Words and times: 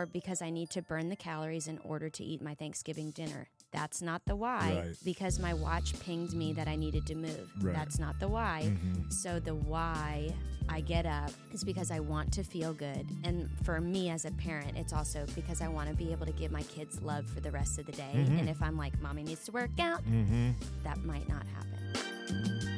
or 0.00 0.06
because 0.06 0.40
I 0.42 0.50
need 0.50 0.70
to 0.70 0.82
burn 0.82 1.08
the 1.08 1.16
calories 1.16 1.66
in 1.68 1.78
order 1.84 2.08
to 2.08 2.24
eat 2.24 2.40
my 2.42 2.54
Thanksgiving 2.54 3.10
dinner. 3.10 3.48
That's 3.72 4.00
not 4.02 4.22
the 4.26 4.34
why. 4.34 4.82
Right. 4.86 4.96
Because 5.04 5.38
my 5.38 5.54
watch 5.54 5.98
pinged 6.00 6.32
me 6.34 6.52
that 6.54 6.66
I 6.66 6.74
needed 6.76 7.06
to 7.06 7.14
move. 7.14 7.50
Right. 7.60 7.74
That's 7.74 7.98
not 7.98 8.18
the 8.18 8.28
why. 8.28 8.62
Mhm. 8.64 9.12
So 9.12 9.38
the 9.38 9.54
why 9.54 10.34
I 10.68 10.80
get 10.80 11.06
up 11.06 11.30
is 11.52 11.62
because 11.64 11.90
I 11.90 12.00
want 12.00 12.32
to 12.32 12.42
feel 12.44 12.72
good. 12.72 13.06
And 13.24 13.48
for 13.64 13.80
me 13.80 14.08
as 14.10 14.24
a 14.24 14.30
parent, 14.32 14.76
it's 14.76 14.92
also 14.92 15.26
because 15.34 15.60
I 15.60 15.68
want 15.68 15.88
to 15.90 15.94
be 15.94 16.10
able 16.12 16.26
to 16.26 16.32
give 16.32 16.50
my 16.50 16.62
kids 16.64 17.00
love 17.02 17.26
for 17.26 17.40
the 17.40 17.50
rest 17.50 17.78
of 17.78 17.86
the 17.86 17.92
day. 17.92 18.12
Mhm. 18.14 18.40
And 18.40 18.48
if 18.48 18.60
I'm 18.62 18.76
like, 18.76 19.00
mommy 19.00 19.22
needs 19.22 19.44
to 19.44 19.52
work 19.52 19.78
out, 19.78 20.02
Mm-hmm. 20.04 20.50
that 20.82 21.04
might 21.04 21.28
not 21.28 21.44
happen. 21.46 22.69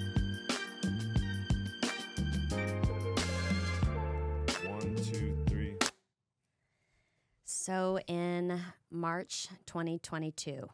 So 7.63 8.01
in 8.09 8.61
March 8.91 9.47
2022, 9.67 10.69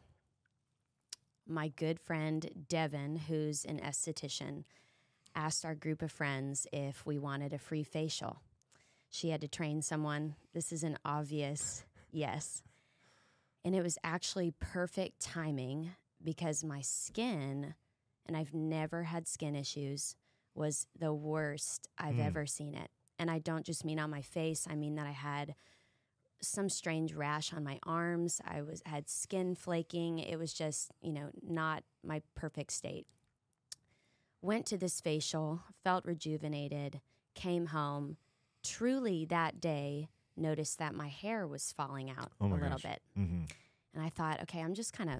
my 1.45 1.67
good 1.67 1.99
friend 1.99 2.49
Devin, 2.67 3.15
who's 3.27 3.63
an 3.63 3.79
esthetician, 3.79 4.63
asked 5.35 5.63
our 5.65 5.75
group 5.75 6.01
of 6.01 6.11
friends 6.11 6.65
if 6.73 7.05
we 7.05 7.19
wanted 7.19 7.53
a 7.53 7.59
free 7.59 7.83
facial. 7.83 8.41
She 9.11 9.29
had 9.29 9.41
to 9.41 9.47
train 9.47 9.83
someone. 9.83 10.33
This 10.55 10.71
is 10.71 10.81
an 10.83 10.97
obvious 11.05 11.83
yes. 12.11 12.63
And 13.63 13.75
it 13.75 13.83
was 13.83 13.99
actually 14.03 14.55
perfect 14.59 15.19
timing 15.19 15.91
because 16.23 16.63
my 16.63 16.81
skin, 16.81 17.75
and 18.25 18.35
I've 18.35 18.55
never 18.55 19.03
had 19.03 19.27
skin 19.27 19.53
issues, 19.53 20.15
was 20.55 20.87
the 20.97 21.13
worst 21.13 21.87
I've 21.99 22.15
Mm. 22.15 22.25
ever 22.25 22.45
seen 22.47 22.73
it. 22.73 22.89
And 23.19 23.29
I 23.29 23.37
don't 23.37 23.63
just 23.63 23.85
mean 23.85 23.99
on 23.99 24.09
my 24.09 24.23
face, 24.23 24.65
I 24.67 24.73
mean 24.73 24.95
that 24.95 25.05
I 25.05 25.11
had 25.11 25.53
some 26.41 26.69
strange 26.69 27.13
rash 27.13 27.53
on 27.53 27.63
my 27.63 27.79
arms. 27.83 28.41
I 28.45 28.61
was 28.61 28.81
had 28.85 29.09
skin 29.09 29.55
flaking. 29.55 30.19
It 30.19 30.37
was 30.37 30.53
just, 30.53 30.91
you 31.01 31.11
know, 31.11 31.29
not 31.41 31.83
my 32.03 32.21
perfect 32.35 32.71
state. 32.73 33.07
Went 34.41 34.65
to 34.67 34.77
this 34.77 35.01
facial, 35.01 35.61
felt 35.83 36.05
rejuvenated, 36.05 37.01
came 37.35 37.67
home. 37.67 38.17
Truly 38.63 39.25
that 39.25 39.59
day 39.59 40.09
noticed 40.37 40.79
that 40.79 40.95
my 40.95 41.07
hair 41.09 41.45
was 41.45 41.73
falling 41.75 42.09
out 42.09 42.31
Oh 42.39 42.47
a 42.47 42.53
little 42.53 42.69
gosh. 42.69 42.83
bit. 42.83 43.01
Mm-hmm. 43.17 43.43
And 43.93 44.03
I 44.03 44.09
thought, 44.09 44.41
okay, 44.43 44.61
I'm 44.61 44.73
just 44.73 44.93
kind 44.93 45.09
of 45.09 45.17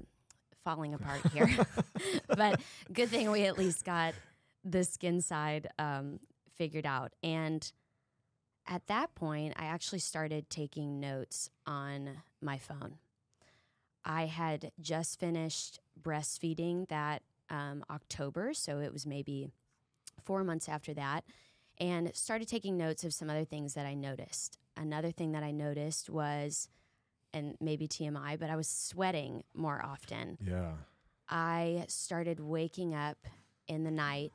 falling 0.64 0.94
apart 0.94 1.20
here. 1.34 1.50
but 2.28 2.62
good 2.94 3.10
thing 3.10 3.32
we 3.32 3.44
at 3.44 3.58
least 3.58 3.84
got 3.84 4.14
the 4.64 4.84
skin 4.84 5.22
side 5.22 5.68
um, 5.80 6.20
figured 6.56 6.86
out. 6.86 7.14
And 7.24 7.70
at 8.70 8.86
that 8.88 9.16
point, 9.16 9.56
I 9.58 9.66
actually 9.66 10.00
started 10.00 10.50
taking 10.50 11.00
notes 11.00 11.50
on 11.66 12.22
my 12.40 12.60
phone. 12.60 13.00
I 14.06 14.28
had 14.28 14.72
just 14.80 15.20
finished 15.20 15.80
breastfeeding 16.00 16.88
that 16.90 17.24
um, 17.50 17.84
October, 17.90 18.54
so 18.54 18.80
it 18.80 18.94
was 18.94 19.06
maybe 19.08 19.50
four 20.24 20.44
months 20.44 20.70
after 20.70 20.94
that, 20.94 21.24
and 21.80 22.16
started 22.16 22.48
taking 22.48 22.78
notes 22.78 23.04
of 23.04 23.14
some 23.14 23.30
other 23.30 23.44
things 23.44 23.74
that 23.74 23.88
I 23.88 23.96
noticed. 23.96 24.60
Another 24.78 25.12
thing 25.12 25.32
that 25.32 25.44
I 25.44 25.52
noticed 25.52 26.10
was, 26.10 26.70
and 27.34 27.56
maybe 27.60 27.88
TMI, 27.88 28.40
but 28.40 28.52
I 28.52 28.56
was 28.56 28.68
sweating 28.68 29.44
more 29.56 29.84
often. 29.84 30.38
Yeah. 30.40 30.74
I 31.28 31.86
started 31.88 32.40
waking 32.40 32.94
up 32.94 33.18
in 33.68 33.84
the 33.84 33.92
night 33.92 34.32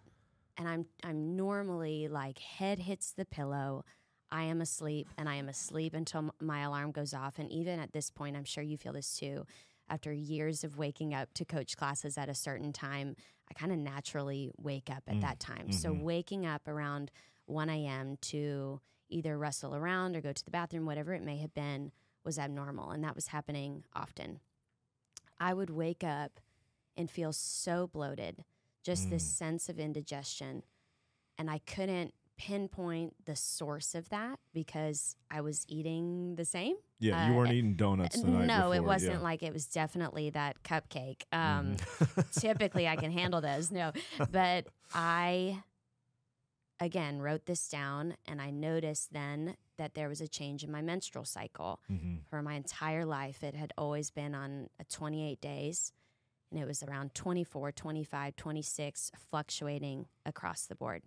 and 0.56 0.68
I'm 0.68 0.86
I'm 1.02 1.36
normally 1.36 2.08
like 2.08 2.38
head 2.38 2.78
hits 2.78 3.12
the 3.12 3.24
pillow. 3.24 3.84
I 4.34 4.42
am 4.42 4.60
asleep 4.60 5.06
and 5.16 5.28
I 5.28 5.36
am 5.36 5.48
asleep 5.48 5.94
until 5.94 6.34
my 6.40 6.62
alarm 6.62 6.90
goes 6.90 7.14
off 7.14 7.38
and 7.38 7.50
even 7.52 7.78
at 7.78 7.92
this 7.92 8.10
point 8.10 8.36
I'm 8.36 8.44
sure 8.44 8.64
you 8.64 8.77
feel 8.77 8.92
this 8.92 9.16
too. 9.16 9.46
After 9.88 10.12
years 10.12 10.64
of 10.64 10.77
waking 10.77 11.14
up 11.14 11.32
to 11.34 11.44
coach 11.44 11.77
classes 11.77 12.18
at 12.18 12.28
a 12.28 12.34
certain 12.34 12.72
time, 12.72 13.14
I 13.48 13.55
kind 13.55 13.70
of 13.70 13.78
naturally 13.78 14.50
wake 14.56 14.90
up 14.90 15.05
at 15.06 15.17
Mm, 15.17 15.20
that 15.20 15.39
time. 15.39 15.70
So 15.70 15.94
mhm. 15.94 16.00
waking 16.00 16.46
up 16.46 16.67
around 16.67 17.12
1 17.46 17.68
a.m. 17.70 18.17
to 18.33 18.80
either 19.08 19.39
wrestle 19.39 19.74
around 19.74 20.17
or 20.17 20.20
go 20.20 20.33
to 20.33 20.44
the 20.44 20.50
bathroom, 20.50 20.84
whatever 20.86 21.14
it 21.14 21.23
may 21.23 21.36
have 21.36 21.55
been, 21.55 21.92
was 22.24 22.36
abnormal. 22.39 22.90
And 22.90 23.05
that 23.05 23.14
was 23.14 23.28
happening 23.28 23.84
often. 23.94 24.40
I 25.39 25.55
would 25.55 25.70
wake 25.70 26.02
up 26.02 26.40
and 26.96 27.08
feel 27.11 27.33
so 27.33 27.86
bloated, 27.86 28.44
just 28.83 29.11
this 29.11 29.24
Mm. 29.24 29.36
sense 29.36 29.68
of 29.68 29.78
indigestion. 29.78 30.64
And 31.39 31.50
I 31.50 31.58
couldn't 31.58 32.14
pinpoint 32.36 33.14
the 33.27 33.36
source 33.36 33.95
of 33.95 34.08
that 34.08 34.39
because 34.52 35.17
I 35.30 35.40
was 35.40 35.64
eating 35.68 36.34
the 36.36 36.45
same. 36.45 36.77
Yeah, 36.98 37.27
you 37.28 37.33
Uh, 37.33 37.36
weren't 37.36 37.52
eating 37.52 37.74
donuts 37.74 38.20
the 38.20 38.28
night 38.28 38.46
no, 38.46 38.72
it 38.72 38.83
wasn't 38.84 39.14
yeah. 39.14 39.18
like 39.20 39.42
it 39.42 39.52
was 39.52 39.67
definitely 39.67 40.30
that 40.30 40.62
cupcake. 40.62 41.23
Um, 41.33 41.77
Mhm. 41.77 42.40
typically 42.40 42.89
I 42.89 42.96
can 42.96 43.12
handle 43.12 43.40
those. 43.40 43.70
No, 43.70 43.92
but 44.30 44.67
I 44.92 45.62
again 46.80 47.20
wrote 47.20 47.46
this 47.46 47.68
down 47.68 48.17
and 48.27 48.42
I 48.42 48.50
noticed 48.50 49.12
then 49.12 49.56
that 49.77 49.94
there 49.94 50.08
was 50.08 50.20
a 50.20 50.28
change 50.28 50.62
in 50.64 50.70
my 50.70 50.83
menstrual 50.83 51.24
cycle. 51.24 51.80
Mhm. 51.90 52.24
For 52.28 52.42
my 52.42 52.55
entire 52.55 53.05
life, 53.05 53.42
it 53.42 53.55
had 53.55 53.73
always 53.78 54.11
been 54.11 54.34
on 54.34 54.68
a 54.78 54.84
28 54.84 55.40
days 55.40 55.92
and 56.50 56.61
it 56.61 56.67
was 56.67 56.83
around 56.83 57.14
24, 57.14 57.73
25, 57.73 58.36
26, 58.36 59.11
fluctuating 59.17 60.06
across 60.27 60.67
the 60.67 60.74
board. 60.77 61.02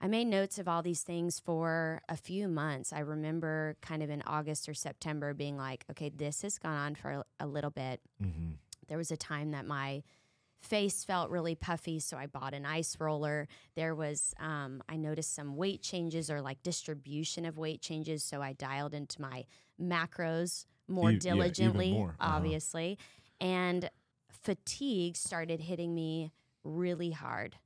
I 0.00 0.06
made 0.08 0.26
notes 0.26 0.58
of 0.58 0.68
all 0.68 0.82
these 0.82 1.02
things 1.02 1.40
for 1.40 2.02
a 2.08 2.16
few 2.16 2.46
months. 2.48 2.92
I 2.92 3.00
remember 3.00 3.76
kind 3.80 4.02
of 4.02 4.10
in 4.10 4.22
August 4.26 4.68
or 4.68 4.74
September 4.74 5.34
being 5.34 5.56
like, 5.56 5.84
okay, 5.90 6.08
this 6.08 6.42
has 6.42 6.58
gone 6.58 6.76
on 6.76 6.94
for 6.94 7.10
a, 7.10 7.24
a 7.40 7.46
little 7.46 7.70
bit 7.70 8.00
Mhm. 8.22 8.54
there 8.88 8.96
was 8.98 9.10
a 9.10 9.16
time 9.16 9.50
that 9.50 9.66
my 9.66 10.02
face 10.60 11.04
felt 11.04 11.30
really 11.30 11.54
puffy 11.54 12.00
so 12.00 12.16
i 12.16 12.26
bought 12.26 12.52
an 12.52 12.66
ice 12.66 12.96
roller 12.98 13.46
there 13.76 13.94
was 13.94 14.34
um, 14.40 14.82
i 14.88 14.96
noticed 14.96 15.32
some 15.32 15.54
weight 15.54 15.80
changes 15.82 16.28
or 16.32 16.40
like 16.42 16.60
distribution 16.64 17.44
of 17.44 17.56
weight 17.58 17.80
changes 17.80 18.24
so 18.24 18.42
i 18.42 18.52
dialed 18.54 18.92
into 18.92 19.20
my 19.22 19.44
macros 19.80 20.66
more 20.88 21.10
E- 21.10 21.14
yeah, 21.14 21.18
diligently 21.20 21.92
more, 21.92 22.16
uh-huh. 22.18 22.36
obviously 22.38 22.98
and 23.40 23.88
fatigue 24.30 25.16
started 25.16 25.60
hitting 25.60 25.94
me 25.94 26.32
really 26.64 27.12
hard 27.12 27.56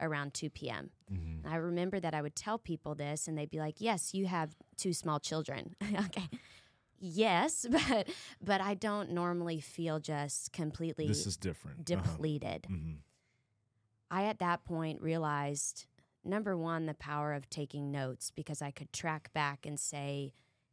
around 0.00 0.34
2 0.34 0.50
p.m 0.50 0.90
Mhm. 1.12 1.46
I 1.46 1.56
remember 1.56 1.98
that 2.00 2.14
I 2.14 2.22
would 2.22 2.36
tell 2.36 2.58
people 2.58 2.94
this, 2.94 3.26
and 3.26 3.36
they'd 3.36 3.50
be 3.50 3.58
like, 3.58 3.80
"Yes, 3.80 4.14
you 4.14 4.26
have 4.26 4.54
two 4.76 4.92
small 4.92 5.18
children." 5.18 5.74
okay, 6.06 6.28
yes, 6.98 7.66
but 7.70 8.08
but 8.40 8.60
I 8.60 8.74
don't 8.74 9.10
normally 9.10 9.60
feel 9.60 9.98
just 10.00 10.52
completely 10.52 11.06
This 11.08 11.26
is 11.26 11.36
different. 11.36 11.84
depleted. 11.84 12.66
Uh-huh. 12.68 12.76
Mhm. 12.76 12.98
I 14.10 14.24
at 14.24 14.38
that 14.40 14.64
point 14.64 15.00
realized 15.00 15.86
number 16.24 16.56
one 16.56 16.86
the 16.86 16.94
power 16.94 17.32
of 17.32 17.48
taking 17.48 17.90
notes 17.90 18.30
because 18.30 18.60
I 18.62 18.70
could 18.70 18.92
track 18.92 19.32
back 19.32 19.66
and 19.66 19.78
say. 19.78 20.32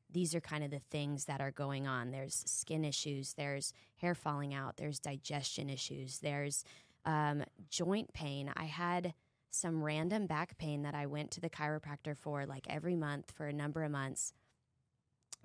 These 0.10 0.34
are 0.36 0.40
kind 0.40 0.64
of 0.64 0.72
the 0.72 0.80
things 0.80 1.26
that 1.26 1.42
are 1.42 1.52
going 1.52 1.86
on. 1.86 2.12
There's 2.12 2.34
skin 2.48 2.86
issues, 2.86 3.34
there's 3.34 3.74
hair 3.98 4.16
falling 4.16 4.54
out, 4.54 4.78
there's 4.78 5.00
digestion 5.00 5.70
issues, 5.70 6.20
there's 6.20 6.64
um, 7.08 7.44
joint 7.70 8.14
pain. 8.14 8.52
I 8.56 8.66
had 8.66 9.16
some 9.50 9.82
random 9.82 10.28
back 10.28 10.58
pain 10.58 10.84
that 10.84 10.94
I 10.94 11.08
went 11.08 11.32
to 11.32 11.42
the 11.42 11.50
chiropractor 11.50 12.16
for 12.16 12.46
like 12.46 12.68
every 12.70 12.96
month 12.96 13.32
for 13.32 13.48
a 13.48 13.54
number 13.54 13.84
of 13.84 13.92
months 13.92 14.34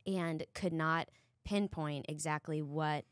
and 0.06 0.44
could 0.54 0.72
not 0.72 1.08
pinpoint 1.44 2.06
exactly 2.08 2.60
what 2.60 3.04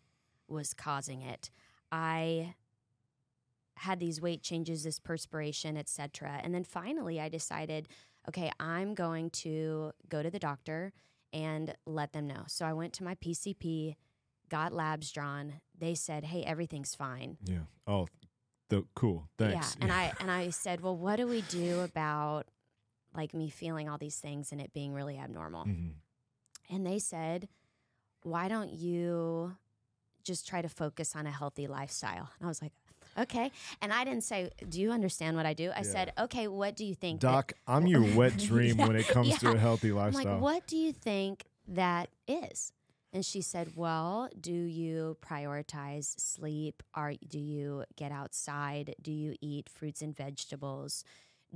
was 0.49 0.75
causing 0.75 1.23
it. 1.23 1.51
I 1.93 2.55
had 3.77 4.01
these 4.01 4.21
weight 4.21 4.43
changes, 4.43 4.83
this 4.83 4.99
perspiration, 4.99 5.77
etc. 5.77 6.41
And 6.43 6.53
then 6.53 6.65
finally 6.65 7.21
I 7.21 7.29
decided, 7.29 7.89
okay, 8.29 8.51
I'm 8.59 8.95
going 8.95 9.31
to 9.31 9.93
go 10.09 10.23
to 10.23 10.31
the 10.31 10.41
doctor 10.41 10.93
and 11.33 11.75
let 11.87 12.13
them 12.13 12.27
know. 12.27 12.43
So 12.49 12.67
I 12.67 12.73
went 12.73 12.93
to 12.95 13.05
my 13.05 13.15
PCP, 13.15 13.95
got 14.49 14.73
labs 14.73 15.13
drawn. 15.13 15.61
They 15.79 15.95
said, 15.95 16.25
"Hey, 16.25 16.43
everything's 16.43 16.95
fine." 16.95 17.39
Yeah. 17.45 17.61
Oh, 17.87 18.09
the 18.71 18.85
cool. 18.95 19.29
Thanks. 19.39 19.77
Yeah, 19.77 19.83
and 19.83 19.93
I 19.93 20.13
and 20.21 20.31
I 20.31 20.51
said, 20.51 20.81
"Well, 20.81 20.97
what 20.97 21.17
do 21.17 21.27
we 21.27 21.43
do 21.43 21.81
about 21.81 22.47
like 23.15 23.35
me 23.35 23.51
feeling 23.51 23.89
all 23.89 23.99
these 23.99 24.17
things 24.17 24.51
and 24.53 24.61
it 24.61 24.73
being 24.73 24.95
really 24.95 25.19
abnormal?" 25.19 25.67
Mhm. 25.67 25.93
And 26.71 26.87
they 26.87 26.99
said, 26.99 27.49
"Why 28.23 28.49
don't 28.49 28.71
you 28.73 29.57
just 30.25 30.47
try 30.49 30.63
to 30.63 30.69
focus 30.69 31.15
on 31.15 31.27
a 31.27 31.31
healthy 31.31 31.67
lifestyle?" 31.67 32.31
And 32.39 32.47
I 32.47 32.49
was 32.49 32.63
like, 32.63 32.73
"Okay." 33.19 33.51
And 33.83 33.93
I 33.93 34.05
didn't 34.05 34.25
say, 34.25 34.51
"Do 34.69 34.81
you 34.81 34.91
understand 34.93 35.37
what 35.37 35.47
I 35.47 35.53
do?" 35.55 35.73
I 35.77 35.83
said, 35.83 36.13
"Okay, 36.19 36.47
what 36.49 36.77
do 36.77 36.85
you 36.85 36.95
think?" 36.95 37.21
that- 37.21 37.27
Doc, 37.33 37.53
I'm 37.67 37.87
your 37.87 38.03
wet 38.17 38.37
dream 38.49 38.79
Yeah, 38.79 38.87
when 38.87 38.97
it 38.97 39.07
comes 39.09 39.37
to 39.39 39.53
a 39.53 39.59
healthy 39.59 39.89
I'm 39.91 39.97
lifestyle. 39.97 40.33
like, 40.35 40.41
"What 40.43 40.67
do 40.67 40.77
you 40.77 40.93
think 40.93 41.45
that 41.69 42.09
is?" 42.29 42.73
And 43.13 43.25
she 43.25 43.41
said, 43.41 43.75
"Well, 43.77 44.29
do 44.41 44.53
you 44.53 45.17
prioritize 45.21 46.19
sleep? 46.21 46.83
Are 46.95 47.15
do 47.29 47.39
you 47.39 47.85
get 47.97 48.13
outside? 48.13 48.95
Do 49.03 49.11
you 49.13 49.35
eat 49.41 49.69
fruits 49.69 50.01
and 50.03 50.17
vegetables? 50.17 51.05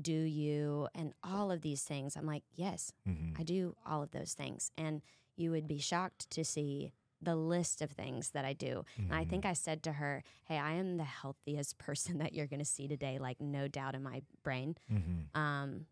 Do 0.01 0.13
you 0.13 0.89
and 0.95 1.15
all 1.23 1.51
of 1.53 1.61
these 1.61 1.85
things?" 1.85 2.17
I'm 2.17 2.27
like, 2.27 2.43
"Yes, 2.55 2.93
Mhm. 3.07 3.39
I 3.39 3.45
do 3.45 3.77
all 3.87 4.03
of 4.03 4.11
those 4.11 4.35
things. 4.35 4.73
And 4.77 5.03
you 5.37 5.51
would 5.53 5.67
be 5.69 5.79
shocked 5.79 6.29
to 6.31 6.45
see 6.45 6.93
the 7.21 7.37
list 7.37 7.81
of 7.81 7.91
things 7.91 8.31
that 8.31 8.45
I 8.45 8.53
do. 8.53 8.85
And 8.99 9.15
I 9.15 9.25
think 9.25 9.47
I 9.47 9.55
said 9.55 9.83
to 9.85 9.93
her, 9.95 10.23
Hey, 10.45 10.59
I 10.59 10.73
am 10.75 10.99
the 10.99 11.05
healthiest 11.05 11.79
person 11.87 12.19
that 12.19 12.35
you're 12.35 12.47
going 12.47 12.59
to 12.61 12.65
see 12.67 12.87
today. 12.87 13.19
Like, 13.19 13.41
no 13.41 13.67
doubt 13.67 13.95
in 13.95 14.03
my 14.03 14.23
brain. 14.43 14.77
Mhm. 14.91 15.35
Um, 15.35 15.87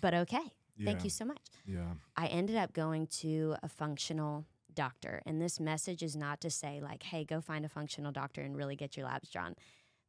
but 0.00 0.14
okay. 0.14 0.52
Thank 0.82 1.04
you 1.04 1.10
so 1.10 1.24
much. 1.26 1.42
Yeah. 1.66 1.94
I 2.16 2.26
ended 2.28 2.56
up 2.56 2.72
going 2.72 3.06
to 3.22 3.56
a 3.62 3.68
functional 3.68 4.46
doctor. 4.74 5.22
And 5.26 5.40
this 5.40 5.58
message 5.60 6.02
is 6.02 6.16
not 6.16 6.40
to 6.42 6.50
say, 6.50 6.80
like, 6.80 7.02
hey, 7.02 7.24
go 7.24 7.40
find 7.40 7.64
a 7.64 7.68
functional 7.68 8.12
doctor 8.12 8.40
and 8.42 8.56
really 8.56 8.76
get 8.76 8.96
your 8.96 9.06
labs 9.06 9.30
drawn. 9.30 9.54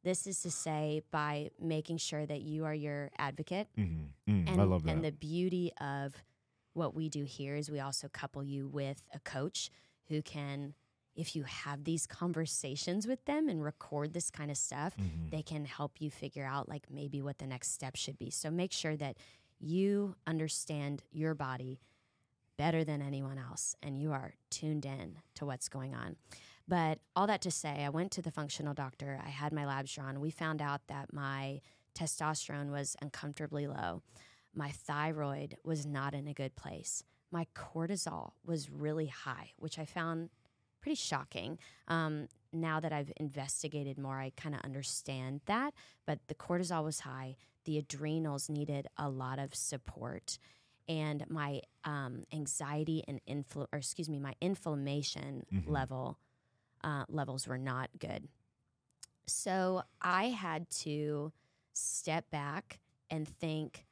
This 0.02 0.26
is 0.26 0.40
to 0.42 0.50
say, 0.50 1.02
by 1.10 1.50
making 1.60 1.96
sure 1.98 2.26
that 2.26 2.42
you 2.42 2.64
are 2.64 2.74
your 2.74 3.10
advocate. 3.18 3.68
Mhm. 3.76 4.08
Mm, 4.28 4.48
And, 4.48 4.60
I 4.60 4.64
love 4.64 4.82
that. 4.84 4.90
and 4.92 5.04
the 5.04 5.12
beauty 5.12 5.72
of 5.80 6.14
what 6.74 6.94
we 6.94 7.08
do 7.08 7.24
here 7.24 7.56
is 7.56 7.70
we 7.70 7.80
also 7.80 8.08
couple 8.08 8.42
you 8.44 8.66
with 8.68 9.02
a 9.14 9.20
coach 9.20 9.70
who 10.08 10.20
can, 10.20 10.74
if 11.14 11.34
you 11.36 11.44
have 11.44 11.84
these 11.84 12.06
conversations 12.06 13.06
with 13.06 13.24
them 13.24 13.48
and 13.48 13.62
record 13.62 14.12
this 14.12 14.30
kind 14.30 14.50
of 14.50 14.58
stuff, 14.58 14.94
Mhm. 14.96 15.30
they 15.30 15.42
can 15.42 15.64
help 15.64 16.00
you 16.00 16.10
figure 16.10 16.44
out 16.44 16.68
like 16.68 16.90
maybe 16.90 17.22
what 17.22 17.38
the 17.38 17.46
next 17.46 17.70
step 17.70 17.96
should 17.96 18.18
be. 18.18 18.28
So 18.30 18.50
make 18.50 18.72
sure 18.72 18.96
that 18.96 19.16
you 19.60 20.16
understand 20.26 21.04
your 21.12 21.34
body 21.34 21.80
better 22.56 22.84
than 22.84 23.02
anyone 23.02 23.38
else 23.38 23.74
and 23.82 23.98
you 23.98 24.12
are 24.12 24.34
tuned 24.50 24.84
in 24.84 25.16
to 25.34 25.46
what's 25.46 25.68
going 25.68 25.94
on. 25.94 26.16
But 26.66 27.00
all 27.14 27.26
that 27.26 27.42
to 27.42 27.50
say, 27.50 27.84
I 27.84 27.90
went 27.90 28.10
to 28.12 28.22
the 28.22 28.30
functional 28.30 28.74
doctor, 28.74 29.20
I 29.24 29.28
had 29.28 29.52
my 29.52 29.66
labs 29.66 29.92
drawn. 29.94 30.20
We 30.20 30.30
found 30.30 30.62
out 30.62 30.86
that 30.88 31.12
my 31.12 31.60
testosterone 31.94 32.70
was 32.70 32.96
uncomfortably 33.02 33.66
low. 33.66 34.02
My 34.54 34.70
thyroid 34.70 35.56
was 35.64 35.84
not 35.84 36.14
in 36.14 36.26
a 36.26 36.34
good 36.34 36.56
place. 36.56 37.02
My 37.30 37.46
cortisol 37.54 38.32
was 38.44 38.70
really 38.70 39.08
high, 39.08 39.52
which 39.58 39.78
I 39.78 39.84
found 39.84 40.30
pretty 40.80 40.96
shocking. 40.96 41.58
Um, 41.88 42.28
now 42.52 42.78
that 42.78 42.92
I've 42.92 43.12
investigated 43.16 43.98
more, 43.98 44.20
I 44.20 44.30
kind 44.36 44.54
of 44.54 44.60
understand 44.62 45.40
that. 45.46 45.74
But 46.06 46.20
the 46.28 46.34
cortisol 46.34 46.84
was 46.84 47.00
high. 47.00 47.36
The 47.64 47.78
adrenals 47.78 48.48
needed 48.48 48.86
a 48.96 49.08
lot 49.08 49.38
of 49.38 49.54
support, 49.54 50.38
and 50.88 51.24
my 51.30 51.62
um, 51.84 52.24
anxiety 52.32 53.02
and 53.08 53.20
infl- 53.26 53.66
or 53.72 53.78
excuse 53.78 54.08
me, 54.08 54.18
my 54.18 54.34
inflammation 54.40 55.44
Mhm. 55.52 55.68
level 55.68 56.18
uh, 56.82 57.04
levels 57.08 57.46
were 57.48 57.58
not 57.58 57.88
good. 57.98 58.28
So 59.26 59.82
I 60.02 60.24
had 60.28 60.68
to 60.84 61.32
step 61.72 62.30
back 62.30 62.80
and 63.10 63.26
think, 63.26 63.86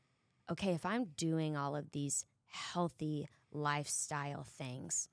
okay, 0.50 0.75
if 0.75 0.85
I'm 0.85 1.06
doing 1.17 1.56
all 1.56 1.75
of 1.75 1.91
these 1.93 2.27
healthy 2.49 3.29
lifestyle 3.50 4.44
things, 4.44 5.09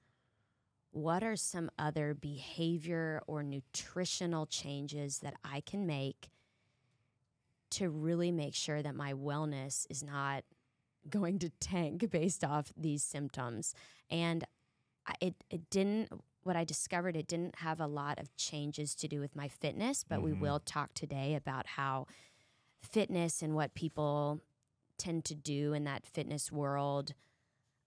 what 0.92 1.24
are 1.24 1.36
some 1.38 1.70
other 1.80 2.14
behavior 2.14 3.22
or 3.28 3.44
nutritional 3.44 4.46
changes 4.46 5.20
that 5.20 5.36
I 5.44 5.62
can 5.62 5.86
make 5.86 6.30
to 7.72 7.90
really 7.90 8.32
make 8.32 8.56
sure 8.56 8.82
that 8.82 8.96
my 8.96 9.14
wellness 9.14 9.86
is 9.90 10.04
not 10.04 10.44
going 11.10 11.40
to 11.40 11.50
tank 11.60 12.10
based 12.10 12.44
off 12.44 12.74
these 12.76 13.04
symptoms? 13.04 13.74
And 14.10 14.44
it, 15.22 15.36
it 15.50 15.70
didn't, 15.70 16.10
what 16.44 16.56
I 16.56 16.64
discovered, 16.64 17.16
it 17.16 17.28
didn't 17.28 17.58
have 17.60 17.80
a 17.80 17.88
lot 17.88 18.20
of 18.20 18.36
changes 18.36 18.96
to 18.96 19.08
do 19.08 19.20
with 19.20 19.36
my 19.36 19.48
fitness, 19.48 20.04
but 20.08 20.22
we 20.22 20.32
Mhm. 20.32 20.40
will 20.40 20.60
talk 20.60 20.94
today 20.94 21.36
about 21.36 21.68
how 21.68 22.08
fitness 22.82 23.42
and 23.42 23.56
what 23.56 23.74
people 23.74 24.42
tend 24.98 25.26
to 25.26 25.36
do 25.36 25.74
in 25.74 25.84
that 25.86 26.06
fitness 26.06 26.52
world 26.52 27.14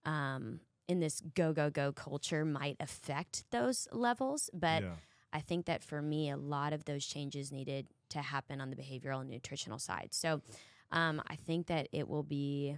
um, 0.05 0.59
in 0.87 0.99
this 0.99 1.21
go 1.33 1.53
go 1.53 1.69
go 1.69 1.91
culture 1.91 2.43
might 2.43 2.75
affect 2.79 3.49
those 3.51 3.87
levels 3.91 4.49
but 4.53 4.83
yeah. 4.83 4.95
i 5.31 5.39
think 5.39 5.65
that 5.65 5.81
for 5.83 6.01
me 6.01 6.29
a 6.29 6.35
lot 6.37 6.73
of 6.73 6.85
those 6.85 7.05
changes 7.05 7.51
needed 7.51 7.87
to 8.09 8.19
happen 8.19 8.59
on 8.59 8.69
the 8.69 8.75
behavioral 8.75 9.21
and 9.21 9.29
nutritional 9.29 9.79
side 9.79 10.09
so 10.11 10.41
um, 10.91 11.21
i 11.27 11.35
think 11.35 11.67
that 11.67 11.87
it 11.91 12.07
will 12.07 12.23
be 12.23 12.77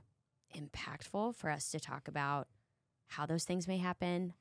impactful 0.56 1.36
for 1.36 1.50
us 1.50 1.70
to 1.72 1.80
talk 1.80 2.08
about 2.08 2.48
how 3.08 3.26
those 3.26 3.44
things 3.44 3.68
may 3.68 3.78
happen 3.78 4.34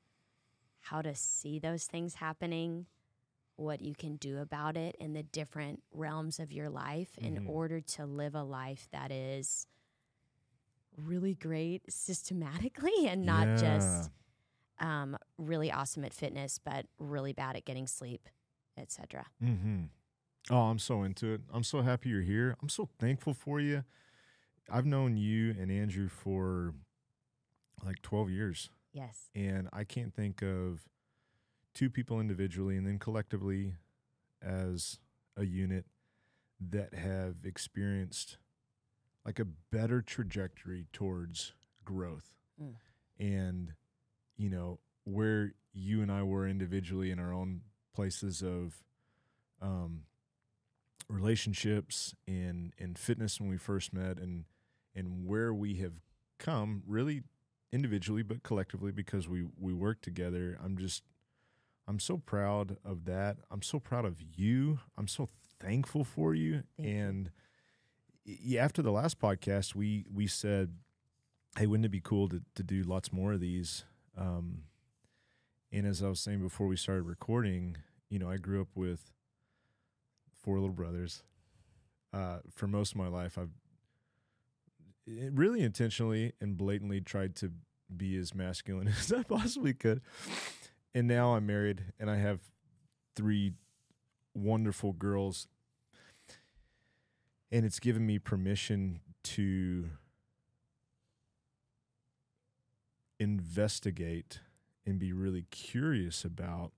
how 0.81 1.01
to 1.01 1.13
see 1.15 1.59
those 1.59 1.85
things 1.85 2.15
happening 2.15 2.85
what 3.57 3.81
you 3.81 3.95
can 3.95 4.15
do 4.17 4.39
about 4.39 4.75
it 4.77 4.95
in 4.99 5.13
the 5.13 5.23
different 5.23 5.81
realms 5.93 6.39
of 6.39 6.51
your 6.51 6.69
life 6.69 7.17
in 7.21 7.37
Mhm. 7.37 7.49
order 7.49 7.79
to 7.81 8.05
live 8.05 8.35
a 8.35 8.43
life 8.43 8.87
that 8.91 9.11
is 9.11 9.65
really 10.97 11.35
great 11.35 11.81
systematically 11.91 12.93
and 13.07 13.25
not 13.25 13.47
just 13.57 14.09
um, 14.79 15.17
really 15.37 15.71
awesome 15.71 16.03
at 16.05 16.13
fitness 16.13 16.59
but 16.63 16.85
really 16.99 17.33
bad 17.33 17.55
at 17.55 17.65
getting 17.65 17.87
sleep 17.87 18.29
etc 18.77 19.25
Mm-hmm. 19.43 19.83
Oh, 20.51 20.57
I'm 20.69 20.77
so 20.79 21.01
into 21.01 21.33
it. 21.33 21.41
I'm 21.51 21.63
so 21.63 21.81
happy 21.81 22.09
you're 22.09 22.21
here. 22.21 22.55
I'm 22.61 22.69
so 22.69 22.87
thankful 22.99 23.33
for 23.33 23.59
you. 23.59 23.83
I've 24.69 24.85
known 24.85 25.17
you 25.17 25.51
and 25.51 25.71
Andrew 25.71 26.07
for 26.07 26.73
like 27.83 28.01
12 28.01 28.29
years, 28.29 28.69
yes 28.93 29.29
and 29.35 29.69
I 29.73 29.83
can't 29.83 30.13
think 30.13 30.41
of 30.41 30.87
two 31.73 31.89
people 31.89 32.19
individually 32.19 32.77
and 32.77 32.87
then 32.87 32.97
collectively 32.97 33.73
as 34.41 34.99
a 35.37 35.45
unit 35.45 35.85
that 36.71 36.93
have 36.93 37.35
experienced 37.43 38.37
like 39.25 39.39
a 39.39 39.45
better 39.45 40.01
trajectory 40.01 40.85
towards 40.93 41.53
growth. 41.83 42.31
Mm. 42.61 42.75
And, 43.19 43.73
you 44.37 44.49
know, 44.49 44.79
where 45.03 45.53
you 45.73 46.01
and 46.01 46.11
I 46.11 46.23
were 46.23 46.47
individually 46.47 47.11
in 47.11 47.19
our 47.19 47.33
own 47.33 47.61
places 47.93 48.41
of 48.41 48.83
um, 49.61 50.03
relationships 51.09 52.13
and, 52.27 52.73
and 52.79 52.97
fitness 52.97 53.39
when 53.39 53.49
we 53.49 53.57
first 53.57 53.93
met 53.93 54.17
and, 54.17 54.45
and 54.95 55.25
where 55.25 55.53
we 55.53 55.75
have 55.75 55.93
come 56.39 56.83
really 56.87 57.23
individually, 57.71 58.23
but 58.23 58.43
collectively 58.43 58.91
because 58.91 59.27
we, 59.27 59.45
we 59.59 59.73
work 59.73 60.01
together. 60.01 60.57
I'm 60.63 60.77
just, 60.77 61.03
I'm 61.87 61.99
so 61.99 62.17
proud 62.17 62.77
of 62.85 63.05
that. 63.05 63.37
I'm 63.51 63.61
so 63.61 63.79
proud 63.79 64.05
of 64.05 64.17
you. 64.35 64.79
I'm 64.97 65.07
so 65.07 65.27
thankful 65.59 66.03
for 66.03 66.33
you. 66.33 66.63
Thank 66.77 66.89
and 66.89 67.31
y- 68.25 68.57
after 68.57 68.81
the 68.81 68.91
last 68.91 69.19
podcast, 69.19 69.75
we 69.75 70.05
we 70.13 70.27
said, 70.27 70.73
"Hey, 71.57 71.67
wouldn't 71.67 71.85
it 71.85 71.89
be 71.89 72.01
cool 72.01 72.27
to 72.29 72.41
to 72.55 72.63
do 72.63 72.83
lots 72.83 73.11
more 73.13 73.33
of 73.33 73.39
these?" 73.39 73.85
Um, 74.17 74.63
and 75.71 75.85
as 75.85 76.01
I 76.01 76.07
was 76.09 76.19
saying 76.19 76.39
before 76.41 76.67
we 76.67 76.77
started 76.77 77.03
recording, 77.03 77.77
you 78.09 78.19
know, 78.19 78.29
I 78.29 78.37
grew 78.37 78.61
up 78.61 78.69
with 78.75 79.11
four 80.33 80.55
little 80.59 80.75
brothers. 80.75 81.23
Uh, 82.13 82.39
for 82.49 82.67
most 82.67 82.91
of 82.93 82.97
my 82.97 83.07
life, 83.07 83.37
I've 83.37 83.49
really 85.07 85.61
intentionally 85.61 86.33
and 86.41 86.57
blatantly 86.57 87.01
tried 87.01 87.35
to 87.37 87.51
be 87.95 88.17
as 88.17 88.33
masculine 88.33 88.87
as 88.99 89.11
I 89.11 89.23
possibly 89.23 89.73
could. 89.73 90.01
And 90.93 91.07
now 91.07 91.35
I'm 91.35 91.45
married 91.45 91.83
and 91.99 92.09
I 92.09 92.17
have 92.17 92.39
three 93.15 93.53
wonderful 94.33 94.93
girls. 94.93 95.47
And 97.51 97.65
it's 97.65 97.79
given 97.79 98.05
me 98.05 98.19
permission 98.19 98.99
to 99.23 99.89
investigate 103.19 104.39
and 104.85 104.99
be 104.99 105.13
really 105.13 105.45
curious 105.51 106.25
about 106.25 106.71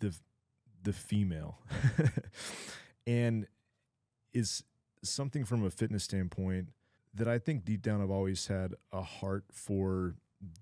the 0.00 0.14
the 0.82 0.92
female 0.92 1.58
and 3.06 3.46
is 4.32 4.62
something 5.02 5.44
from 5.44 5.64
a 5.64 5.70
fitness 5.70 6.04
standpoint 6.04 6.68
that 7.14 7.28
I 7.28 7.38
think 7.38 7.64
deep 7.64 7.82
down 7.82 8.00
I've 8.02 8.10
always 8.10 8.46
had 8.46 8.74
a 8.92 9.02
heart 9.02 9.44
for 9.52 10.14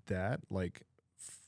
that 0.07 0.40
like 0.50 0.83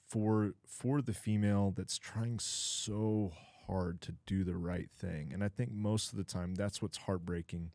for 0.08 0.52
for 0.66 1.00
the 1.00 1.12
female 1.14 1.72
that's 1.76 1.98
trying 1.98 2.38
so 2.38 3.32
hard 3.66 4.00
to 4.02 4.14
do 4.26 4.44
the 4.44 4.56
right 4.56 4.88
thing. 4.90 5.30
And 5.32 5.44
I 5.44 5.48
think 5.48 5.70
most 5.70 6.12
of 6.12 6.18
the 6.18 6.24
time 6.24 6.54
that's 6.54 6.80
what's 6.80 6.98
heartbreaking 6.98 7.70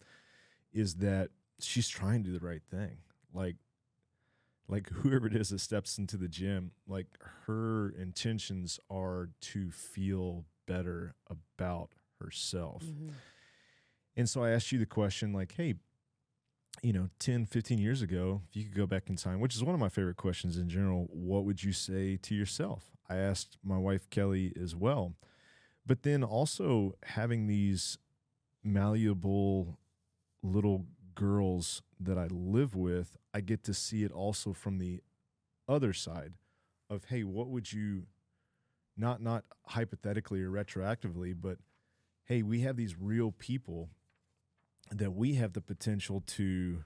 is 0.74 0.96
that 0.96 1.29
she's 1.60 1.88
trying 1.88 2.24
to 2.24 2.32
do 2.32 2.39
the 2.39 2.46
right 2.46 2.63
thing. 2.70 2.98
Like 3.34 3.55
like 4.67 4.89
whoever 4.89 5.27
it 5.27 5.36
is 5.36 5.50
that 5.50 5.60
steps 5.60 5.98
into 5.98 6.17
the 6.17 6.27
gym 6.27 6.72
like 6.88 7.08
her 7.46 7.89
intentions 7.89 8.79
are 8.89 9.29
to 9.41 9.70
feel 9.72 10.46
better 10.65 11.15
about 11.29 11.89
herself. 12.20 12.84
Mhm. 12.84 13.12
And 14.15 14.29
so 14.29 14.43
I 14.43 14.51
asked 14.51 14.72
you 14.72 14.79
the 14.79 14.86
question 14.86 15.34
like, 15.34 15.53
hey, 15.55 15.75
you 16.82 16.93
know, 16.93 17.10
10, 17.20 17.46
15 17.46 17.77
years 17.77 18.01
ago, 18.01 18.41
if 18.50 18.55
you 18.55 18.63
could 18.63 18.75
go 18.75 18.88
back 18.88 19.10
in 19.10 19.15
time, 19.15 19.39
which 19.39 19.55
is 19.55 19.63
one 19.63 19.74
of 19.74 19.79
my 19.79 19.89
favorite 19.89 20.17
questions 20.17 20.58
in 20.58 20.70
general, 20.70 21.08
what 21.10 21.46
would 21.46 21.63
you 21.63 21.72
say 21.72 22.17
to 22.17 22.36
yourself? 22.36 22.91
I 23.10 23.17
asked 23.17 23.58
my 23.63 23.77
wife 23.77 24.10
Kelly 24.10 24.53
as 24.62 24.75
well. 24.75 25.13
But 25.86 26.03
then 26.03 26.24
also 26.24 26.96
having 27.03 27.48
these 27.48 27.98
malleable 28.63 29.77
little 30.41 30.86
girls 31.15 31.82
that 32.00 32.17
I 32.17 32.27
live 32.27 32.75
with, 32.75 33.17
I 33.34 33.41
get 33.41 33.63
to 33.65 33.74
see 33.74 34.03
it 34.03 34.12
also 34.12 34.53
from 34.53 34.77
the 34.77 35.01
other 35.67 35.93
side 35.93 36.34
of 36.89 37.05
hey, 37.05 37.24
what 37.24 37.50
would 37.50 37.72
you 37.72 38.03
not 38.98 39.22
not 39.22 39.46
hypothetically 39.67 40.41
or 40.41 40.50
retroactively, 40.50 41.36
but 41.39 41.58
hey, 42.25 42.41
we 42.41 42.62
have 42.62 42.75
these 42.75 42.96
real 43.00 43.32
people 43.32 43.89
that 44.98 45.14
we 45.14 45.36
have 45.36 45.54
the 45.54 45.62
potential 45.62 46.22
to 46.28 46.84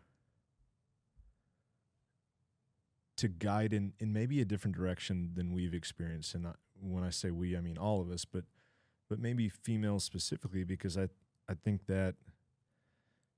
to 3.18 3.28
guide 3.28 3.74
in 3.74 3.94
in 4.00 4.14
maybe 4.14 4.42
a 4.42 4.46
different 4.46 4.76
direction 4.76 5.32
than 5.34 5.54
we've 5.54 5.74
experienced 5.74 6.36
and 6.36 6.48
I, 6.48 6.52
when 6.80 7.04
I 7.04 7.10
say 7.10 7.32
we 7.32 7.58
I 7.58 7.62
mean 7.62 7.78
all 7.78 8.02
of 8.02 8.10
us 8.12 8.26
but 8.26 8.46
but 9.10 9.20
maybe 9.20 9.50
females 9.50 10.04
specifically 10.04 10.64
because 10.64 10.98
I 10.98 11.10
I 11.50 11.54
think 11.54 11.88
that 11.88 12.16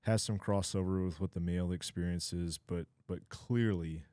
has 0.02 0.22
some 0.22 0.38
crossover 0.38 1.04
with 1.04 1.20
what 1.20 1.32
the 1.32 1.40
male 1.40 1.72
experience 1.72 2.32
is 2.32 2.58
but 2.58 2.86
but 3.06 3.28
clearly 3.28 4.04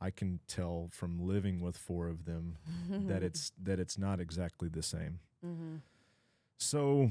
I 0.00 0.10
can 0.10 0.40
tell 0.48 0.88
from 0.90 1.18
living 1.20 1.60
with 1.60 1.76
four 1.76 2.08
of 2.08 2.24
them 2.24 2.56
that 2.88 3.22
it's 3.22 3.52
that 3.62 3.78
it's 3.78 3.98
not 3.98 4.18
exactly 4.18 4.68
the 4.68 4.82
same. 4.82 5.20
Mm-hmm. 5.44 5.76
So, 6.56 7.10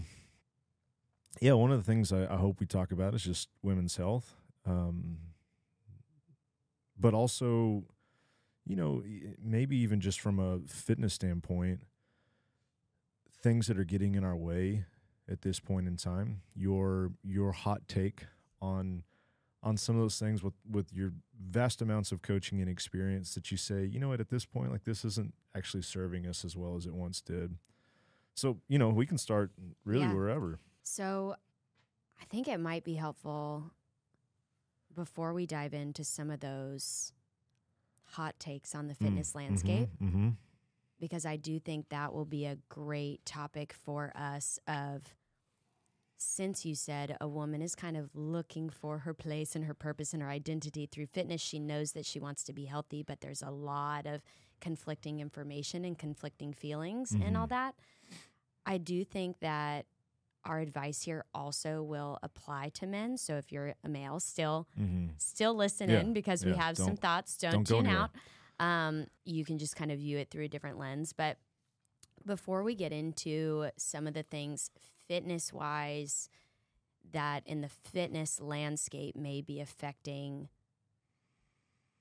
yeah, 1.41 1.53
one 1.53 1.71
of 1.71 1.77
the 1.77 1.89
things 1.89 2.11
I, 2.11 2.25
I 2.31 2.37
hope 2.37 2.59
we 2.59 2.65
talk 2.65 2.91
about 2.91 3.13
is 3.15 3.23
just 3.23 3.49
women's 3.61 3.95
health, 3.97 4.35
um, 4.65 5.17
but 6.99 7.13
also, 7.13 7.83
you 8.65 8.75
know, 8.75 9.03
maybe 9.41 9.77
even 9.77 10.01
just 10.01 10.19
from 10.19 10.39
a 10.39 10.59
fitness 10.67 11.13
standpoint, 11.13 11.81
things 13.41 13.67
that 13.67 13.77
are 13.79 13.85
getting 13.85 14.15
in 14.15 14.23
our 14.23 14.35
way 14.35 14.85
at 15.31 15.41
this 15.41 15.59
point 15.59 15.87
in 15.87 15.95
time. 15.95 16.41
Your 16.55 17.11
your 17.23 17.51
hot 17.53 17.87
take 17.87 18.25
on 18.61 19.03
on 19.63 19.77
some 19.77 19.95
of 19.95 20.01
those 20.01 20.19
things 20.19 20.43
with 20.43 20.53
with 20.69 20.91
your 20.93 21.13
vast 21.39 21.81
amounts 21.81 22.11
of 22.11 22.21
coaching 22.21 22.59
and 22.59 22.69
experience 22.69 23.33
that 23.35 23.49
you 23.51 23.57
say, 23.57 23.85
you 23.85 23.99
know 23.99 24.09
what, 24.09 24.19
at 24.19 24.29
this 24.29 24.45
point, 24.45 24.71
like 24.71 24.83
this 24.83 25.05
isn't 25.05 25.33
actually 25.55 25.83
serving 25.83 26.25
us 26.25 26.43
as 26.43 26.55
well 26.57 26.75
as 26.75 26.85
it 26.85 26.93
once 26.93 27.21
did. 27.21 27.55
So, 28.35 28.57
you 28.67 28.77
know, 28.79 28.89
we 28.89 29.05
can 29.05 29.17
start 29.17 29.51
really 29.85 30.07
Yeah. 30.07 30.13
wherever. 30.13 30.59
So 30.91 31.35
I 32.19 32.25
think 32.25 32.47
it 32.47 32.59
might 32.59 32.83
be 32.83 32.95
helpful 32.95 33.71
before 34.95 35.33
we 35.33 35.45
dive 35.45 35.73
into 35.75 36.03
some 36.03 36.31
of 36.31 36.39
those 36.39 37.13
hot 38.05 38.39
takes 38.39 38.73
on 38.73 38.87
the 38.87 38.95
fitness 38.95 39.35
landscape 39.35 39.89
Mm-hmm. 40.01 40.29
because 40.99 41.27
I 41.27 41.35
do 41.37 41.59
think 41.59 41.89
that 41.89 42.11
will 42.11 42.25
be 42.25 42.45
a 42.45 42.57
great 42.69 43.23
topic 43.23 43.71
for 43.71 44.11
us 44.15 44.57
of 44.67 45.03
since 46.17 46.65
you 46.65 46.73
said 46.73 47.15
a 47.21 47.27
woman 47.27 47.61
is 47.61 47.75
kind 47.75 47.95
of 47.95 48.09
looking 48.15 48.69
for 48.69 48.97
her 48.99 49.13
place 49.13 49.55
and 49.55 49.65
her 49.65 49.75
purpose 49.75 50.11
and 50.11 50.23
her 50.23 50.27
identity 50.29 50.87
through 50.87 51.05
fitness, 51.05 51.39
she 51.39 51.59
knows 51.59 51.91
that 51.93 52.05
she 52.05 52.19
wants 52.19 52.43
to 52.45 52.51
be 52.51 52.65
healthy, 52.65 53.03
but 53.03 53.21
there's 53.21 53.43
a 53.43 53.51
lot 53.51 54.05
of 54.07 54.21
conflicting 54.59 55.19
information 55.19 55.85
and 55.85 55.97
conflicting 55.99 56.51
feelings 56.51 57.11
and 57.11 57.37
all 57.37 57.45
Mhm. 57.45 57.49
that. 57.49 57.75
I 58.65 58.79
do 58.79 59.05
think 59.05 59.39
that 59.39 59.85
our 60.49 60.59
advice 60.59 61.03
here 61.03 61.23
also 61.33 61.83
will 61.83 62.17
apply 62.23 62.69
to 62.73 62.87
men. 62.87 63.17
So 63.17 63.35
if 63.35 63.51
you're 63.51 63.75
a 63.83 63.87
male, 63.89 64.19
still 64.19 64.67
Mm-hmm. 64.79 65.07
still 65.17 65.53
listen 65.53 65.89
Yeah, 65.89 65.99
in 66.01 66.13
because 66.13 66.43
we 66.43 66.53
have 66.55 66.75
some 66.75 66.87
don't- 66.87 66.99
thoughts. 66.99 67.37
Don't, 67.37 67.51
don't 67.51 67.67
tune 67.67 67.87
out. 67.87 68.09
Um, 68.59 69.05
you 69.25 69.45
can 69.45 69.57
just 69.59 69.75
kind 69.75 69.91
of 69.91 69.99
view 69.99 70.17
it 70.17 70.29
through 70.31 70.45
a 70.45 70.47
different 70.49 70.77
lens. 70.79 71.13
But 71.13 71.37
before 72.25 72.63
we 72.63 72.73
get 72.75 72.91
into 72.91 73.69
some 73.77 74.07
of 74.07 74.13
the 74.13 74.23
things 74.23 74.71
fitness 75.07 75.53
wise 75.53 76.29
that 77.11 77.43
in 77.47 77.61
the 77.61 77.69
fitness 77.69 78.39
landscape 78.41 79.15
may 79.15 79.41
be 79.41 79.61
affecting 79.61 80.49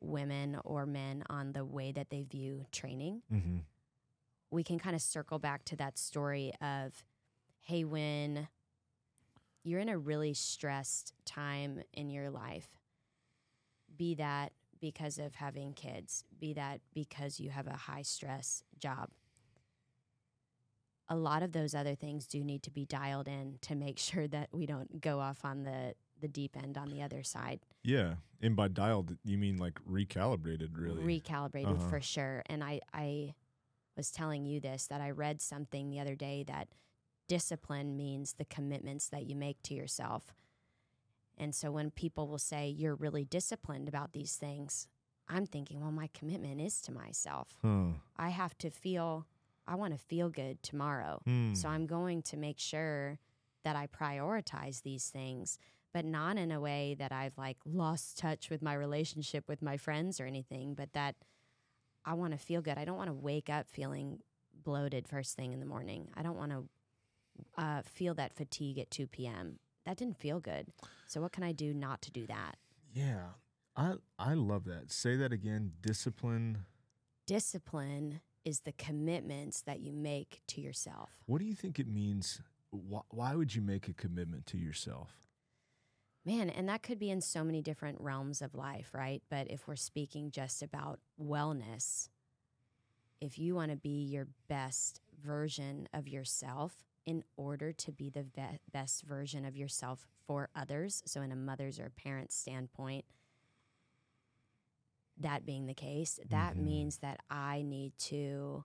women 0.01 0.59
or 0.65 0.87
men 0.87 1.23
on 1.29 1.53
the 1.53 1.65
way 1.65 1.93
that 1.93 2.11
they 2.11 2.23
view 2.23 2.65
training, 2.73 3.23
Mm-hmm. 3.33 3.59
we 4.51 4.63
can 4.65 4.79
kind 4.79 4.97
of 4.97 5.03
circle 5.03 5.39
back 5.39 5.65
to 5.67 5.77
that 5.77 5.99
story 5.99 6.53
of 6.61 7.05
hey, 7.69 7.85
when 7.85 8.49
you're 9.63 9.79
in 9.79 9.91
a 9.91 9.99
really 9.99 10.33
stressed 10.33 11.13
time 11.27 11.83
in 11.93 12.09
your 12.09 12.31
life, 12.31 12.67
be 13.95 14.15
that 14.15 14.53
because 14.81 15.19
of 15.19 15.35
having 15.35 15.75
kids, 15.75 16.25
be 16.41 16.55
that 16.55 16.81
because 16.95 17.39
you 17.39 17.51
have 17.51 17.67
a 17.67 17.77
high 17.77 18.01
stress 18.01 18.63
job. 18.79 19.11
A 21.11 21.17
lot 21.17 21.43
of 21.43 21.53
those 21.53 21.75
other 21.75 21.95
things 21.95 22.27
do 22.27 22.43
need 22.43 22.63
to 22.63 22.71
be 22.71 22.87
dialed 22.87 23.29
in 23.29 23.59
to 23.63 23.75
make 23.75 23.99
sure 23.99 24.27
that 24.29 24.49
we 24.51 24.65
don't 24.65 25.03
go 25.03 25.21
off 25.21 25.45
on 25.45 25.65
the, 25.65 25.93
the 26.23 26.29
deep 26.29 26.57
end 26.57 26.79
on 26.79 26.89
the 26.89 27.03
other 27.03 27.23
side. 27.23 27.61
Yeah. 27.85 28.15
And 28.41 28.57
by 28.57 28.69
dialed, 28.69 29.15
you 29.25 29.37
mean 29.37 29.59
like 29.59 29.79
recalibrated, 29.85 30.71
really? 30.73 31.21
recalibrated 31.21 31.79
Uh-huh. 31.79 31.91
for 31.91 32.01
sure. 32.01 32.43
And 32.47 32.65
I, 32.65 32.81
I 32.95 33.35
was 33.95 34.11
telling 34.11 34.47
you 34.47 34.59
this 34.59 34.87
that 34.87 35.03
I 35.03 35.11
read 35.11 35.43
something 35.43 35.91
the 35.91 36.01
other 36.01 36.15
day 36.15 36.45
that 36.49 36.69
discipline 37.29 37.97
means 37.97 38.35
the 38.35 38.45
commitments 38.45 39.09
that 39.09 39.27
you 39.27 39.37
make 39.37 39.63
to 39.65 39.75
yourself. 39.75 40.35
And 41.37 41.55
so 41.55 41.71
when 41.71 41.91
people 41.91 42.27
will 42.27 42.39
say 42.39 42.69
you're 42.69 42.97
really 42.97 43.25
disciplined 43.25 43.89
about 43.89 44.13
these 44.13 44.35
things, 44.35 44.89
I'm 45.29 45.47
thinking, 45.47 45.81
well, 45.81 45.93
my 45.93 46.09
commitment 46.13 46.61
is 46.61 46.81
to 46.83 46.93
myself. 46.93 47.59
huh. 47.63 47.91
I 48.17 48.31
have 48.31 48.57
to 48.59 48.71
feel, 48.71 49.27
I 49.67 49.77
want 49.77 49.93
to 49.93 49.99
feel 49.99 50.31
good 50.31 50.63
tomorrow. 50.63 51.21
Hmm. 51.25 51.55
So 51.55 51.69
I'm 51.69 51.87
going 51.87 52.23
to 52.23 52.37
make 52.37 52.59
sure 52.59 53.19
that 53.63 53.77
I 53.77 53.87
prioritize 53.87 54.83
these 54.83 55.09
things, 55.09 55.59
but 55.93 56.05
not 56.05 56.39
in 56.39 56.51
a 56.51 56.61
way 56.61 56.97
that 56.99 57.13
I've 57.13 57.37
like 57.37 57.59
lost 57.65 58.19
touch 58.19 58.51
with 58.51 58.63
my 58.63 58.75
relationship 58.75 59.45
with 59.49 59.63
my 59.63 59.77
friends 59.77 60.21
or 60.21 60.25
anything, 60.27 60.75
but 60.75 60.93
that 60.95 61.17
I 62.05 62.15
want 62.15 62.33
to 62.33 62.39
feel 62.39 62.63
good. 62.63 62.79
I 62.79 62.85
don't 62.85 62.97
want 62.97 63.11
to 63.11 63.15
wake 63.15 63.51
up 63.51 63.69
feeling 63.69 64.21
bloated 64.65 65.07
first 65.07 65.37
thing 65.37 65.53
in 65.53 65.61
the 65.61 65.67
morning. 65.67 66.09
I 66.17 66.23
don't 66.23 66.37
want 66.37 66.53
to 66.53 66.65
uh, 67.57 67.83
feel 67.83 68.15
that 68.15 68.35
fatigue 68.35 68.79
at 68.79 68.91
2 68.91 69.07
p.m. 69.07 69.59
That 69.85 69.97
didn't 69.97 70.19
feel 70.19 70.41
good. 70.41 70.67
So 71.07 71.21
what 71.21 71.33
can 71.33 71.43
I 71.45 71.53
do 71.53 71.73
not 71.73 72.03
to 72.03 72.11
do 72.11 72.27
that? 72.27 72.57
yeah. 72.93 73.29
I 73.77 73.95
I 74.19 74.35
love 74.35 74.65
that. 74.65 74.91
Say 74.91 75.15
that 75.17 75.33
again. 75.33 75.73
Discipline. 75.81 76.65
Discipline 77.27 78.21
is 78.45 78.61
the 78.61 78.73
commitments 78.73 79.63
that 79.63 79.79
you 79.79 79.93
make 79.93 80.41
to 80.49 80.61
yourself. 80.61 81.11
What 81.27 81.39
do 81.39 81.45
you 81.45 81.55
think 81.55 81.79
it 81.79 81.87
means? 81.87 82.41
Why, 82.71 83.03
why 83.11 83.35
would 83.37 83.55
you 83.55 83.63
make 83.63 83.87
a 83.87 83.93
commitment 83.93 84.47
to 84.47 84.59
yourself? 84.59 85.11
Man, 86.25 86.51
and 86.51 86.69
that 86.69 86.83
could 86.83 86.99
be 86.99 87.11
in 87.11 87.21
so 87.21 87.45
many 87.45 87.63
different 87.63 88.01
realms 88.01 88.43
of 88.43 88.55
life, 88.55 88.91
right? 88.93 89.23
But 89.31 89.49
if 89.49 89.69
we're 89.69 89.77
speaking 89.77 90.31
just 90.33 90.61
about 90.63 90.99
wellness, 91.23 92.09
if 93.21 93.39
you 93.39 93.55
want 93.55 93.71
to 93.71 93.77
be 93.77 94.05
your 94.05 94.27
best 94.49 95.01
version 95.25 95.89
of 95.95 96.09
yourself 96.09 96.75
in 97.07 97.25
order 97.37 97.73
to 97.73 97.93
be 97.93 98.11
the 98.11 98.23
ve- 98.23 98.59
best 98.73 99.03
version 99.05 99.45
of 99.45 99.57
yourself 99.57 100.07
for 100.27 100.51
others, 100.55 101.03
so 101.07 101.23
in 101.23 101.33
a 101.33 101.37
mother's 101.37 101.79
or 101.79 101.87
a 101.87 101.91
parent's 101.91 102.35
standpoint, 102.35 103.05
that 105.19 105.45
being 105.45 105.67
the 105.67 105.75
case, 105.75 106.19
that 106.29 106.57
Mhm. 106.57 106.63
means 106.65 106.99
that 106.99 107.21
I 107.31 107.63
need 107.63 107.97
to 107.99 108.65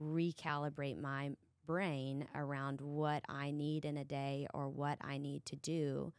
recalibrate 0.00 0.96
my 0.98 1.36
brain 1.66 2.26
around 2.34 2.80
what 2.80 3.22
I 3.28 3.50
need 3.50 3.84
in 3.84 3.96
a 3.96 4.04
day 4.04 4.46
or 4.52 4.68
what 4.68 4.98
I 5.00 5.18
need 5.18 5.44
to 5.46 5.56
do 5.56 6.12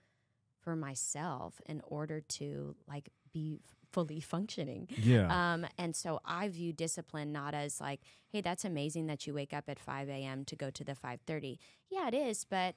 for 0.59 0.75
myself 0.75 1.59
in 1.65 1.81
order 1.81 2.21
to 2.21 2.75
like 2.87 3.09
be 3.33 3.59
fully 3.93 4.19
functioning. 4.19 4.87
Yeah. 4.97 5.27
Um, 5.53 5.65
and 5.77 5.95
so 5.95 6.19
I 6.25 6.49
view 6.49 6.73
discipline 6.73 7.31
not 7.31 7.53
as 7.53 7.79
like, 7.79 8.01
hey, 8.31 8.41
that's 8.41 8.65
amazing 8.65 9.05
that 9.07 9.25
you 9.25 9.33
wake 9.33 9.53
up 9.53 9.65
at 9.69 9.79
5 9.79 10.09
a.m. 10.09 10.43
to 10.45 10.55
go 10.55 10.69
to 10.71 10.83
the 10.83 10.93
5:30. 10.95 11.57
Yeah, 11.89 12.07
it 12.09 12.13
is, 12.13 12.43
but 12.43 12.75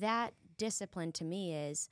that 0.00 0.34
discipline 0.56 1.12
to 1.12 1.24
me 1.24 1.54
is 1.54 1.88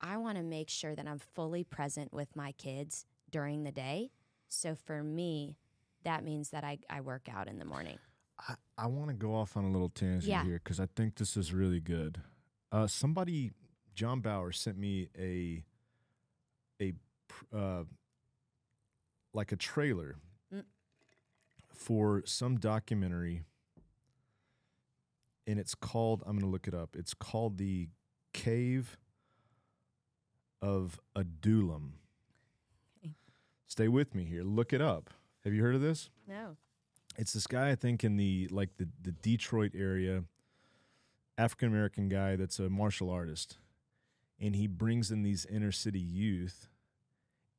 I 0.00 0.16
want 0.18 0.36
to 0.36 0.44
make 0.44 0.68
sure 0.70 0.94
that 0.94 1.06
I'm 1.08 1.18
fully 1.18 1.64
present 1.64 2.12
with 2.12 2.36
my 2.36 2.52
kids 2.52 3.06
during 3.30 3.64
the 3.64 3.72
day. 3.72 4.10
So 4.48 4.74
for 4.74 5.02
me, 5.02 5.56
that 6.04 6.22
means 6.22 6.50
that 6.50 6.62
I, 6.64 6.78
I 6.90 7.00
work 7.00 7.28
out 7.34 7.48
in 7.48 7.58
the 7.58 7.64
morning. 7.64 7.98
I, 8.38 8.54
I 8.76 8.86
want 8.86 9.08
to 9.08 9.14
go 9.14 9.34
off 9.34 9.56
on 9.56 9.64
a 9.64 9.70
little 9.70 9.88
tangent 9.88 10.24
Yeah. 10.24 10.44
here 10.44 10.60
because 10.62 10.78
I 10.78 10.86
think 10.94 11.16
this 11.16 11.36
is 11.36 11.52
really 11.54 11.80
good. 11.80 12.20
Uh, 12.70 12.86
somebody, 12.86 13.52
John 13.94 14.20
Bauer, 14.20 14.52
sent 14.52 14.76
me 14.78 15.08
a 15.18 15.64
a 16.82 16.92
uh, 17.54 17.84
like 19.32 19.52
a 19.52 19.56
trailer 19.56 20.16
Mm. 20.52 20.62
for 21.74 22.22
some 22.24 22.56
documentary, 22.58 23.42
and 25.46 25.58
it's 25.58 25.74
called. 25.74 26.22
I'm 26.26 26.32
going 26.32 26.40
to 26.48 26.50
look 26.50 26.66
it 26.68 26.74
up. 26.74 26.96
It's 26.96 27.14
called 27.14 27.58
the 27.58 27.88
Cave 28.32 28.96
of 30.62 31.00
Adullam. 31.14 31.94
Okay. 33.04 33.14
Stay 33.66 33.88
with 33.88 34.14
me 34.14 34.24
here. 34.24 34.42
Look 34.42 34.72
it 34.72 34.80
up. 34.80 35.10
Have 35.44 35.52
you 35.52 35.62
heard 35.62 35.74
of 35.74 35.80
this? 35.80 36.10
No. 36.28 36.56
it's 37.16 37.32
this 37.32 37.46
guy 37.46 37.70
I 37.70 37.74
think 37.74 38.04
in 38.04 38.16
the 38.16 38.48
like 38.50 38.76
the 38.78 38.88
the 39.02 39.12
Detroit 39.12 39.72
area, 39.74 40.24
African 41.38 41.68
American 41.68 42.08
guy 42.08 42.36
that's 42.36 42.58
a 42.58 42.68
martial 42.68 43.10
artist, 43.10 43.58
and 44.40 44.54
he 44.56 44.66
brings 44.66 45.10
in 45.10 45.22
these 45.22 45.44
inner 45.46 45.72
city 45.72 46.00
youth, 46.00 46.68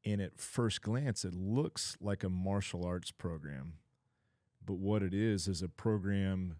And 0.07 0.21
at 0.21 0.39
first 0.39 0.81
glance, 0.81 1.25
it 1.25 1.35
looks 1.35 1.97
like 1.99 2.23
a 2.23 2.29
martial 2.29 2.85
arts 2.85 3.11
program. 3.11 3.73
But 4.65 4.77
what 4.77 5.03
it 5.03 5.13
is, 5.13 5.49
is 5.49 5.61
a 5.61 5.67
program 5.67 6.59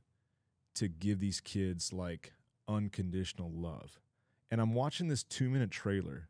to 0.76 0.90
give 0.90 1.22
these 1.22 1.40
kids 1.40 1.94
like 1.94 2.34
unconditional 2.68 3.50
love. 3.50 4.02
And 4.52 4.60
I'm 4.60 4.74
watching 4.74 5.08
this 5.08 5.24
two 5.24 5.50
minute 5.50 5.72
trailer. 5.72 6.28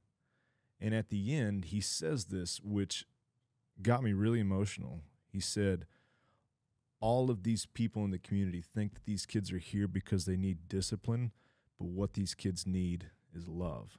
And 0.79 0.93
at 0.93 1.09
the 1.09 1.33
end, 1.33 1.65
he 1.65 1.81
says 1.81 2.25
this, 2.25 2.61
which 2.63 3.07
got 3.81 4.03
me 4.03 4.13
really 4.13 4.39
emotional. 4.39 5.01
He 5.27 5.39
said, 5.39 5.87
All 6.99 7.31
of 7.31 7.41
these 7.41 7.65
people 7.65 8.05
in 8.05 8.11
the 8.11 8.19
community 8.19 8.61
think 8.61 8.93
that 8.93 9.05
these 9.05 9.25
kids 9.25 9.51
are 9.51 9.57
here 9.57 9.87
because 9.87 10.25
they 10.25 10.37
need 10.37 10.69
discipline, 10.69 11.31
but 11.79 11.87
what 11.87 12.13
these 12.13 12.35
kids 12.35 12.67
need 12.67 13.09
is 13.33 13.47
love. 13.47 13.97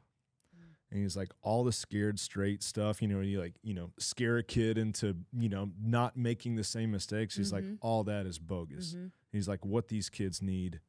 And 0.91 1.03
he's 1.03 1.17
like, 1.17 1.33
all 1.43 1.65
the 1.65 1.73
scared 1.73 2.19
straight 2.19 2.63
stuff, 2.63 3.03
you 3.03 3.09
know, 3.09 3.21
you 3.21 3.39
like, 3.41 3.55
you 3.63 3.75
know, 3.75 3.91
scare 3.99 4.39
a 4.39 4.43
kid 4.43 4.79
into, 4.79 5.17
you 5.39 5.49
know, 5.51 5.71
not 5.79 6.17
making 6.17 6.57
the 6.57 6.65
same 6.65 6.91
mistakes. 6.91 7.37
He's 7.37 7.53
like, 7.53 7.65
Mhm. 7.65 7.79
all 7.83 8.05
that 8.05 8.25
is 8.25 8.39
bogus. 8.39 8.95
Mhm. 8.95 9.13
He's 9.31 9.47
like, 9.49 9.67
what 9.67 9.89
these 9.89 10.09
kids 10.09 10.41
need 10.41 10.81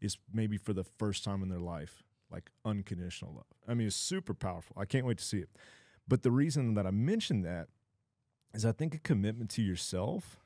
is 0.00 0.18
maybe 0.32 0.56
for 0.56 0.72
the 0.72 0.82
first 0.82 1.22
time 1.22 1.42
in 1.42 1.48
their 1.50 1.60
life, 1.60 2.02
like 2.30 2.50
unconditional 2.64 3.32
love. 3.32 3.46
I 3.68 3.74
mean, 3.74 3.86
it's 3.86 3.94
super 3.96 4.34
powerful. 4.34 4.76
I 4.76 4.86
can't 4.86 5.06
wait 5.06 5.18
to 5.18 5.24
see 5.24 5.38
it. 5.38 5.50
But 6.08 6.22
the 6.22 6.32
reason 6.32 6.74
that 6.74 6.86
I 6.86 6.90
mentioned 6.90 7.44
that 7.44 7.68
is 8.54 8.64
I 8.64 8.72
think 8.72 8.92
a 8.94 8.98
commitment 8.98 9.50
to 9.50 9.62
yourself 9.62 10.40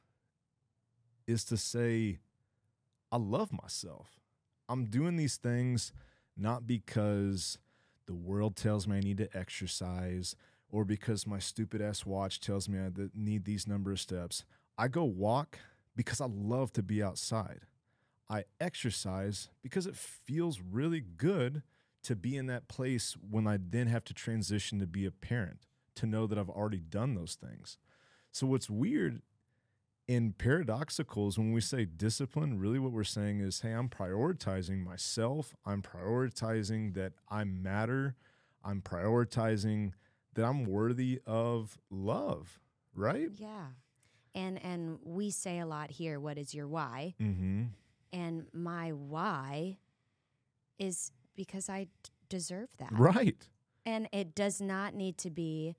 is 1.27 1.45
to 1.47 1.57
say, 1.57 2.19
I 3.11 3.17
love 3.17 3.53
myself. 3.53 4.21
I'm 4.69 4.87
doing 4.87 5.17
these 5.17 5.37
things 5.37 5.93
not 6.37 6.67
because 6.67 7.59
the 8.13 8.17
world 8.17 8.57
tells 8.57 8.87
me 8.87 8.99
I 8.99 9.01
need 9.01 9.17
to 9.17 9.35
exercise 9.35 10.37
or 10.69 10.85
because 10.85 11.27
my 11.27 11.39
stupid 11.39 11.81
ass 11.81 12.05
watch 12.05 12.41
tells 12.41 12.69
me 12.69 12.79
I 12.79 12.91
need 13.15 13.47
these 13.47 13.67
number 13.67 13.91
of 13.91 14.01
steps. 14.01 14.45
I 14.77 14.89
go 14.89 15.05
walk 15.05 15.59
because 15.97 16.21
I 16.21 16.27
love 16.27 16.75
to 16.75 16.83
be 16.83 17.03
outside. 17.03 17.61
I 18.29 18.45
exercise 18.61 19.49
because 19.63 19.87
it 19.87 19.97
feels 19.97 20.61
really 20.61 21.01
good 21.01 21.63
to 22.03 22.15
be 22.15 22.37
in 22.37 22.47
that 22.49 22.69
place 22.69 23.17
when 23.31 23.47
I 23.47 23.59
then 23.59 23.87
have 23.87 24.05
to 24.05 24.15
transition 24.15 24.79
to 24.81 24.87
be 24.87 25.07
a 25.07 25.11
parent, 25.11 25.61
to 25.95 26.05
know 26.05 26.27
that 26.27 26.37
I've 26.37 26.51
already 26.51 26.81
done 26.81 27.15
those 27.15 27.35
things. 27.35 27.79
So, 28.31 28.47
what's 28.47 28.69
weird 28.69 29.23
and 30.09 30.37
paradoxicals, 30.37 31.39
when 31.39 31.53
we 31.53 31.61
say 31.61 31.85
discipline, 31.85 32.59
really 32.59 32.79
what 32.79 32.93
we're 32.93 33.05
saying 33.05 33.41
is, 33.41 33.61
hey, 33.61 33.73
I'm 33.73 33.89
prioritizing 33.89 34.85
myself. 34.85 35.55
I'm 35.65 35.83
prioritizing 35.83 36.95
that 36.95 37.13
I 37.29 37.45
matter. 37.45 38.17
I'm 38.65 38.83
prioritizing 38.83 39.93
that 40.35 40.45
I'm 40.45 40.65
worthy 40.65 41.21
of 41.27 41.79
love, 41.91 42.59
right? 42.95 43.29
Yeah. 43.37 43.67
And 44.35 44.63
and 44.65 44.99
we 45.05 45.31
say 45.31 45.59
a 45.59 45.67
lot 45.67 45.91
here, 45.91 46.19
what 46.19 46.39
is 46.39 46.55
your 46.55 46.67
why? 46.67 47.15
Mm-hmm. 47.21 47.65
And 48.13 48.47
my 48.53 48.91
why 48.91 49.79
is 50.79 51.13
because 51.37 51.69
I 51.69 51.85
d- 51.85 52.11
deserve 52.29 52.71
that. 52.79 52.91
Right. 52.93 53.49
And 53.85 54.09
it 54.13 54.35
does 54.35 54.61
not 54.61 54.95
need 54.95 55.19
to 55.19 55.31
be 55.31 55.77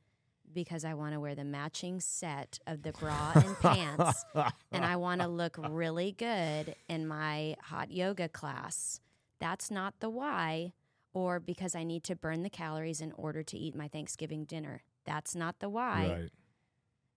because 0.53 0.85
I 0.85 0.93
want 0.93 1.13
to 1.13 1.19
wear 1.19 1.35
the 1.35 1.43
matching 1.43 1.99
set 1.99 2.59
of 2.67 2.83
the 2.83 2.91
bra 2.93 3.31
and 3.35 3.59
pants 3.59 4.25
and 4.71 4.85
I 4.85 4.95
want 4.95 5.21
to 5.21 5.27
look 5.27 5.57
really 5.69 6.11
good 6.11 6.75
in 6.87 7.07
my 7.07 7.55
hot 7.61 7.91
yoga 7.91 8.29
class. 8.29 8.99
That's 9.39 9.69
not 9.69 9.95
the 9.99 10.09
why. 10.09 10.73
Or 11.13 11.39
because 11.39 11.75
I 11.75 11.83
need 11.83 12.03
to 12.05 12.15
burn 12.15 12.41
the 12.41 12.49
calories 12.49 12.99
in 12.99 13.11
order 13.11 13.43
to 13.43 13.57
eat 13.57 13.75
my 13.75 13.87
Thanksgiving 13.87 14.45
dinner. 14.45 14.81
That's 15.05 15.35
not 15.35 15.59
the 15.59 15.69
why. 15.69 16.07
Right. 16.07 16.29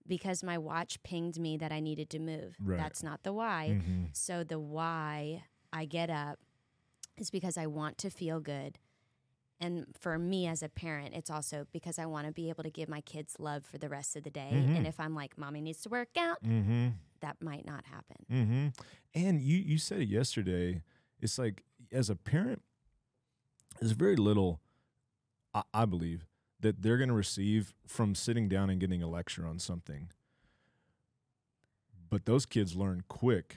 Because 0.06 0.42
my 0.42 0.58
watch 0.58 1.02
pinged 1.02 1.38
me 1.38 1.56
that 1.56 1.72
I 1.72 1.80
needed 1.80 2.10
to 2.10 2.18
move. 2.18 2.56
Right. 2.62 2.78
That's 2.78 3.02
not 3.02 3.22
the 3.22 3.32
why. 3.32 3.70
Mm-hmm. 3.72 4.04
So 4.12 4.44
the 4.44 4.58
why 4.58 5.44
I 5.72 5.86
get 5.86 6.10
up 6.10 6.38
is 7.16 7.30
because 7.30 7.56
I 7.56 7.66
want 7.66 7.98
to 7.98 8.10
feel 8.10 8.40
good. 8.40 8.78
And 9.58 9.86
for 9.98 10.18
me 10.18 10.46
as 10.46 10.62
a 10.62 10.68
parent, 10.68 11.14
it's 11.14 11.30
also 11.30 11.66
because 11.72 11.98
I 11.98 12.04
want 12.06 12.26
to 12.26 12.32
be 12.32 12.50
able 12.50 12.62
to 12.62 12.70
give 12.70 12.88
my 12.90 13.00
kids 13.00 13.36
love 13.38 13.64
for 13.64 13.78
the 13.78 13.88
rest 13.88 14.14
of 14.16 14.22
the 14.22 14.30
day. 14.30 14.50
Mhm. 14.52 14.76
And 14.76 14.86
if 14.86 15.00
I'm 15.00 15.14
like, 15.14 15.38
mommy 15.38 15.60
needs 15.62 15.80
to 15.82 15.88
work 15.88 16.10
out, 16.18 16.42
Mm-hmm. 16.42 16.88
that 17.20 17.40
might 17.42 17.64
not 17.64 17.86
happen. 17.86 18.16
Mm-hmm. 18.30 18.66
And 19.14 19.40
you 19.40 19.56
you 19.56 19.78
said 19.78 20.00
it 20.02 20.08
yesterday. 20.08 20.82
It's 21.20 21.38
like 21.38 21.62
as 21.90 22.10
a 22.10 22.16
parent, 22.16 22.60
there's 23.80 23.92
very 23.92 24.16
little, 24.16 24.60
I, 25.54 25.62
I 25.72 25.84
believe, 25.86 26.26
that 26.60 26.82
they're 26.82 26.98
going 26.98 27.08
to 27.08 27.14
receive 27.14 27.74
from 27.86 28.14
sitting 28.14 28.48
down 28.50 28.68
and 28.68 28.78
getting 28.78 29.02
a 29.02 29.08
lecture 29.08 29.46
on 29.46 29.58
something. 29.58 30.10
But 32.10 32.26
those 32.26 32.46
kids 32.46 32.76
learn 32.76 33.04
quick 33.08 33.56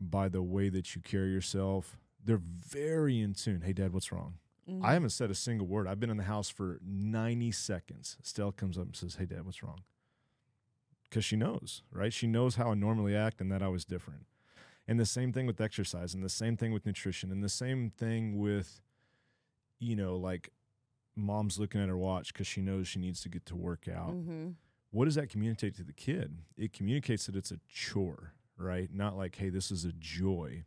by 0.00 0.28
the 0.28 0.42
way 0.42 0.68
that 0.68 0.94
you 0.96 1.02
carry 1.02 1.30
yourself. 1.30 1.96
They're 2.22 2.36
very 2.42 3.20
in 3.20 3.34
tune. 3.34 3.62
Hey, 3.62 3.72
Dad, 3.72 3.92
what's 3.92 4.10
wrong? 4.12 4.34
Mm-hmm. 4.68 4.84
I 4.84 4.94
haven't 4.94 5.10
said 5.10 5.30
a 5.30 5.34
single 5.34 5.66
word. 5.66 5.86
I've 5.86 6.00
been 6.00 6.10
in 6.10 6.16
the 6.16 6.24
house 6.24 6.48
for 6.48 6.78
90 6.84 7.52
seconds. 7.52 8.16
Stella 8.22 8.52
comes 8.52 8.76
up 8.76 8.84
and 8.84 8.96
says, 8.96 9.16
Hey, 9.16 9.26
Dad, 9.26 9.44
what's 9.44 9.62
wrong? 9.62 9.82
Because 11.08 11.24
she 11.24 11.36
knows, 11.36 11.82
right? 11.92 12.12
She 12.12 12.26
knows 12.26 12.56
how 12.56 12.72
I 12.72 12.74
normally 12.74 13.14
act 13.14 13.40
and 13.40 13.50
that 13.52 13.62
I 13.62 13.68
was 13.68 13.84
different. 13.84 14.26
And 14.88 14.98
the 15.00 15.06
same 15.06 15.32
thing 15.32 15.46
with 15.46 15.60
exercise, 15.60 16.14
and 16.14 16.22
the 16.22 16.28
same 16.28 16.56
thing 16.56 16.72
with 16.72 16.86
nutrition, 16.86 17.32
and 17.32 17.42
the 17.42 17.48
same 17.48 17.90
thing 17.90 18.38
with, 18.38 18.80
you 19.80 19.96
know, 19.96 20.16
like 20.16 20.50
mom's 21.16 21.58
looking 21.58 21.82
at 21.82 21.88
her 21.88 21.96
watch 21.96 22.32
because 22.32 22.46
she 22.46 22.60
knows 22.60 22.86
she 22.86 23.00
needs 23.00 23.20
to 23.22 23.28
get 23.28 23.46
to 23.46 23.56
work 23.56 23.88
out. 23.88 24.12
Mm-hmm. 24.12 24.50
What 24.90 25.06
does 25.06 25.16
that 25.16 25.28
communicate 25.28 25.76
to 25.76 25.82
the 25.82 25.92
kid? 25.92 26.38
It 26.56 26.72
communicates 26.72 27.26
that 27.26 27.36
it's 27.36 27.50
a 27.50 27.58
chore, 27.68 28.34
right? 28.56 28.88
Not 28.92 29.16
like, 29.16 29.36
hey, 29.36 29.48
this 29.48 29.70
is 29.70 29.84
a 29.84 29.92
joy. 29.92 30.64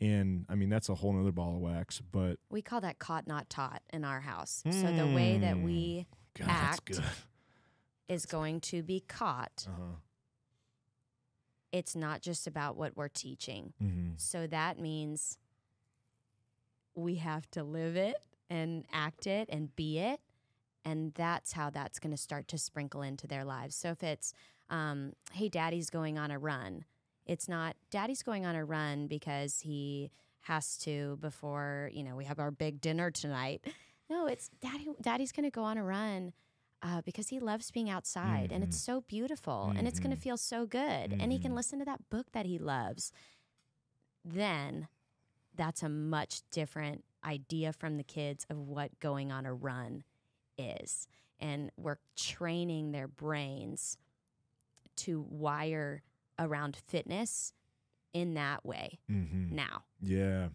And 0.00 0.46
I 0.48 0.54
mean, 0.54 0.68
that's 0.68 0.88
a 0.88 0.94
whole 0.94 1.12
nother 1.12 1.32
ball 1.32 1.56
of 1.56 1.60
wax, 1.60 2.00
but 2.00 2.38
We 2.50 2.62
call 2.62 2.80
that 2.82 2.98
caught, 2.98 3.26
not 3.26 3.50
taught 3.50 3.82
in 3.92 4.04
our 4.04 4.20
house. 4.20 4.62
So 4.70 4.92
the 4.92 5.06
way 5.12 5.38
that 5.38 5.56
Mm. 5.56 5.64
we 5.64 6.06
God, 6.34 6.48
Act. 6.48 7.00
is 8.08 8.24
going 8.24 8.60
to 8.60 8.82
be 8.82 9.00
caught. 9.00 9.66
Uh-huh. 9.68 9.96
It's 11.72 11.94
not 11.96 12.22
just 12.22 12.46
about 12.46 12.76
what 12.76 12.96
we're 12.96 13.08
teaching. 13.08 13.72
Mm-hmm. 13.82 14.12
So 14.16 14.46
that 14.46 14.78
means 14.78 15.36
we 16.94 17.16
have 17.16 17.50
to 17.52 17.62
live 17.62 17.96
it 17.96 18.16
and 18.48 18.84
act 18.92 19.26
it 19.26 19.48
and 19.50 19.74
be 19.76 19.98
it. 19.98 20.20
And 20.84 21.12
that's 21.14 21.52
how 21.52 21.70
that's 21.70 21.98
going 21.98 22.12
to 22.12 22.16
start 22.16 22.48
to 22.48 22.58
sprinkle 22.58 23.02
into 23.02 23.26
their 23.26 23.44
lives. 23.44 23.76
So 23.76 23.90
if 23.90 24.02
it's, 24.02 24.32
um, 24.70 25.12
hey, 25.32 25.48
daddy's 25.48 25.90
going 25.90 26.18
on 26.18 26.30
a 26.30 26.38
run, 26.38 26.84
it's 27.28 27.48
not 27.48 27.76
daddy's 27.90 28.22
going 28.22 28.44
on 28.46 28.56
a 28.56 28.64
run 28.64 29.06
because 29.06 29.60
he 29.60 30.10
has 30.42 30.76
to 30.78 31.16
before, 31.20 31.90
you 31.92 32.02
know, 32.02 32.16
we 32.16 32.24
have 32.24 32.38
our 32.38 32.50
big 32.50 32.80
dinner 32.80 33.10
tonight. 33.10 33.64
No, 34.10 34.26
it's 34.26 34.48
daddy, 34.60 34.88
daddy's 35.00 35.32
going 35.32 35.44
to 35.44 35.50
go 35.50 35.62
on 35.62 35.76
a 35.78 35.84
run. 35.84 36.32
Uh, 36.80 37.02
because 37.02 37.26
he 37.28 37.40
loves 37.40 37.72
being 37.72 37.90
outside 37.90 38.52
and 38.52 38.62
it's 38.62 38.78
so 38.80 39.00
beautiful 39.00 39.72
and 39.76 39.88
it's 39.88 39.98
going 39.98 40.14
to 40.14 40.20
feel 40.20 40.36
so 40.36 40.64
good 40.64 41.12
and 41.18 41.32
he 41.32 41.38
can 41.40 41.50
Mhm. 41.50 41.56
listen 41.56 41.78
to 41.80 41.84
that 41.84 42.08
book 42.08 42.30
that 42.30 42.46
he 42.46 42.56
loves 42.56 43.10
then 44.24 44.88
that's 45.56 45.82
a 45.82 45.88
much 45.88 46.42
different 46.50 47.04
idea 47.24 47.72
from 47.72 47.96
the 47.96 48.04
kids 48.04 48.46
of 48.48 48.58
what 48.58 48.98
going 49.00 49.32
on 49.32 49.44
a 49.44 49.52
run 49.52 50.04
is. 50.56 51.08
And 51.40 51.70
we're 51.76 51.98
training 52.16 52.92
their 52.92 53.08
brains 53.08 53.98
to 54.96 55.26
wire 55.28 56.02
around 56.38 56.76
fitness 56.76 57.52
in 58.12 58.34
that 58.34 58.64
way 58.64 58.98
Mm-hmm. 59.10 59.54
now. 59.54 59.84
Yeah. 60.00 60.48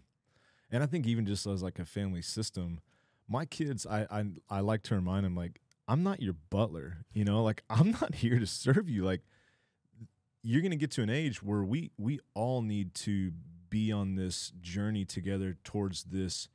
And 0.70 0.82
I 0.82 0.86
think 0.86 1.06
even 1.06 1.24
just 1.26 1.46
as 1.46 1.62
like 1.62 1.78
a 1.78 1.84
family 1.84 2.22
system, 2.22 2.80
my 3.28 3.44
kids, 3.44 3.86
I, 3.86 4.06
I 4.10 4.24
I 4.50 4.60
like 4.60 4.82
to 4.84 4.94
remind 4.94 5.24
them 5.24 5.36
like, 5.36 5.60
I'm 5.86 6.02
not 6.02 6.20
your 6.20 6.34
butler, 6.50 7.04
you 7.12 7.24
know, 7.24 7.42
like 7.42 7.62
I'm 7.70 7.92
not 7.92 8.14
here 8.16 8.38
to 8.38 8.46
serve 8.46 8.88
you. 8.88 9.04
Like 9.04 9.20
you're 10.42 10.62
gonna 10.62 10.76
get 10.76 10.90
to 10.92 11.02
an 11.02 11.10
age 11.10 11.42
where 11.42 11.62
we 11.62 11.90
we 11.96 12.20
all 12.34 12.60
need 12.62 12.94
to 12.94 13.32
be 13.70 13.90
on 13.92 14.14
this 14.16 14.52
journey 14.60 15.04
together 15.04 15.56
towards 15.64 16.04
this 16.04 16.48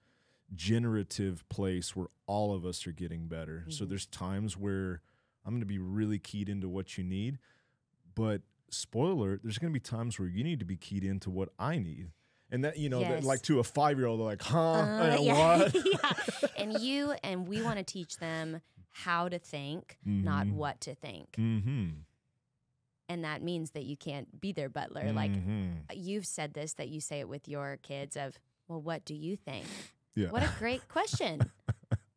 generative 0.56 1.48
place 1.50 1.96
where 1.96 2.08
all 2.26 2.54
of 2.54 2.66
us 2.66 2.86
are 2.88 2.92
getting 2.92 3.28
better. 3.28 3.66
So 3.70 3.86
Mhm. 3.86 3.90
there's 3.90 4.06
times 4.08 4.58
where 4.58 5.02
I'm 5.46 5.54
gonna 5.54 5.66
be 5.66 5.78
really 5.80 6.20
keyed 6.20 6.50
into 6.50 6.68
what 6.70 6.98
you 6.98 7.04
need, 7.04 7.40
but 8.16 8.42
spoiler, 8.74 9.40
there's 9.44 9.58
gonna 9.58 9.72
be 9.74 9.80
times 9.80 10.18
where 10.20 10.28
you 10.28 10.44
need 10.44 10.60
to 10.60 10.66
be 10.66 10.78
keyed 10.78 11.04
into 11.04 11.30
what 11.30 11.50
I 11.60 11.78
need. 11.80 12.12
And 12.52 12.64
that 12.66 12.78
you 12.78 12.90
know, 12.90 13.02
that, 13.02 13.24
like 13.24 13.42
to 13.44 13.60
a 13.60 13.64
five 13.64 13.98
year 13.98 14.08
old, 14.08 14.20
they're 14.20 14.26
like, 14.26 14.42
huh? 14.42 14.60
Uh, 14.60 15.16
Uh, 15.18 15.18
yeah. 15.22 15.58
What? 15.60 15.76
yeah. 15.76 16.48
And 16.58 16.80
you 16.82 17.14
and 17.24 17.48
we 17.48 17.62
want 17.62 17.78
to 17.78 17.84
teach 17.84 18.18
them 18.18 18.62
how 18.90 19.30
to 19.30 19.38
think, 19.40 19.98
not 20.04 20.48
Mhm. 20.48 20.54
what 20.54 20.82
to 20.82 20.96
think. 20.96 21.32
Mm-hmm. 21.38 21.90
And 23.08 23.24
that 23.24 23.42
means 23.42 23.72
that 23.72 23.84
you 23.86 23.98
can't 23.98 24.40
be 24.40 24.52
their 24.52 24.70
butler. 24.70 25.12
Like 25.14 25.32
Mhm. 25.32 25.84
you've 25.94 26.26
said 26.28 26.54
this 26.54 26.74
that 26.74 26.90
you 26.90 27.00
say 27.02 27.20
it 27.20 27.30
with 27.30 27.48
your 27.48 27.78
kids 27.82 28.16
of, 28.18 28.40
well, 28.68 28.82
what 28.82 29.06
do 29.06 29.14
you 29.16 29.36
think? 29.36 29.66
yeah. 30.16 30.30
What 30.32 30.44
a 30.44 30.52
great 30.60 30.88
question. 30.88 31.52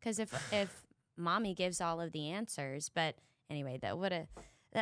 Because 0.01 0.19
if 0.19 0.33
if 0.53 0.85
mommy 1.17 1.55
gives 1.55 1.81
all 1.81 2.01
of 2.01 2.11
the 2.11 2.29
answers, 2.29 2.89
but 2.89 3.15
anyway, 3.49 3.79
that 3.83 3.97
what 3.99 4.13
a 4.13 4.27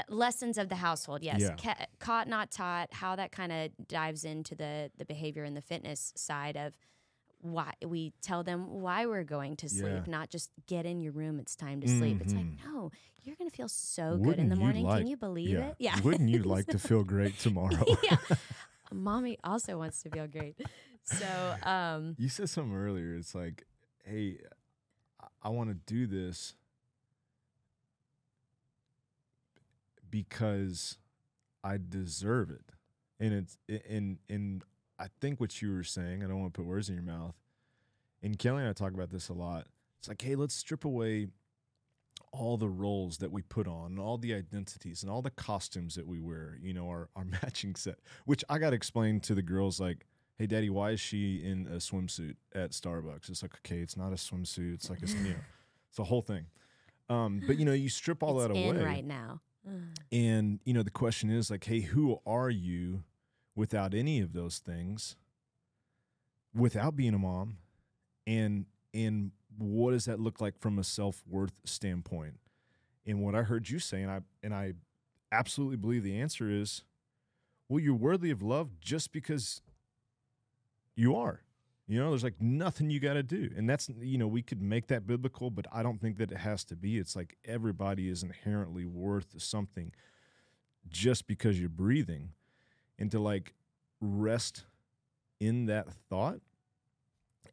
lessons 0.08 0.56
of 0.58 0.68
the 0.68 0.76
household. 0.76 1.22
Yes, 1.22 1.40
Yeah. 1.40 1.56
Ca- 1.56 1.86
caught 1.98 2.28
not 2.28 2.50
taught. 2.50 2.92
How 2.92 3.16
that 3.16 3.32
kind 3.32 3.52
of 3.52 3.70
dives 3.88 4.24
into 4.24 4.54
the 4.54 4.90
the 4.96 5.04
behavior 5.04 5.44
and 5.44 5.56
the 5.56 5.60
fitness 5.62 6.12
side 6.16 6.56
of 6.56 6.74
why 7.42 7.72
we 7.86 8.12
tell 8.20 8.42
them 8.42 8.68
why 8.82 9.06
we're 9.06 9.24
going 9.24 9.56
to 9.56 9.68
sleep, 9.68 10.02
Yeah. 10.06 10.10
not 10.18 10.28
just 10.28 10.50
get 10.66 10.84
in 10.84 11.00
your 11.00 11.12
room. 11.12 11.40
It's 11.40 11.56
time 11.56 11.80
to 11.80 11.88
sleep. 11.88 12.20
It's 12.20 12.34
like 12.34 12.44
Mhm. 12.44 12.64
no, 12.66 12.92
you're 13.22 13.34
gonna 13.36 13.50
feel 13.50 13.68
so 13.68 14.18
good 14.18 14.38
in 14.38 14.48
the 14.50 14.56
morning. 14.56 14.84
like- 14.84 14.98
Can 15.00 15.06
you 15.06 15.16
believe 15.16 15.50
yeah. 15.58 15.68
it? 15.68 15.76
Yeah. 15.78 16.00
Wouldn't 16.02 16.28
you 16.28 16.42
like 16.42 16.66
to 16.68 16.78
feel 16.78 17.02
great 17.14 17.38
tomorrow? 17.38 17.84
yeah. 18.02 18.18
Mommy 18.92 19.38
also 19.44 19.78
wants 19.78 20.02
to 20.02 20.10
feel 20.10 20.26
great. 20.26 20.56
So, 21.04 21.56
um, 21.62 22.14
You 22.18 22.28
said 22.28 22.50
something 22.50 22.74
earlier. 22.76 23.14
It's 23.14 23.34
like, 23.34 23.64
hey, 24.04 24.38
I, 25.20 25.26
I 25.44 25.48
want 25.48 25.70
to 25.70 25.74
do 25.74 26.06
this 26.06 26.54
because 30.10 30.98
I 31.62 31.78
deserve 31.78 32.50
it, 32.50 32.72
and 33.18 33.32
it's 33.32 33.58
and 33.88 34.18
and 34.28 34.62
I 34.98 35.06
think 35.20 35.40
what 35.40 35.60
you 35.62 35.72
were 35.72 35.84
saying. 35.84 36.22
I 36.22 36.26
don't 36.26 36.40
want 36.40 36.54
to 36.54 36.58
put 36.58 36.66
words 36.66 36.88
in 36.88 36.94
your 36.94 37.04
mouth. 37.04 37.34
And 38.22 38.38
Kelly 38.38 38.60
and 38.60 38.68
I 38.68 38.72
talk 38.72 38.92
about 38.92 39.10
this 39.10 39.28
a 39.30 39.32
lot. 39.32 39.66
It's 39.98 40.08
like, 40.08 40.20
hey, 40.20 40.34
let's 40.34 40.54
strip 40.54 40.84
away 40.84 41.28
all 42.32 42.58
the 42.58 42.68
roles 42.68 43.18
that 43.18 43.32
we 43.32 43.42
put 43.42 43.66
on, 43.66 43.92
and 43.92 43.98
all 43.98 44.18
the 44.18 44.34
identities, 44.34 45.02
and 45.02 45.10
all 45.10 45.22
the 45.22 45.30
costumes 45.30 45.94
that 45.94 46.06
we 46.06 46.20
wear. 46.20 46.58
You 46.60 46.74
know, 46.74 46.88
our 46.88 47.08
our 47.16 47.24
matching 47.42 47.74
set. 47.74 47.98
Which 48.24 48.44
I 48.48 48.58
got 48.58 48.70
to 48.70 48.76
explain 48.76 49.20
to 49.20 49.34
the 49.34 49.42
girls, 49.42 49.80
like 49.80 50.06
hey 50.38 50.46
daddy 50.46 50.70
why 50.70 50.92
is 50.92 51.00
she 51.00 51.36
in 51.44 51.66
a 51.66 51.76
swimsuit 51.76 52.34
at 52.54 52.70
starbucks 52.70 53.28
it's 53.28 53.42
like 53.42 53.54
okay 53.56 53.80
it's 53.80 53.94
not 53.94 54.10
a 54.10 54.14
swimsuit 54.14 54.72
it's 54.72 54.88
like 54.88 55.02
a 55.02 55.06
you 55.06 55.18
know 55.18 55.34
it's 55.90 55.98
a 55.98 56.04
whole 56.04 56.22
thing 56.22 56.46
um, 57.10 57.42
but 57.44 57.58
you 57.58 57.64
know 57.64 57.72
you 57.72 57.88
strip 57.88 58.22
all 58.22 58.40
it's 58.40 58.48
that 58.48 58.56
away 58.56 58.84
right 58.84 59.04
now. 59.04 59.40
Mm. 59.68 59.88
and 60.10 60.60
you 60.64 60.72
know 60.72 60.82
the 60.82 60.90
question 60.90 61.30
is 61.30 61.50
like 61.50 61.64
hey 61.64 61.80
who 61.80 62.18
are 62.24 62.48
you 62.48 63.04
without 63.54 63.92
any 63.92 64.20
of 64.20 64.32
those 64.32 64.58
things 64.58 65.16
without 66.54 66.96
being 66.96 67.14
a 67.14 67.18
mom? 67.18 67.58
And 68.26 68.66
and 68.92 69.32
what 69.58 69.92
does 69.92 70.04
that 70.06 70.20
look 70.20 70.40
like 70.40 70.58
from 70.58 70.78
a 70.78 70.84
self-worth 70.84 71.52
standpoint? 71.64 72.38
And 73.06 73.22
what 73.22 73.34
i 73.34 73.42
heard 73.42 73.68
you 73.68 73.78
say 73.78 74.02
and 74.02 74.10
i 74.10 74.20
and 74.42 74.54
i 74.54 74.74
absolutely 75.32 75.76
believe 75.76 76.02
the 76.04 76.18
answer 76.20 76.50
is 76.50 76.82
well 77.68 77.80
you're 77.80 77.94
worthy 77.94 78.30
of 78.30 78.42
love 78.42 78.80
just 78.80 79.10
because 79.12 79.62
you 80.94 81.16
are 81.16 81.40
you 81.90 81.98
know 81.98 82.10
there's 82.10 82.22
like 82.22 82.40
nothing 82.40 82.88
you 82.88 83.00
got 83.00 83.14
to 83.14 83.22
do. 83.22 83.50
And 83.56 83.68
that's 83.68 83.90
you 84.00 84.16
know 84.16 84.28
we 84.28 84.42
could 84.42 84.62
make 84.62 84.86
that 84.88 85.06
biblical 85.06 85.50
but 85.50 85.66
i 85.72 85.82
don't 85.82 86.00
think 86.00 86.18
that 86.18 86.30
it 86.30 86.38
has 86.38 86.64
to 86.66 86.76
be. 86.76 86.98
It's 86.98 87.16
like 87.16 87.36
everybody 87.44 88.08
is 88.08 88.22
inherently 88.22 88.84
worth 88.84 89.40
something 89.42 89.92
just 90.88 91.26
because 91.26 91.58
you're 91.58 91.68
breathing. 91.68 92.30
And 92.98 93.10
to 93.10 93.18
like 93.18 93.54
rest 94.00 94.64
in 95.40 95.66
that 95.66 95.90
thought. 95.90 96.40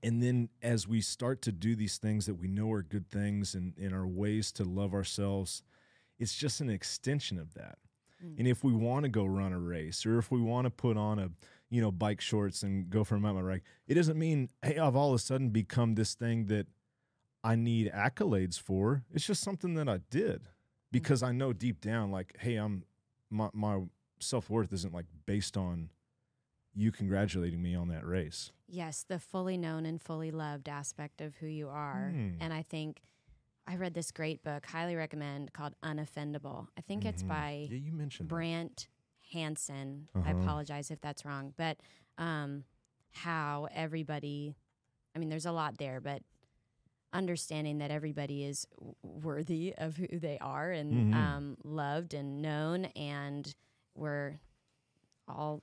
And 0.04 0.21
then 0.21 0.50
as 0.62 0.88
we 0.88 1.02
start 1.02 1.41
to 1.43 1.52
do 1.52 1.76
these 1.76 1.97
things 1.97 2.26
that 2.26 2.36
we 2.36 2.47
know 2.47 2.71
are 2.71 2.84
good 2.84 3.10
things 3.10 3.56
and, 3.56 3.73
and 3.78 3.93
are 3.93 4.06
ways 4.06 4.52
to 4.54 4.63
love 4.63 4.93
ourselves 4.93 5.63
it's 6.19 6.36
just 6.36 6.62
an 6.62 6.69
extension 6.69 7.38
of 7.38 7.54
that. 7.54 7.78
Mm. 8.23 8.39
and 8.39 8.47
if 8.47 8.63
we 8.63 8.73
want 8.73 9.04
to 9.04 9.10
go 9.10 9.26
run 9.26 9.54
a 9.54 9.60
race 9.60 10.04
or 10.04 10.17
if 10.17 10.32
we 10.32 10.41
want 10.41 10.65
to 10.65 10.71
put 10.71 10.97
on 10.97 11.19
a 11.19 11.30
you 11.69 11.82
know 11.82 11.91
bike 11.91 12.21
shorts 12.21 12.63
and 12.63 12.89
go 12.89 13.03
for 13.03 13.15
a 13.15 13.19
mountain 13.19 13.45
bike 13.45 13.63
it 13.88 13.93
doesn't 13.95 14.17
mean 14.17 14.49
hey 14.63 14.77
i've 14.77 14.95
all 14.95 15.10
of 15.10 15.15
a 15.15 15.19
sudden 15.19 15.49
become 15.49 15.95
this 15.95 16.13
thing 16.15 16.45
that 16.47 16.67
i 17.43 17.56
need 17.56 17.91
accolades 17.93 18.60
for 18.60 19.03
it's 19.13 19.25
just 19.25 19.41
something 19.43 19.73
that 19.75 19.89
i 19.89 19.99
did 20.10 20.47
because 20.91 21.21
i 21.23 21.32
know 21.32 21.51
deep 21.53 21.82
down 21.82 22.10
like 22.12 22.36
hey 22.39 22.56
i'm 22.56 22.84
my, 23.30 23.49
my 23.53 23.82
self-worth 24.19 24.71
isn't 24.71 24.93
like 24.93 25.06
based 25.25 25.58
on 25.58 25.89
you 26.73 26.91
congratulating 26.91 27.62
me 27.62 27.75
on 27.75 27.88
that 27.89 28.06
race 28.06 28.51
Yes, 28.69 29.06
the 29.08 29.17
fully 29.17 29.56
known 29.56 29.86
and 29.86 30.01
fully 30.01 30.30
loved 30.30 30.67
aspect 30.67 31.21
of 31.21 31.36
who 31.38 31.47
you 31.47 31.69
are. 31.69 32.10
Hmm. 32.13 32.32
And 32.41 32.51
I 32.51 32.63
think 32.63 33.01
I 33.65 33.77
read 33.77 33.93
this 33.93 34.12
great 34.12 34.43
book, 34.43 34.65
highly 34.65 34.97
recommend, 34.97 35.53
called 35.53 35.73
Unoffendable. 35.82 36.67
I 36.77 36.82
think 36.82 37.06
it's 37.06 37.23
Mhm. 37.23 37.27
by 37.30 37.67
yeah 37.71 37.77
you 37.77 37.93
mentioned. 37.93 38.27
Brant 38.27 38.89
Hansen. 39.32 40.10
I 40.16 40.20
Uh-huh. 40.20 40.40
apologize 40.42 40.92
if 40.92 41.02
that's 41.02 41.26
wrong, 41.26 41.54
but 41.58 41.78
um, 42.18 42.63
how 43.12 43.68
everybody, 43.72 44.56
I 45.16 45.20
mean, 45.20 45.30
there's 45.30 45.46
a 45.46 45.52
lot 45.52 45.78
there, 45.78 46.00
but 46.02 46.22
understanding 47.13 47.78
that 47.80 47.90
everybody 47.92 48.44
is 48.44 48.68
worthy 49.02 49.74
of 49.78 49.98
who 49.98 50.20
they 50.20 50.38
are 50.40 50.72
and 50.72 51.13
Mhm. 51.13 51.16
um, 51.16 51.58
loved 51.63 52.13
and 52.13 52.42
known, 52.42 52.86
and 52.96 53.56
we're 53.96 54.40
all 55.28 55.62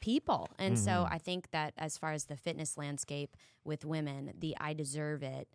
people. 0.00 0.48
And 0.58 0.78
so 0.78 1.04
Mhm. 1.04 1.12
I 1.12 1.18
think 1.18 1.50
that 1.52 1.74
as 1.76 1.96
far 1.98 2.12
as 2.12 2.24
the 2.24 2.36
fitness 2.36 2.76
landscape 2.76 3.36
with 3.64 3.84
women, 3.84 4.34
the 4.38 4.56
I 4.58 4.72
deserve 4.74 5.22
it. 5.22 5.48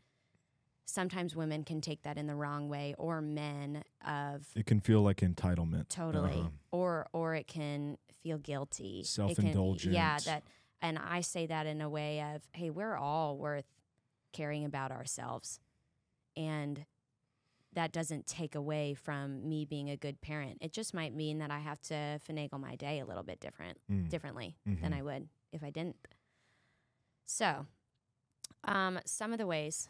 Sometimes 0.89 1.35
women 1.35 1.63
can 1.65 1.81
take 1.81 2.03
that 2.03 2.17
in 2.17 2.27
the 2.27 2.35
wrong 2.35 2.69
way, 2.69 2.95
or 2.97 3.21
men 3.21 3.83
of 4.07 4.47
it 4.55 4.65
can 4.65 4.79
feel 4.79 5.01
like 5.01 5.17
entitlement. 5.17 5.89
Totally. 5.89 6.31
Uh-huh. 6.39 6.49
or 6.71 7.07
or 7.11 7.35
it 7.35 7.45
can 7.47 7.97
feel 8.23 8.37
guilty. 8.37 9.03
Can- 9.83 9.93
yeah 9.93 10.17
that 10.25 10.43
and 10.81 10.97
i 10.97 11.21
say 11.21 11.45
that 11.47 11.65
in 11.65 11.81
a 11.81 11.89
way 11.89 12.21
of 12.21 12.41
hey 12.53 12.69
we're 12.69 12.95
all 12.95 13.37
worth 13.37 13.65
caring 14.31 14.63
about 14.65 14.91
ourselves. 14.91 15.59
And 16.37 16.85
that 17.73 17.91
doesn't 17.91 18.25
take 18.25 18.55
away 18.55 18.93
from 18.93 19.47
me 19.47 19.65
being 19.65 19.89
a 19.89 19.97
good 19.97 20.21
parent. 20.21 20.57
It 20.61 20.71
just 20.71 20.93
might 20.93 21.13
mean 21.13 21.39
that 21.39 21.51
i 21.51 21.59
have 21.59 21.81
to 21.81 22.19
finagle 22.27 22.59
my 22.61 22.75
day 22.77 22.99
a 22.99 23.05
little 23.05 23.23
bit 23.23 23.39
different 23.41 23.77
Mm. 23.91 24.07
differently 24.09 24.55
than 24.65 24.91
Mhm. 24.93 24.97
i 24.97 25.01
would 25.01 25.27
if 25.51 25.63
i 25.65 25.69
didn't. 25.69 25.97
So 27.25 27.65
um, 28.63 28.99
some 29.05 29.33
of 29.33 29.37
the 29.37 29.45
ways 29.47 29.89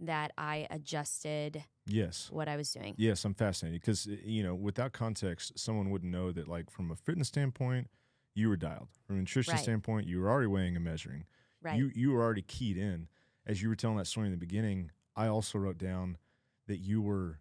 that 0.00 0.32
i 0.38 0.66
adjusted 0.70 1.64
yes 1.86 2.28
what 2.30 2.48
i 2.48 2.56
was 2.56 2.72
doing 2.72 2.94
Yes, 2.96 3.24
I'm 3.24 3.34
fascinated 3.34 3.80
because 3.80 4.06
eh, 4.06 4.16
you 4.24 4.42
know, 4.42 4.54
without 4.54 4.92
context, 4.92 5.58
someone 5.58 5.90
wouldn't 5.90 6.10
know 6.12 6.32
that. 6.32 6.48
Like 6.48 6.68
from 6.70 6.90
a 6.90 6.96
fitness 6.96 7.28
standpoint, 7.28 7.88
you 8.34 8.48
were 8.48 8.56
dialed. 8.56 8.88
From 9.06 9.16
a 9.16 9.18
nutrition 9.20 9.52
Right. 9.54 9.62
standpoint, 9.62 10.06
you 10.08 10.20
were 10.20 10.28
already 10.28 10.48
weighing 10.48 10.74
and 10.76 10.84
measuring. 10.84 11.24
right 11.62 11.76
You 11.76 11.90
you 11.94 12.10
were 12.12 12.22
already 12.22 12.42
keyed 12.42 12.76
in. 12.76 13.08
As 13.46 13.62
you 13.62 13.68
were 13.68 13.76
telling 13.76 13.96
that 13.98 14.06
story 14.06 14.26
in 14.26 14.32
the 14.32 14.36
beginning, 14.38 14.90
I 15.16 15.26
also 15.28 15.58
wrote 15.58 15.78
down 15.78 16.18
that 16.66 16.78
you 16.78 17.00
were 17.00 17.38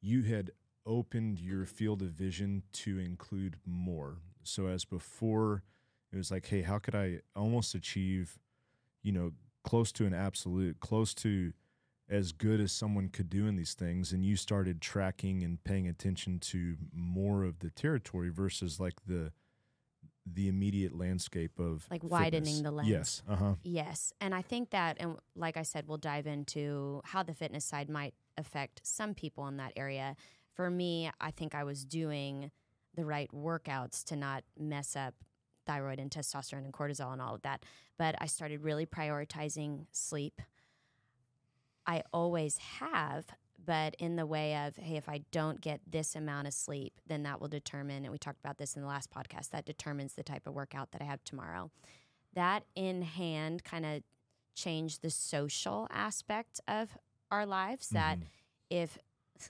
you 0.00 0.22
had 0.22 0.50
opened 0.86 1.38
your 1.40 1.66
field 1.66 2.00
of 2.02 2.08
vision 2.08 2.62
to 2.72 2.98
include 2.98 3.56
more. 3.66 4.18
So 4.42 4.66
as 4.66 4.84
before, 4.86 5.62
it 6.12 6.16
was 6.16 6.30
like, 6.30 6.46
hey, 6.46 6.62
how 6.62 6.78
could 6.78 6.94
I 6.94 7.20
almost 7.36 7.74
achieve, 7.74 8.38
you 9.02 9.12
know, 9.12 9.32
close 9.62 9.92
to 9.92 10.06
an 10.06 10.14
absolute, 10.14 10.80
close 10.80 11.12
to 11.14 11.52
as 12.10 12.32
good 12.32 12.60
as 12.60 12.72
someone 12.72 13.08
could 13.08 13.30
do 13.30 13.46
in 13.46 13.54
these 13.56 13.74
things 13.74 14.12
and 14.12 14.24
you 14.24 14.34
started 14.36 14.80
tracking 14.80 15.42
and 15.44 15.62
paying 15.62 15.86
attention 15.88 16.38
to 16.40 16.76
more 16.92 17.44
of 17.44 17.60
the 17.60 17.70
territory 17.70 18.28
versus 18.30 18.80
like 18.80 18.94
the 19.06 19.32
the 20.26 20.48
immediate 20.48 20.94
landscape 20.96 21.58
of 21.58 21.86
Like 21.90 22.04
widening 22.04 22.44
fitness. 22.44 22.60
the 22.62 22.70
lens. 22.70 22.88
Yes. 22.88 23.22
Uh-huh. 23.28 23.54
Yes. 23.62 24.12
And 24.20 24.34
I 24.34 24.42
think 24.42 24.70
that, 24.70 24.98
and 25.00 25.16
like 25.34 25.56
I 25.56 25.62
said, 25.62 25.88
we'll 25.88 25.96
dive 25.98 26.26
into 26.26 27.00
how 27.04 27.22
the 27.22 27.32
fitness 27.34 27.64
side 27.64 27.88
might 27.88 28.14
affect 28.36 28.80
some 28.84 29.14
people 29.14 29.48
in 29.48 29.56
that 29.56 29.72
area. 29.76 30.14
For 30.52 30.70
me, 30.70 31.10
I 31.20 31.30
think 31.30 31.54
I 31.54 31.64
was 31.64 31.84
doing 31.84 32.50
the 32.94 33.04
right 33.06 33.30
workouts 33.32 34.04
to 34.04 34.16
not 34.16 34.44
mess 34.58 34.94
up 34.94 35.14
thyroid 35.66 35.98
and 35.98 36.10
testosterone 36.10 36.64
and 36.64 36.72
cortisol 36.72 37.12
and 37.12 37.22
all 37.22 37.34
of 37.34 37.42
that. 37.42 37.64
But 37.98 38.14
I 38.20 38.26
started 38.26 38.62
really 38.62 38.86
prioritizing 38.86 39.86
sleep. 39.90 40.40
I 41.86 42.02
always 42.12 42.58
have, 42.58 43.26
but 43.64 43.94
in 43.98 44.16
the 44.16 44.26
way 44.26 44.54
of, 44.56 44.76
hey, 44.76 44.96
if 44.96 45.08
I 45.08 45.22
don't 45.30 45.60
get 45.60 45.80
this 45.86 46.14
amount 46.14 46.46
of 46.46 46.54
sleep, 46.54 46.94
then 47.06 47.22
that 47.24 47.40
will 47.40 47.48
determine, 47.48 48.04
and 48.04 48.12
we 48.12 48.18
talked 48.18 48.40
about 48.40 48.58
this 48.58 48.76
in 48.76 48.82
the 48.82 48.88
last 48.88 49.10
podcast, 49.10 49.50
that 49.50 49.64
determines 49.64 50.14
the 50.14 50.22
type 50.22 50.46
of 50.46 50.54
workout 50.54 50.92
that 50.92 51.02
I 51.02 51.04
have 51.04 51.24
tomorrow. 51.24 51.70
That 52.34 52.64
in 52.74 53.02
hand 53.02 53.64
kind 53.64 53.84
of 53.84 54.02
changed 54.54 55.02
the 55.02 55.10
social 55.10 55.88
aspect 55.90 56.60
of 56.68 56.96
our 57.30 57.46
lives. 57.46 57.88
That 57.88 58.18
Mhm. 58.18 58.26
if, 58.68 58.98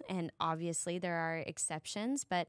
and 0.09 0.33
obviously 0.41 0.99
there 0.99 1.17
are 1.17 1.39
exceptions, 1.39 2.25
but 2.25 2.49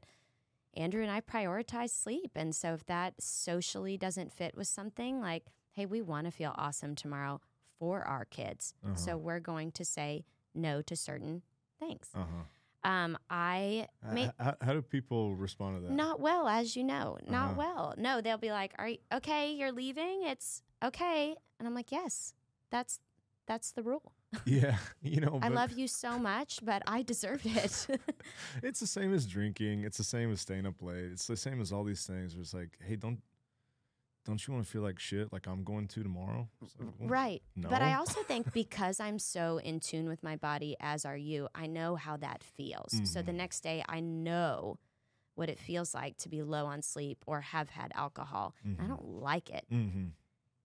Andrew 0.74 1.02
and 1.02 1.10
I 1.10 1.20
prioritize 1.20 1.90
sleep. 1.90 2.32
And 2.34 2.54
so 2.54 2.72
if 2.74 2.86
that 2.86 3.20
socially 3.20 3.98
doesn't 3.98 4.32
fit 4.32 4.56
with 4.56 4.68
something 4.68 5.20
like, 5.20 5.46
hey, 5.72 5.84
we 5.86 6.00
want 6.00 6.26
to 6.26 6.30
feel 6.30 6.54
awesome 6.56 6.94
tomorrow 6.94 7.40
for 7.78 8.02
our 8.02 8.24
kids. 8.24 8.74
Uh-huh. 8.84 8.94
So 8.96 9.16
we're 9.16 9.40
going 9.40 9.72
to 9.72 9.84
say 9.84 10.24
no 10.54 10.82
to 10.82 10.94
certain 10.96 11.42
things. 11.78 12.08
Uh-huh. 12.14 12.44
Um, 12.84 13.16
I 13.30 13.86
H- 14.04 14.12
may 14.12 14.30
how, 14.40 14.56
how 14.60 14.72
do 14.72 14.82
people 14.82 15.36
respond 15.36 15.76
to 15.76 15.82
that? 15.86 15.92
not 15.92 16.18
well, 16.20 16.48
as 16.48 16.74
you 16.74 16.82
know, 16.82 17.16
not 17.28 17.50
Uh-huh. 17.52 17.54
well. 17.58 17.94
No, 17.96 18.20
they'll 18.20 18.38
be 18.38 18.50
like, 18.50 18.72
"Are 18.78 18.88
you 18.88 18.98
okay? 19.14 19.52
You're 19.52 19.70
leaving? 19.72 20.22
It's 20.24 20.62
okay." 20.82 21.36
And 21.58 21.68
I'm 21.68 21.74
like, 21.74 21.92
"Yes, 21.92 22.34
that's 22.70 22.98
that's 23.46 23.70
the 23.70 23.82
rule." 23.84 24.12
yeah, 24.46 24.78
you 25.02 25.20
know, 25.20 25.38
I 25.42 25.48
love 25.48 25.72
you 25.72 25.86
so 25.86 26.18
much, 26.18 26.58
but 26.64 26.82
I 26.86 27.02
deserved 27.02 27.44
it. 27.46 27.86
it's 28.64 28.80
the 28.80 28.86
same 28.86 29.12
as 29.14 29.26
drinking. 29.26 29.82
It's 29.84 29.98
the 29.98 30.04
same 30.04 30.32
as 30.32 30.40
staying 30.40 30.66
up 30.66 30.80
late. 30.82 31.12
It's 31.12 31.26
the 31.28 31.36
same 31.36 31.60
as 31.60 31.70
all 31.72 31.84
these 31.84 32.04
things. 32.06 32.34
Where 32.34 32.42
it's 32.42 32.54
like, 32.54 32.78
hey, 32.84 32.96
don't 32.96 33.20
don't 34.24 34.46
you 34.46 34.54
want 34.54 34.64
to 34.64 34.70
feel 34.70 34.82
like 34.82 34.98
shit 34.98 35.32
like 35.32 35.46
I'm 35.46 35.64
going 35.64 35.88
to 35.88 36.02
tomorrow? 36.02 36.48
It's 36.62 36.74
like, 36.78 36.88
well, 36.98 37.08
right. 37.08 37.42
But 37.56 37.82
I 37.82 37.94
also 37.94 38.22
think 38.22 38.52
because 38.54 39.00
I'm 39.00 39.18
so 39.18 39.58
in 39.58 39.80
tune 39.80 40.08
with 40.08 40.22
my 40.22 40.36
body, 40.36 40.76
as 40.80 41.04
are 41.04 41.16
you, 41.16 41.48
I 41.54 41.66
know 41.66 41.96
how 41.96 42.16
that 42.18 42.42
feels. 42.44 43.00
So 43.04 43.20
the 43.22 43.32
Mhm. 43.32 43.36
next 43.36 43.60
day, 43.62 43.82
I 43.88 44.00
know 44.00 44.78
what 45.34 45.48
it 45.48 45.58
feels 45.58 45.94
like 45.94 46.16
to 46.18 46.28
be 46.28 46.42
low 46.42 46.66
on 46.66 46.82
sleep 46.82 47.24
or 47.26 47.40
have 47.40 47.70
had 47.70 47.90
alcohol. 47.94 48.54
I 48.64 48.68
Mhm. 48.68 48.88
don't 48.88 49.04
like 49.20 49.50
it. 49.50 49.66
Mm-hmm. 49.70 50.08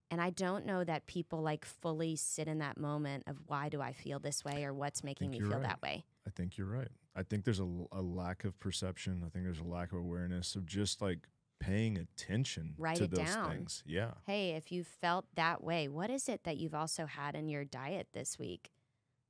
And 0.10 0.22
I 0.22 0.30
don't 0.30 0.66
know 0.66 0.84
that 0.84 1.06
people 1.08 1.42
like 1.42 1.66
fully 1.66 2.16
sit 2.16 2.48
in 2.48 2.60
that 2.60 2.78
moment 2.78 3.24
of 3.28 3.38
why 3.48 3.70
do 3.70 3.82
I 3.82 3.92
feel 3.94 4.20
this 4.20 4.44
way 4.46 4.64
or 4.66 4.74
what's 4.74 5.04
making 5.04 5.32
me 5.32 5.40
feel 5.40 5.52
right. 5.60 5.64
that 5.64 5.82
way. 5.82 6.06
I 6.26 6.30
think 6.30 6.58
you're 6.58 6.68
right. 6.68 6.90
I 7.16 7.24
think 7.24 7.44
there's 7.44 7.60
a 7.60 7.66
lack 7.66 8.44
of 8.44 8.58
perception. 8.60 9.24
I 9.26 9.30
think 9.30 9.46
there's 9.46 9.60
a 9.60 9.64
lack 9.64 9.92
of 9.92 9.98
awareness 10.00 10.56
of 10.56 10.66
just 10.66 11.02
like 11.02 11.28
paying 11.60 11.98
attention 11.98 12.76
Write 12.78 12.98
to 12.98 13.08
those 13.08 13.20
down. 13.20 13.50
things. 13.52 13.84
Yeah. 13.86 14.12
Hey, 14.26 14.52
if 14.52 14.72
you 14.72 14.84
felt 14.84 15.26
that 15.36 15.64
way, 15.64 15.88
what 15.88 16.10
is 16.10 16.30
it 16.30 16.44
that 16.44 16.58
you've 16.58 16.76
also 16.76 17.06
had 17.06 17.36
in 17.36 17.50
your 17.50 17.64
diet 17.66 18.08
this 18.14 18.38
week 18.40 18.72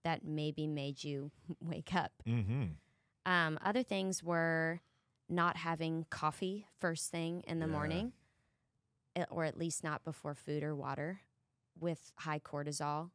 that 0.03 0.23
maybe 0.25 0.67
made 0.67 1.03
you 1.03 1.31
wake 1.61 1.93
up? 1.95 2.11
Mm-hmm. 2.27 2.63
Um, 3.31 3.59
other 3.63 3.83
things 3.83 4.23
were 4.23 4.81
not 5.29 5.57
having 5.57 6.05
coffee 6.09 6.65
first 6.79 7.11
thing 7.11 7.43
in 7.47 7.59
the 7.59 7.65
Yeah. 7.65 7.71
morning, 7.73 8.13
eh, 9.15 9.25
or 9.29 9.43
at 9.45 9.57
least 9.57 9.83
not 9.83 10.03
before 10.03 10.33
food 10.35 10.63
or 10.63 10.75
water 10.75 11.21
with 11.79 12.11
high 12.17 12.39
cortisol. 12.39 13.11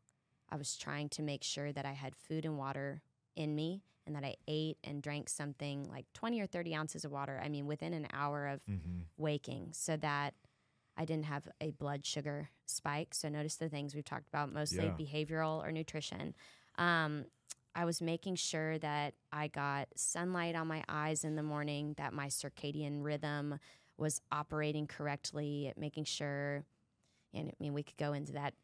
I 0.50 0.56
was 0.56 0.76
trying 0.76 1.08
to 1.10 1.22
make 1.22 1.42
sure 1.42 1.72
that 1.72 1.86
I 1.86 1.92
had 1.92 2.14
food 2.14 2.44
and 2.44 2.58
water 2.58 3.02
in 3.34 3.54
me 3.54 3.82
and 4.06 4.14
that 4.16 4.24
I 4.24 4.36
ate 4.48 4.78
and 4.84 5.02
drank 5.02 5.28
something 5.28 5.88
like 5.90 6.06
20 6.14 6.40
or 6.40 6.46
30 6.46 6.74
ounces 6.74 7.04
of 7.04 7.12
water. 7.12 7.40
I 7.42 7.48
mean, 7.48 7.66
within 7.66 7.92
an 7.94 8.06
hour 8.12 8.46
of 8.48 8.60
Mm-hmm. 8.68 9.00
waking 9.16 9.68
so 9.72 9.96
that 9.98 10.34
I 10.96 11.04
didn't 11.04 11.26
have 11.26 11.48
a 11.60 11.70
blood 11.70 12.04
sugar 12.04 12.50
spike. 12.66 13.14
So 13.14 13.28
notice 13.28 13.56
the 13.56 13.68
things 13.68 13.94
we've 13.94 14.04
talked 14.04 14.28
about, 14.28 14.52
mostly 14.52 14.84
Yeah. 14.86 14.96
behavioral 14.98 15.62
or 15.64 15.72
nutrition. 15.72 16.34
Um, 16.76 17.26
I 17.74 17.84
was 17.84 18.02
making 18.02 18.34
sure 18.36 18.78
that 18.78 19.14
I 19.32 19.48
got 19.48 19.88
sunlight 19.96 20.54
on 20.54 20.66
my 20.66 20.84
eyes 20.88 21.24
in 21.24 21.36
the 21.36 21.42
morning, 21.42 21.94
that 21.96 22.12
my 22.12 22.26
circadian 22.26 23.02
rhythm 23.02 23.58
was 23.96 24.20
operating 24.30 24.86
correctly, 24.86 25.72
making 25.76 26.04
sure, 26.04 26.64
and 27.32 27.48
I 27.48 27.52
mean, 27.60 27.72
we 27.72 27.82
could 27.82 27.96
go 27.96 28.12
into 28.12 28.32
that 28.32 28.54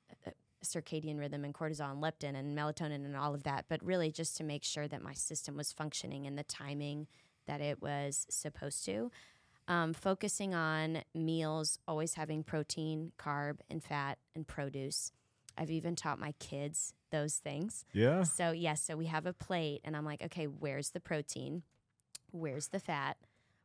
circadian 0.64 1.18
rhythm 1.18 1.44
and 1.44 1.54
cortisol 1.54 1.92
and 1.92 2.02
leptin 2.02 2.34
and 2.34 2.56
melatonin 2.56 3.04
and 3.04 3.16
all 3.16 3.34
of 3.34 3.44
that, 3.44 3.66
but 3.68 3.82
really 3.84 4.10
just 4.10 4.36
to 4.36 4.44
make 4.44 4.64
sure 4.64 4.88
that 4.88 5.02
my 5.02 5.12
system 5.14 5.56
was 5.56 5.72
functioning 5.72 6.24
in 6.24 6.36
the 6.36 6.42
timing 6.44 7.06
that 7.46 7.60
it 7.60 7.80
was 7.80 8.26
supposed 8.28 8.84
to. 8.84 9.10
Um, 9.68 9.92
focusing 9.92 10.54
on 10.54 11.02
meals, 11.14 11.78
always 11.86 12.14
having 12.14 12.42
protein, 12.42 13.12
carb, 13.18 13.58
and 13.70 13.84
fat 13.84 14.18
and 14.34 14.46
produce. 14.46 15.12
I've 15.58 15.70
even 15.70 15.94
taught 15.94 16.18
my 16.18 16.32
kids 16.38 16.94
those 17.10 17.36
things. 17.36 17.84
Yeah. 17.92 18.22
So, 18.22 18.52
yes, 18.52 18.82
so 18.82 18.96
we 18.96 19.06
have 19.06 19.26
a 19.26 19.32
plate, 19.32 19.80
and 19.84 19.96
I'm 19.96 20.04
like, 20.04 20.22
okay, 20.22 20.46
where's 20.46 20.90
the 20.90 21.00
protein? 21.00 21.64
Where's 22.30 22.68
the 22.68 22.80
fat? 22.80 23.18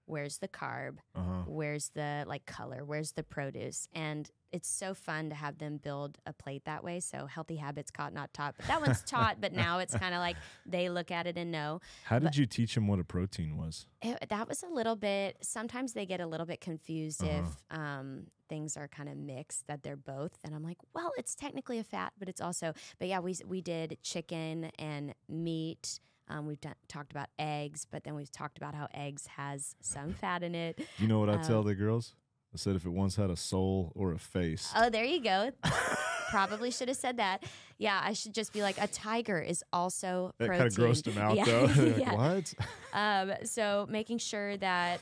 Where's 0.05 0.37
the 0.39 0.47
carb? 0.47 0.97
Uh-huh. 1.15 1.43
Where's 1.47 1.89
the 1.95 2.25
like 2.27 2.45
color? 2.45 2.83
Where's 2.83 3.13
the 3.13 3.23
produce? 3.23 3.87
And 3.93 4.29
it's 4.51 4.69
so 4.69 4.93
fun 4.93 5.29
to 5.29 5.35
have 5.35 5.57
them 5.57 5.77
build 5.77 6.19
a 6.27 6.33
plate 6.33 6.65
that 6.65 6.83
way. 6.83 6.99
So, 6.99 7.25
healthy 7.25 7.55
habits 7.55 7.89
caught, 7.89 8.13
not 8.13 8.33
taught. 8.33 8.53
But 8.57 8.67
that 8.67 8.81
one's 8.81 9.01
taught, 9.07 9.41
but 9.41 9.51
now 9.53 9.79
it's 9.79 9.95
kind 9.95 10.13
of 10.13 10.19
like 10.19 10.35
they 10.65 10.89
look 10.89 11.09
at 11.09 11.25
it 11.25 11.37
and 11.37 11.51
know. 11.51 11.79
How 12.03 12.19
did 12.19 12.25
But- 12.25 12.37
you 12.37 12.45
teach 12.45 12.75
them 12.75 12.87
what 12.87 12.99
a 12.99 13.03
protein 13.03 13.57
was? 13.57 13.87
It, 14.01 14.27
that 14.29 14.47
was 14.47 14.61
a 14.61 14.67
little 14.67 14.95
bit. 14.95 15.37
Sometimes 15.41 15.93
they 15.93 16.05
get 16.05 16.19
a 16.19 16.27
little 16.27 16.45
bit 16.45 16.59
confused 16.61 17.23
Uh-huh. 17.23 17.43
if 17.71 17.77
um, 17.79 18.27
things 18.49 18.75
are 18.77 18.87
kind 18.89 19.07
of 19.09 19.15
mixed 19.17 19.65
that 19.67 19.81
they're 19.81 19.95
both. 19.95 20.37
And 20.43 20.53
I'm 20.53 20.63
like, 20.63 20.77
well, 20.93 21.11
it's 21.17 21.33
technically 21.33 21.79
a 21.79 21.83
fat, 21.83 22.13
but 22.19 22.27
it's 22.29 22.41
also. 22.41 22.73
But 22.99 23.07
yeah, 23.07 23.19
we 23.19 23.35
we 23.47 23.61
did 23.61 23.97
chicken 24.03 24.65
and 24.77 25.15
meat. 25.29 25.99
Um, 26.29 26.47
we've 26.47 26.61
done, 26.61 26.75
talked 26.87 27.11
about 27.11 27.27
eggs, 27.37 27.85
but 27.89 28.03
then 28.03 28.15
we've 28.15 28.31
talked 28.31 28.57
about 28.57 28.73
how 28.75 28.87
eggs 28.93 29.27
has 29.27 29.75
some 29.81 30.13
fat 30.13 30.41
in 30.43 30.55
it. 30.55 30.79
You 30.97 31.07
know 31.07 31.19
what 31.19 31.29
I 31.29 31.37
tell 31.37 31.59
Um, 31.59 31.65
the 31.67 31.75
girls? 31.75 32.13
I 32.53 32.57
said 32.57 32.75
if 32.75 32.85
it 32.85 32.89
once 32.91 33.15
had 33.15 33.29
a 33.29 33.35
soul 33.35 33.91
or 33.95 34.11
a 34.13 34.19
face. 34.19 34.71
Oh, 34.75 34.89
there 34.89 35.03
you 35.05 35.21
go. 35.21 35.51
Probably 36.29 36.71
should 36.71 36.87
have 36.87 36.97
said 36.97 37.17
that. 37.17 37.43
Yeah, 37.77 37.99
I 38.03 38.13
should 38.13 38.33
just 38.33 38.53
be 38.53 38.61
like 38.61 38.79
a 38.81 38.87
tiger 38.87 39.39
is 39.39 39.63
also 39.73 40.33
that 40.39 40.47
protein. 40.47 40.69
kind 40.69 40.71
of 40.71 40.97
grossed 40.97 41.03
them 41.03 41.17
out 41.17 41.35
Yeah. 41.35 41.45
though. 41.45 41.65
Like, 41.97 42.17
What? 42.17 42.53
Um, 42.93 43.33
so 43.43 43.85
making 43.89 44.19
sure 44.19 44.55
that 44.57 45.01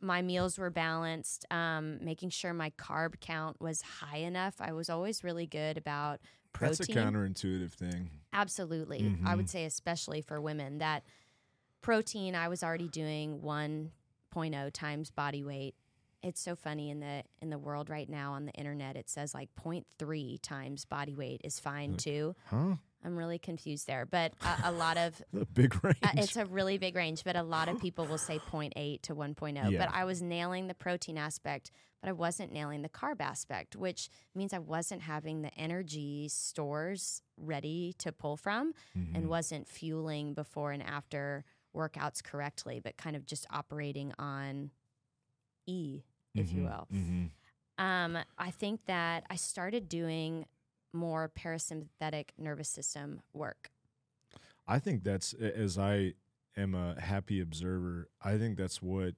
my 0.00 0.22
meals 0.22 0.58
were 0.58 0.70
balanced, 0.70 1.44
um, 1.50 1.98
making 2.04 2.30
sure 2.30 2.52
my 2.54 2.70
carb 2.70 3.20
count 3.20 3.60
was 3.60 3.82
high 3.82 4.18
enough. 4.18 4.54
I 4.60 4.72
was 4.72 4.88
always 4.88 5.24
really 5.24 5.46
good 5.46 5.76
about 5.76 6.20
protein. 6.58 6.76
That's 6.78 6.88
a 6.88 6.92
counterintuitive 6.92 7.72
thing. 7.72 8.10
Absolutely. 8.32 8.98
I 9.24 9.32
Mhm. 9.32 9.36
would 9.36 9.50
say 9.50 9.64
especially 9.64 10.20
for 10.20 10.40
women 10.40 10.78
that 10.78 11.04
protein 11.80 12.34
I 12.34 12.48
was 12.48 12.62
already 12.62 12.88
doing 12.88 13.40
1.0 13.42 14.70
times 14.72 15.10
body 15.10 15.42
weight. 15.42 15.74
It's 16.22 16.40
so 16.40 16.56
funny 16.56 16.90
in 16.90 17.00
the 17.00 17.22
in 17.40 17.50
the 17.50 17.58
world 17.58 17.88
right 17.88 18.08
now 18.08 18.32
on 18.32 18.44
the 18.46 18.52
internet 18.52 18.96
it 18.96 19.08
says 19.08 19.34
like 19.34 19.48
0.3 19.54 20.38
times 20.42 20.84
body 20.84 21.14
weight 21.14 21.40
is 21.44 21.60
fine 21.60 21.92
Like- 21.92 22.00
too. 22.00 22.34
Huh? 22.46 22.76
I'm 23.04 23.16
really 23.16 23.38
confused 23.38 23.86
there, 23.86 24.06
but 24.06 24.32
a, 24.42 24.70
a 24.70 24.72
lot 24.72 24.96
of 24.96 25.22
A 25.40 25.44
big 25.44 25.82
range. 25.84 25.98
uh, 26.02 26.10
it's 26.16 26.36
a 26.36 26.46
really 26.46 26.78
big 26.78 26.96
range, 26.96 27.22
but 27.24 27.36
a 27.36 27.42
lot 27.42 27.68
of 27.68 27.80
people 27.80 28.06
will 28.06 28.18
say 28.18 28.38
0.8 28.50 29.02
to 29.02 29.14
1.0. 29.14 29.70
Yeah. 29.70 29.78
But 29.78 29.94
I 29.94 30.04
was 30.04 30.20
nailing 30.20 30.66
the 30.66 30.74
protein 30.74 31.16
aspect, 31.16 31.70
but 32.02 32.08
I 32.08 32.12
wasn't 32.12 32.52
nailing 32.52 32.82
the 32.82 32.88
carb 32.88 33.20
aspect, 33.20 33.76
which 33.76 34.08
means 34.34 34.52
I 34.52 34.58
wasn't 34.58 35.02
having 35.02 35.42
the 35.42 35.54
energy 35.56 36.28
stores 36.28 37.22
ready 37.36 37.94
to 37.98 38.10
pull 38.12 38.36
from 38.36 38.72
Mhm. 38.96 39.14
and 39.14 39.28
wasn't 39.28 39.68
fueling 39.68 40.34
before 40.34 40.72
and 40.72 40.82
after 40.82 41.44
workouts 41.76 42.22
correctly, 42.22 42.80
but 42.80 42.96
kind 42.96 43.14
of 43.14 43.24
just 43.26 43.46
operating 43.50 44.12
on 44.18 44.70
E, 45.66 46.02
if 46.34 46.52
you 46.52 46.62
Mhm. 46.62 46.64
will. 46.64 46.86
Mhm. 46.92 47.30
Um, 47.78 48.18
I 48.36 48.50
think 48.50 48.86
that 48.86 49.24
I 49.30 49.36
started 49.36 49.88
doing 49.88 50.46
more 50.92 51.30
parasympathetic 51.38 52.30
nervous 52.38 52.68
system 52.68 53.20
work. 53.32 53.70
I 54.66 54.78
think 54.78 55.04
that's 55.04 55.32
as 55.34 55.78
I 55.78 56.14
am 56.56 56.74
a 56.74 57.00
happy 57.00 57.40
observer. 57.40 58.08
I 58.22 58.36
think 58.36 58.58
that's 58.58 58.82
what 58.82 59.14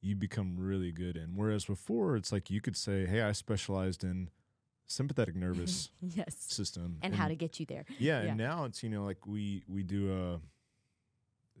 you 0.00 0.14
become 0.14 0.56
really 0.58 0.92
good 0.92 1.16
in. 1.16 1.32
Whereas 1.34 1.64
before, 1.64 2.16
it's 2.16 2.30
like 2.32 2.50
you 2.50 2.60
could 2.60 2.76
say, 2.76 3.06
"Hey, 3.06 3.22
I 3.22 3.32
specialized 3.32 4.04
in 4.04 4.30
sympathetic 4.86 5.34
nervous 5.34 5.90
yes. 6.02 6.36
system 6.36 6.98
And 7.02 7.14
how 7.14 7.28
to 7.28 7.34
get 7.34 7.58
you 7.58 7.66
there. 7.66 7.86
yeah, 7.98 8.22
yeah. 8.22 8.28
and 8.28 8.36
now 8.38 8.64
it's 8.64 8.82
you 8.82 8.90
know 8.90 9.04
like 9.04 9.26
we 9.26 9.64
we 9.66 9.82
do 9.82 10.12
a 10.12 10.40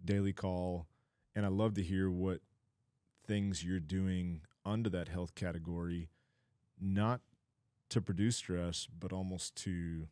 daily 0.04 0.32
call, 0.32 0.86
and 1.34 1.46
I 1.46 1.48
love 1.48 1.74
to 1.74 1.82
hear 1.82 2.10
what 2.10 2.40
things 3.26 3.64
you're 3.64 3.80
doing 3.80 4.42
under 4.66 4.90
that 4.90 5.08
health 5.08 5.34
category, 5.34 6.10
not 6.78 7.20
to 7.94 8.00
produce 8.00 8.36
stress, 8.36 8.86
but 9.00 9.12
almost 9.12 9.54
to 9.56 10.06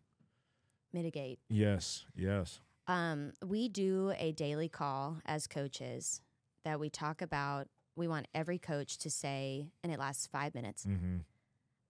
Mitigate. 0.93 1.39
yes, 1.49 2.05
yes, 2.15 2.61
Um, 2.87 3.33
we 3.45 3.69
do 3.69 4.13
a 4.19 4.33
daily 4.33 4.69
call 4.69 5.19
as 5.25 5.47
coaches 5.47 6.21
that 6.65 6.79
we 6.81 6.91
talk 6.91 7.23
about. 7.23 7.69
We 7.97 8.09
want 8.09 8.27
every 8.35 8.59
coach 8.59 8.99
to 8.99 9.11
say, 9.11 9.69
and 9.83 9.93
it 9.93 9.99
lasts 9.99 10.27
five 10.27 10.55
minutes. 10.55 10.85
mm-hmm. 10.85 11.19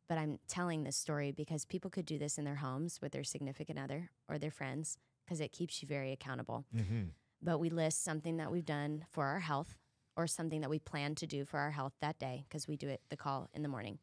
But 0.08 0.18
I'm 0.18 0.38
telling 0.46 0.84
this 0.84 0.96
story 0.96 1.32
because 1.32 1.64
people 1.64 1.90
could 1.90 2.04
do 2.06 2.18
this 2.18 2.36
in 2.38 2.44
their 2.44 2.56
homes 2.56 3.00
with 3.00 3.12
their 3.12 3.24
significant 3.24 3.78
other 3.78 4.10
or 4.28 4.38
their 4.38 4.50
friends 4.50 4.98
because 5.24 5.40
it 5.40 5.52
keeps 5.52 5.80
you 5.82 5.88
very 5.88 6.12
accountable. 6.12 6.64
Mm-hmm. 6.76 7.04
But 7.40 7.58
we 7.58 7.70
list 7.70 8.04
something 8.04 8.36
that 8.36 8.52
we've 8.52 8.64
done 8.66 9.04
for 9.10 9.24
our 9.26 9.40
health 9.40 9.76
or 10.16 10.26
something 10.26 10.60
that 10.60 10.68
we 10.70 10.78
plan 10.78 11.14
to 11.16 11.26
do 11.26 11.44
for 11.44 11.58
our 11.58 11.70
health 11.70 11.94
that 12.02 12.18
day 12.18 12.44
because 12.48 12.68
we 12.68 12.76
do 12.76 12.88
it 12.88 13.00
the 13.08 13.16
call 13.16 13.48
in 13.54 13.62
the 13.62 13.68
morning. 13.68 13.98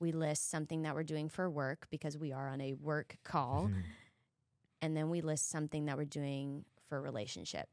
We 0.00 0.12
list 0.12 0.50
something 0.50 0.82
that 0.82 0.94
we're 0.94 1.02
doing 1.02 1.28
for 1.28 1.48
work 1.48 1.86
because 1.90 2.16
we 2.16 2.32
are 2.32 2.48
on 2.48 2.60
a 2.60 2.74
work 2.74 3.16
call. 3.22 3.68
Mm-hmm. 3.68 3.80
and 4.82 4.96
then 4.96 5.10
we 5.10 5.20
list 5.20 5.50
something 5.50 5.86
that 5.86 5.96
we're 5.96 6.04
doing 6.04 6.64
for 6.88 7.00
relationship. 7.00 7.68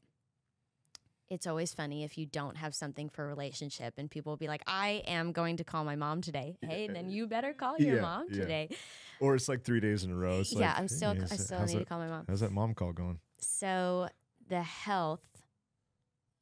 It's 1.30 1.46
always 1.46 1.74
funny 1.74 2.04
if 2.04 2.16
you 2.16 2.24
don't 2.24 2.56
have 2.56 2.74
something 2.74 3.10
for 3.10 3.26
relationship 3.26 3.94
and 3.98 4.10
people 4.10 4.32
will 4.32 4.38
be 4.38 4.48
like, 4.48 4.62
I 4.66 5.02
am 5.06 5.32
going 5.32 5.58
to 5.58 5.64
call 5.64 5.84
my 5.84 5.94
mom 5.94 6.22
today. 6.22 6.56
Hey, 6.62 6.88
then 6.88 7.10
you 7.10 7.26
better 7.26 7.52
call 7.52 7.76
your 7.78 7.96
Yeah, 7.96 8.00
mom 8.00 8.26
yeah. 8.30 8.40
today. 8.40 8.68
or 9.20 9.34
it's 9.34 9.46
like 9.48 9.62
three 9.62 9.80
days 9.80 10.04
in 10.04 10.10
a 10.10 10.14
row. 10.14 10.40
It's 10.40 10.52
yeah, 10.54 10.68
like, 10.68 10.78
I'm 10.78 10.88
still 10.88 11.12
hey, 11.12 11.22
I 11.30 11.36
still 11.36 11.64
need 11.66 11.78
to 11.80 11.84
call 11.84 11.98
my 11.98 12.08
mom. 12.08 12.24
How's 12.28 12.40
that 12.40 12.52
mom 12.52 12.74
call 12.74 12.92
going? 12.92 13.18
So 13.38 14.08
the 14.48 14.62
health, 14.62 15.20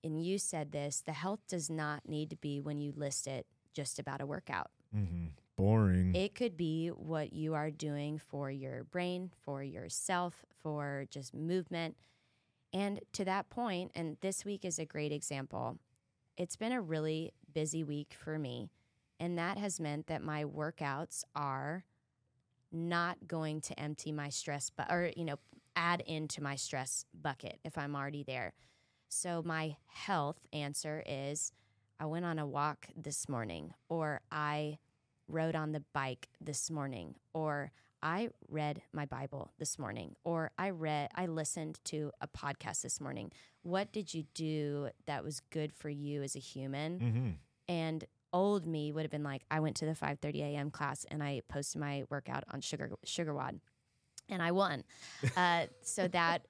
and 0.05 0.25
you 0.25 0.39
said 0.39 0.71
this, 0.71 1.03
the 1.05 1.13
health 1.13 1.41
does 1.49 1.69
not 1.69 2.09
need 2.09 2.31
to 2.31 2.37
be 2.37 2.61
when 2.61 2.81
you 2.81 2.93
list 2.95 3.27
it 3.27 3.47
just 3.75 3.99
about 3.99 4.21
a 4.21 4.27
workout. 4.27 4.71
Mm-hmm. 4.97 5.27
Boring. 5.57 6.15
It 6.15 6.35
could 6.35 6.57
be 6.57 6.89
what 6.89 7.33
you 7.33 7.55
are 7.55 7.71
doing 7.71 8.19
for 8.19 8.51
your 8.51 8.85
brain, 8.85 9.31
for 9.43 9.63
yourself, 9.63 10.45
for 10.63 11.07
just 11.11 11.35
movement. 11.35 11.97
And 12.73 13.01
to 13.15 13.25
that 13.25 13.49
point, 13.49 13.93
and 13.95 14.17
this 14.21 14.45
week 14.45 14.65
is 14.65 14.79
a 14.79 14.85
great 14.85 15.13
example, 15.13 15.79
it's 16.37 16.57
been 16.57 16.73
a 16.73 16.81
really 16.81 17.33
busy 17.55 17.83
week 17.85 18.15
for 18.19 18.39
me. 18.39 18.69
And 19.19 19.39
that 19.39 19.57
has 19.57 19.81
meant 19.81 20.09
that 20.09 20.23
my 20.23 20.45
workouts 20.45 21.25
are 21.35 21.85
not 22.71 23.27
going 23.27 23.61
to 23.63 23.81
empty 23.81 24.13
my 24.13 24.29
stress, 24.29 24.71
but 24.71 24.91
or 24.91 25.11
you 25.17 25.25
know, 25.25 25.37
add 25.75 26.03
into 26.03 26.43
my 26.43 26.57
stress 26.57 27.07
bucket 27.23 27.59
if 27.65 27.79
I'm 27.79 27.97
already 27.97 28.23
there. 28.23 28.53
So 29.09 29.43
my 29.45 29.77
health 29.87 30.39
answer 30.53 31.03
is 31.07 31.53
I 31.99 32.07
went 32.07 32.25
on 32.25 32.39
a 32.39 32.47
walk 32.47 32.89
this 32.95 33.29
morning, 33.29 33.73
or 33.89 34.21
I 34.31 34.79
rode 35.29 35.57
on 35.57 35.73
the 35.73 35.83
bike 35.93 36.29
this 36.41 36.71
morning, 36.71 37.15
or 37.33 37.73
I 38.03 38.29
read 38.49 38.83
my 38.93 39.07
Bible 39.07 39.53
this 39.59 39.79
morning, 39.79 40.15
or 40.25 40.51
I 40.59 40.71
read, 40.71 41.11
I 41.15 41.27
listened 41.27 41.81
to 41.87 42.13
a 42.21 42.29
podcast 42.29 42.83
this 42.83 43.01
morning. 43.01 43.33
What 43.63 43.93
did 43.93 44.15
you 44.15 44.25
do 44.35 44.91
that 45.07 45.25
was 45.25 45.41
good 45.51 45.73
for 45.73 45.89
you 45.89 46.23
as 46.23 46.37
a 46.37 46.41
human? 46.41 46.99
mm-hmm. 47.01 47.31
And 47.69 48.05
old 48.33 48.67
me 48.67 48.93
would 48.93 49.03
have 49.03 49.11
been 49.11 49.25
like, 49.25 49.43
I 49.51 49.61
went 49.61 49.77
to 49.77 49.87
the 49.87 49.93
5:30 49.93 50.41
a.m. 50.43 50.71
class 50.71 51.05
and 51.11 51.23
I 51.23 51.43
posted 51.49 51.81
my 51.81 52.05
workout 52.11 52.45
on 52.53 52.61
sugar 52.61 52.93
SugarWOD, 53.05 53.59
and 54.29 54.43
I 54.43 54.53
won. 54.53 54.85
uh, 55.37 55.67
so 55.83 56.07
that 56.09 56.47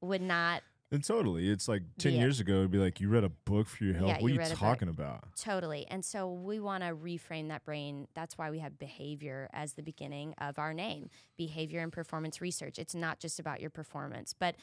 would 0.00 0.22
not 0.22 0.62
And 0.92 1.04
totally, 1.04 1.48
it's 1.48 1.68
like 1.68 1.82
ten 1.98 2.14
Yeah. 2.14 2.20
years 2.20 2.40
ago. 2.40 2.58
It'd 2.58 2.70
be 2.72 2.78
like 2.78 3.00
you 3.00 3.08
read 3.08 3.22
a 3.22 3.28
book 3.28 3.68
for 3.68 3.84
your 3.84 3.94
health. 3.94 4.08
Yeah, 4.08 4.14
what 4.14 4.22
you 4.22 4.26
are 4.28 4.30
you 4.32 4.38
read 4.40 4.46
a 4.48 4.50
book. 4.50 4.58
talking 4.58 4.88
about? 4.88 5.36
Totally. 5.36 5.86
And 5.88 6.04
so 6.04 6.32
we 6.32 6.58
want 6.58 6.82
to 6.82 6.94
reframe 6.96 7.48
that 7.48 7.64
brain. 7.64 8.08
That's 8.14 8.36
why 8.36 8.50
we 8.50 8.58
have 8.58 8.76
behavior 8.78 9.48
as 9.52 9.74
the 9.74 9.82
beginning 9.82 10.34
of 10.38 10.58
our 10.58 10.74
name 10.74 11.08
behavior 11.36 11.80
and 11.80 11.92
performance 11.92 12.40
research. 12.40 12.78
It's 12.78 12.94
not 12.94 13.20
just 13.20 13.38
about 13.38 13.60
your 13.60 13.70
performance, 13.70 14.34
but 14.36 14.56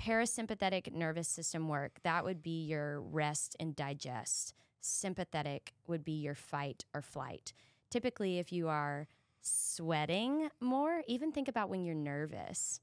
parasympathetic 0.00 0.92
nervous 0.92 1.28
system 1.28 1.68
work, 1.68 1.98
that 2.02 2.24
would 2.24 2.42
be 2.42 2.64
your 2.64 3.00
rest 3.00 3.56
and 3.60 3.74
digest. 3.76 4.54
Sympathetic 4.80 5.74
would 5.86 6.04
be 6.04 6.12
your 6.12 6.34
fight 6.36 6.84
or 6.94 7.02
flight. 7.02 7.52
Typically, 7.90 8.38
if 8.38 8.52
you 8.52 8.68
are 8.68 9.06
sweating 9.42 10.48
more, 10.60 11.02
even 11.06 11.32
think 11.32 11.48
about 11.48 11.68
when 11.68 11.84
you're 11.84 11.94
nervous. 11.94 12.80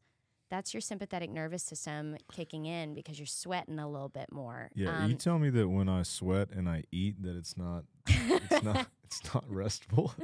That's 0.50 0.74
your 0.74 0.82
sympathetic 0.82 1.30
nervous 1.32 1.64
system 1.64 2.18
kicking 2.32 2.66
in 2.66 2.94
because 2.94 3.18
you're 3.20 3.26
sweating 3.26 3.80
a 3.80 3.90
little 3.90 4.10
bit 4.10 4.32
more. 4.32 4.70
Yeah, 4.76 5.00
Um, 5.04 5.10
you 5.10 5.16
tell 5.18 5.40
me 5.40 5.50
that 5.50 5.68
when 5.68 5.90
I 5.90 6.04
sweat 6.04 6.50
and 6.52 6.70
I 6.70 6.84
eat, 6.92 7.22
that 7.24 7.36
it's 7.36 7.58
not, 7.58 7.84
it's 8.08 8.64
not, 8.64 8.88
it's 9.04 9.34
not 9.34 9.44
restful. 9.50 10.14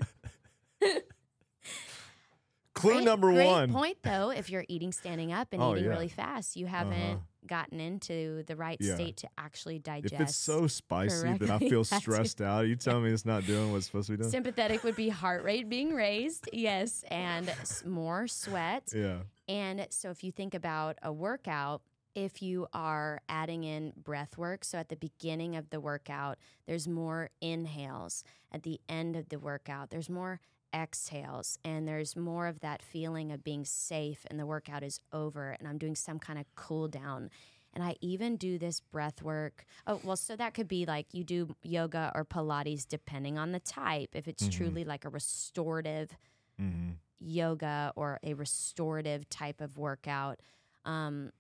Clue 2.74 2.94
Great- 2.94 3.04
number 3.04 3.32
great 3.34 3.46
one. 3.48 3.72
point 3.74 3.98
though, 4.04 4.30
if 4.32 4.50
you're 4.50 4.66
eating 4.70 4.92
standing 4.92 5.34
up 5.34 5.50
and 5.52 5.62
Oh, 5.62 5.72
eating 5.74 5.86
yeah. 5.86 5.90
really 5.92 6.08
fast, 6.08 6.56
you 6.56 6.66
haven't 6.68 6.94
Uh-huh. 6.94 7.18
Gotten 7.48 7.80
into 7.80 8.44
the 8.44 8.56
right 8.56 8.78
Yeah. 8.80 8.96
state 8.96 9.18
to 9.18 9.30
actually 9.38 9.80
digest. 9.80 10.14
If 10.14 10.22
it's 10.22 10.36
so 10.36 10.68
spicy 10.68 11.38
that 11.38 11.50
I 11.50 11.60
feel 11.60 11.84
stressed 12.00 12.42
out, 12.42 12.68
you 12.68 12.76
tell 12.76 13.00
me 13.02 13.12
it's 13.12 13.26
not 13.26 13.46
doing 13.46 13.72
what's 13.72 13.86
supposed 13.88 14.08
to 14.08 14.14
be 14.14 14.18
doing. 14.18 14.30
sympathetic 14.32 14.84
would 14.84 14.96
be 14.96 15.10
heart 15.10 15.44
rate 15.44 15.68
being 15.70 15.94
raised, 15.94 16.50
yes, 16.54 17.04
and 17.10 17.54
more 17.86 18.28
sweat. 18.28 18.90
yeah. 18.96 19.20
And 19.48 19.86
so 19.90 20.10
if 20.12 20.24
you 20.24 20.32
think 20.32 20.54
about 20.54 20.98
a 21.04 21.12
workout, 21.12 21.82
if 22.16 22.42
you 22.42 22.68
are 22.74 23.22
adding 23.30 23.64
in 23.64 23.94
breath 24.02 24.38
work, 24.38 24.64
so 24.66 24.78
at 24.78 24.90
the 24.90 24.96
beginning 24.96 25.56
of 25.56 25.70
the 25.70 25.80
workout, 25.80 26.38
there's 26.68 26.88
more 26.88 27.30
inhales. 27.42 28.24
At 28.52 28.64
the 28.64 28.80
end 28.90 29.16
of 29.16 29.30
the 29.30 29.40
workout, 29.40 29.90
there's 29.92 30.10
more 30.10 30.40
exhales 30.74 31.58
and 31.64 31.88
there's 31.88 32.16
more 32.16 32.48
of 32.48 32.60
that 32.62 32.82
feeling 32.82 33.32
of 33.32 33.44
being 33.44 33.66
safe 33.66 34.26
and 34.30 34.40
the 34.40 34.46
workout 34.46 34.84
is 34.84 35.00
over 35.12 35.52
and 35.60 35.68
I'm 35.68 35.78
doing 35.78 35.96
some 35.96 36.20
kind 36.20 36.40
of 36.40 36.46
cool 36.56 36.88
down. 36.88 37.30
And 37.74 37.84
I 37.84 37.96
even 38.02 38.36
do 38.36 38.58
this 38.58 38.82
breath 38.82 39.22
work. 39.22 39.64
Oh, 39.88 40.02
well, 40.04 40.18
so 40.18 40.36
that 40.36 40.54
could 40.54 40.68
be 40.68 40.86
like 40.86 41.14
you 41.14 41.24
do 41.24 41.56
yoga 41.64 42.12
or 42.14 42.26
Pilates 42.26 42.86
depending 42.86 43.38
on 43.38 43.54
the 43.54 43.62
type. 43.62 44.10
If 44.14 44.28
it's 44.28 44.48
Mhm. 44.48 44.52
truly 44.52 44.84
like 44.84 45.06
a 45.06 45.10
restorative 45.10 46.18
Mm-hmm. 46.60 46.92
yoga 47.20 47.94
or 47.96 48.20
a 48.24 48.34
restorative 48.34 49.30
type 49.30 49.62
of 49.62 49.78
workout. 49.78 50.42
Um, 50.86 51.32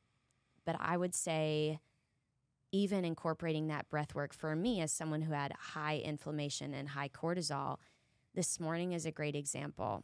but 0.65 0.75
I 0.79 0.95
would 0.97 1.13
say, 1.15 1.79
even 2.71 3.03
incorporating 3.03 3.67
that 3.67 3.89
breath 3.89 4.15
work 4.15 4.33
for 4.33 4.55
me 4.55 4.79
as 4.79 4.91
someone 4.93 5.21
who 5.23 5.33
had 5.33 5.51
high 5.59 5.97
inflammation 5.97 6.73
and 6.73 6.89
high 6.89 7.09
cortisol, 7.09 7.77
this 8.33 8.59
morning 8.59 8.93
is 8.93 9.05
a 9.05 9.11
great 9.11 9.35
example. 9.35 10.03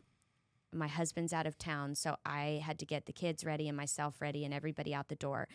My 0.74 0.88
husband's 0.88 1.34
out 1.34 1.48
of 1.48 1.58
town, 1.58 1.96
so 1.96 2.18
I 2.26 2.62
had 2.64 2.78
to 2.80 2.86
get 2.86 3.06
the 3.06 3.14
kids 3.14 3.44
ready 3.46 3.68
and 3.68 3.78
myself 3.78 4.22
ready 4.22 4.44
and 4.44 4.54
everybody 4.54 4.94
out 4.94 5.08
the 5.08 5.16
door. 5.16 5.48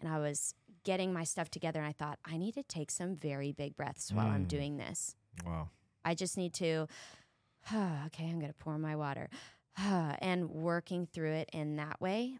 And 0.00 0.08
I 0.12 0.18
was 0.18 0.54
getting 0.84 1.12
my 1.12 1.24
stuff 1.24 1.50
together, 1.50 1.80
and 1.80 1.88
I 1.88 1.92
thought, 1.92 2.18
I 2.24 2.36
need 2.36 2.54
to 2.54 2.62
take 2.62 2.90
some 2.90 3.16
very 3.16 3.52
big 3.52 3.76
breaths 3.76 4.12
while 4.12 4.26
I'm 4.28 4.44
Mm. 4.44 4.48
doing 4.48 4.76
this. 4.76 5.16
Wow. 5.44 5.70
I 6.04 6.14
just 6.14 6.36
need 6.36 6.54
to, 6.54 6.86
oh, 7.72 8.02
okay, 8.06 8.24
I'm 8.28 8.38
going 8.38 8.52
to 8.52 8.58
pour 8.58 8.78
my 8.78 8.96
water. 8.96 9.28
and 9.76 10.50
working 10.50 11.06
through 11.06 11.32
it 11.32 11.50
in 11.52 11.76
that 11.76 12.00
way, 12.00 12.38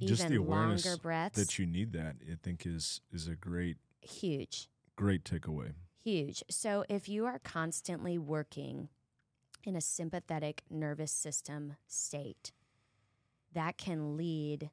Just 0.00 0.22
even 0.22 0.32
the 0.32 0.38
awareness 0.40 0.84
longer 0.84 1.00
breaths, 1.00 1.36
that 1.38 1.58
you 1.58 1.66
need 1.66 1.92
that, 1.92 2.16
I 2.30 2.36
think 2.42 2.66
is 2.66 3.00
is 3.12 3.28
a 3.28 3.36
great 3.36 3.76
huge, 4.02 4.68
great 4.96 5.24
takeaway. 5.24 5.74
huge. 6.02 6.42
So 6.50 6.84
if 6.88 7.08
you 7.08 7.24
are 7.26 7.38
constantly 7.38 8.18
working 8.18 8.88
in 9.66 9.76
a 9.76 9.80
sympathetic 9.80 10.62
nervous 10.70 11.12
system 11.12 11.76
state, 11.86 12.52
that 13.52 13.76
can 13.78 14.16
lead 14.16 14.70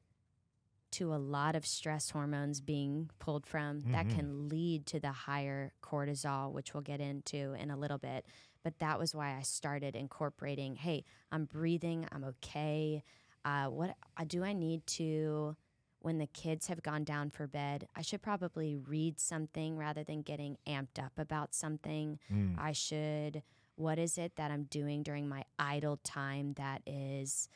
to 0.92 1.14
a 1.14 1.16
lot 1.16 1.56
of 1.56 1.64
stress 1.64 2.10
hormones 2.10 2.60
being 2.60 3.08
pulled 3.18 3.46
from. 3.46 3.80
That 3.92 4.06
Mhm. 4.08 4.14
can 4.14 4.48
lead 4.48 4.84
to 4.86 5.00
the 5.00 5.12
higher 5.12 5.72
cortisol, 5.82 6.52
which 6.52 6.74
we'll 6.74 6.82
get 6.82 7.00
into 7.00 7.54
in 7.54 7.70
a 7.70 7.76
little 7.76 7.96
bit. 7.98 8.26
But 8.62 8.78
that 8.78 8.98
was 8.98 9.14
why 9.14 9.34
I 9.36 9.42
started 9.42 9.96
incorporating 9.96 10.76
hey, 10.76 11.04
I'm 11.30 11.46
breathing, 11.46 12.06
I'm 12.12 12.24
okay. 12.24 13.02
Uh, 13.44 13.68
what 13.68 13.96
uh, 14.16 14.24
do 14.24 14.44
I 14.44 14.52
need 14.52 14.86
to, 14.88 15.56
when 16.00 16.18
the 16.18 16.26
kids 16.26 16.66
have 16.66 16.82
gone 16.82 17.04
down 17.04 17.30
for 17.30 17.46
bed? 17.46 17.88
I 17.96 18.02
should 18.02 18.20
probably 18.20 18.76
read 18.76 19.18
something 19.18 19.78
rather 19.78 20.04
than 20.04 20.20
getting 20.22 20.58
amped 20.66 20.98
up 21.02 21.18
about 21.18 21.54
something. 21.54 22.18
Mm. 22.30 22.58
I 22.58 22.72
should, 22.72 23.42
what 23.76 23.98
is 23.98 24.18
it 24.18 24.36
that 24.36 24.50
I'm 24.50 24.64
doing 24.64 25.02
during 25.02 25.28
my 25.28 25.44
idle 25.58 25.98
time 26.04 26.54
that 26.54 26.82
is 26.86 27.48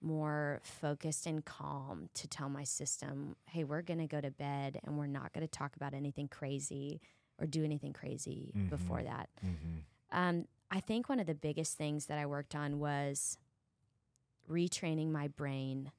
more 0.00 0.60
focused 0.64 1.26
and 1.26 1.44
calm 1.44 2.08
to 2.14 2.26
tell 2.28 2.48
my 2.48 2.64
system, 2.64 3.36
hey, 3.46 3.64
we're 3.64 3.82
going 3.82 4.00
to 4.00 4.06
go 4.06 4.20
to 4.20 4.30
bed 4.30 4.80
and 4.84 4.98
we're 4.98 5.06
not 5.06 5.32
going 5.32 5.46
to 5.46 5.50
talk 5.50 5.76
about 5.76 5.94
anything 5.94 6.28
crazy 6.28 7.00
or 7.38 7.46
do 7.46 7.64
anything 7.64 7.92
crazy 7.92 8.52
Mhm. 8.56 8.68
before 8.68 9.02
that. 9.02 9.28
Mm-hmm. 9.44 9.78
Um, 10.10 10.46
I 10.70 10.80
think 10.80 11.08
one 11.08 11.20
of 11.20 11.26
the 11.26 11.34
biggest 11.34 11.76
things 11.78 12.06
that 12.06 12.18
I 12.18 12.26
worked 12.26 12.54
on 12.54 12.78
was 12.80 13.38
retraining 14.50 15.10
my 15.10 15.28
brain 15.28 15.92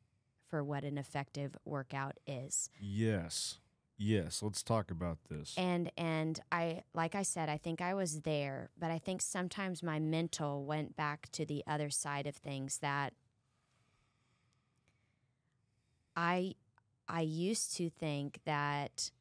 for 0.48 0.64
what 0.64 0.84
an 0.84 0.98
effective 0.98 1.56
workout 1.66 2.18
is. 2.28 2.70
Yes. 2.80 3.58
Yes. 4.04 4.44
Let's 4.44 4.62
talk 4.62 4.92
about 4.92 5.18
this. 5.30 5.54
And 5.58 5.90
and 5.98 6.38
I 6.52 6.84
like 6.94 7.16
I 7.16 7.22
said, 7.22 7.48
I 7.48 7.56
think 7.58 7.80
I 7.80 7.94
was 7.94 8.22
there, 8.22 8.70
but 8.78 8.92
I 8.92 9.00
think 9.00 9.22
sometimes 9.22 9.82
my 9.82 9.98
mental 9.98 10.66
went 10.66 10.98
back 10.98 11.30
to 11.32 11.46
the 11.46 11.64
other 11.66 11.90
side 11.90 12.28
of 12.28 12.36
things 12.36 12.80
that 12.80 13.14
I 16.18 16.56
I 17.08 17.22
used 17.22 17.78
to 17.78 17.90
think 17.90 18.40
that 18.44 19.12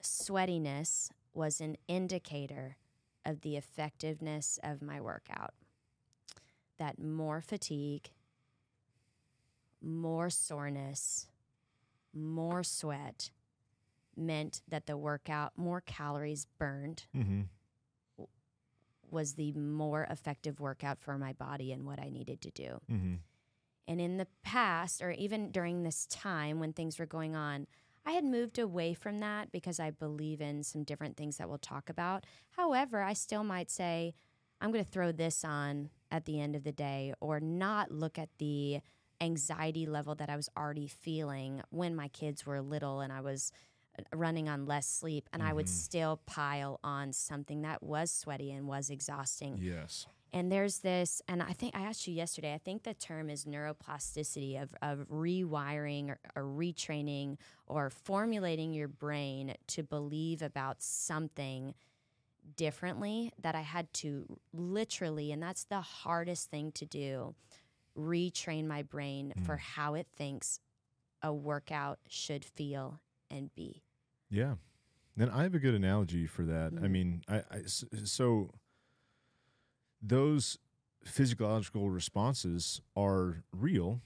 sweatiness 0.00 1.10
was 1.34 1.60
an 1.60 1.76
indicator 1.88 2.76
of 3.24 3.40
the 3.40 3.56
effectiveness 3.56 4.60
of 4.62 4.80
my 4.80 5.00
workout. 5.00 5.54
That 6.78 7.00
more 7.00 7.40
fatigue, 7.40 8.10
more 9.80 10.30
soreness, 10.30 11.26
more 12.14 12.62
sweat 12.62 13.30
meant 14.16 14.62
that 14.68 14.86
the 14.86 14.96
workout, 14.96 15.52
more 15.56 15.80
calories 15.80 16.46
burned, 16.58 17.04
mm-hmm. 17.16 17.42
was 19.10 19.34
the 19.34 19.52
more 19.52 20.06
effective 20.10 20.60
workout 20.60 21.00
for 21.00 21.18
my 21.18 21.32
body 21.32 21.72
and 21.72 21.86
what 21.86 22.00
I 22.00 22.08
needed 22.08 22.40
to 22.42 22.50
do. 22.50 22.80
Mm-hmm. 22.90 23.14
And 23.88 24.00
in 24.00 24.16
the 24.16 24.28
past, 24.44 25.02
or 25.02 25.10
even 25.10 25.50
during 25.50 25.82
this 25.82 26.06
time 26.06 26.60
when 26.60 26.72
things 26.72 26.98
were 26.98 27.06
going 27.06 27.34
on, 27.34 27.66
I 28.04 28.12
had 28.12 28.24
moved 28.24 28.58
away 28.58 28.94
from 28.94 29.20
that 29.20 29.52
because 29.52 29.78
I 29.78 29.90
believe 29.90 30.40
in 30.40 30.62
some 30.62 30.82
different 30.82 31.16
things 31.16 31.36
that 31.36 31.48
we'll 31.48 31.58
talk 31.58 31.88
about. 31.88 32.24
However, 32.50 33.02
I 33.02 33.12
still 33.12 33.44
might 33.44 33.70
say, 33.70 34.14
I'm 34.60 34.72
going 34.72 34.84
to 34.84 34.90
throw 34.90 35.12
this 35.12 35.44
on 35.44 35.90
at 36.10 36.24
the 36.24 36.40
end 36.40 36.54
of 36.54 36.64
the 36.64 36.72
day 36.72 37.14
or 37.20 37.40
not 37.40 37.90
look 37.90 38.18
at 38.18 38.28
the 38.38 38.80
anxiety 39.20 39.86
level 39.86 40.14
that 40.16 40.28
I 40.28 40.36
was 40.36 40.48
already 40.56 40.88
feeling 40.88 41.62
when 41.70 41.94
my 41.94 42.08
kids 42.08 42.44
were 42.44 42.60
little 42.60 43.00
and 43.00 43.12
I 43.12 43.20
was 43.20 43.52
running 44.14 44.48
on 44.48 44.66
less 44.66 44.86
sleep. 44.86 45.28
And 45.32 45.42
I 45.42 45.52
would 45.52 45.66
Mhm. 45.66 45.70
still 45.70 46.16
pile 46.26 46.80
on 46.82 47.12
something 47.12 47.62
that 47.62 47.82
was 47.82 48.10
sweaty 48.10 48.50
and 48.52 48.66
was 48.66 48.90
exhausting. 48.90 49.58
Yes. 49.58 50.06
And 50.34 50.50
there's 50.50 50.78
this, 50.78 51.20
and 51.28 51.42
I 51.42 51.52
think 51.52 51.76
I 51.76 51.82
asked 51.82 52.06
you 52.08 52.14
yesterday, 52.14 52.54
I 52.54 52.58
think 52.58 52.84
the 52.84 52.94
term 52.94 53.28
is 53.28 53.44
neuroplasticity 53.44 54.60
of, 54.60 54.74
of 54.80 55.06
rewiring 55.10 56.08
or, 56.08 56.18
or 56.34 56.44
retraining 56.44 57.36
or 57.66 57.90
formulating 57.90 58.72
your 58.72 58.88
brain 58.88 59.54
to 59.66 59.82
believe 59.82 60.40
about 60.40 60.82
something 60.82 61.74
differently 62.56 63.30
that 63.38 63.54
I 63.54 63.60
had 63.60 63.92
to 63.94 64.38
literally, 64.54 65.32
and 65.32 65.42
that's 65.42 65.64
the 65.64 65.80
hardest 65.82 66.50
thing 66.50 66.72
to 66.72 66.86
do, 66.86 67.34
retrain 67.96 68.66
my 68.66 68.82
brain 68.82 69.34
for 69.44 69.58
how 69.58 69.94
it 69.94 70.06
thinks 70.16 70.60
a 71.22 71.32
workout 71.32 71.98
should 72.08 72.44
feel 72.44 73.00
and 73.32 73.54
be. 73.54 73.82
Yeah. 74.30 74.56
Then 75.16 75.28
I 75.30 75.42
have 75.42 75.54
a 75.54 75.58
good 75.58 75.74
analogy 75.74 76.26
for 76.26 76.44
that. 76.44 76.74
I 76.82 76.86
Mhm. 76.86 76.90
mean, 76.90 77.22
I 77.28 77.42
so 77.66 78.50
those 80.00 80.58
physiological 81.04 81.90
responses 81.90 82.80
are 82.96 83.44
real 83.52 84.02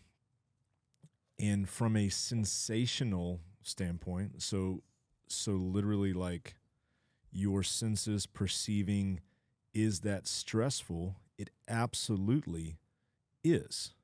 and 1.38 1.68
from 1.68 1.96
a 1.96 2.08
sensational 2.08 3.40
standpoint, 3.62 4.42
so 4.42 4.82
so 5.28 5.52
literally 5.52 6.12
like 6.12 6.56
your 7.32 7.62
senses 7.62 8.26
perceiving 8.26 9.20
is 9.74 10.00
that 10.00 10.26
stressful? 10.26 11.16
It 11.38 11.50
absolutely 11.68 12.78
is. 13.44 13.94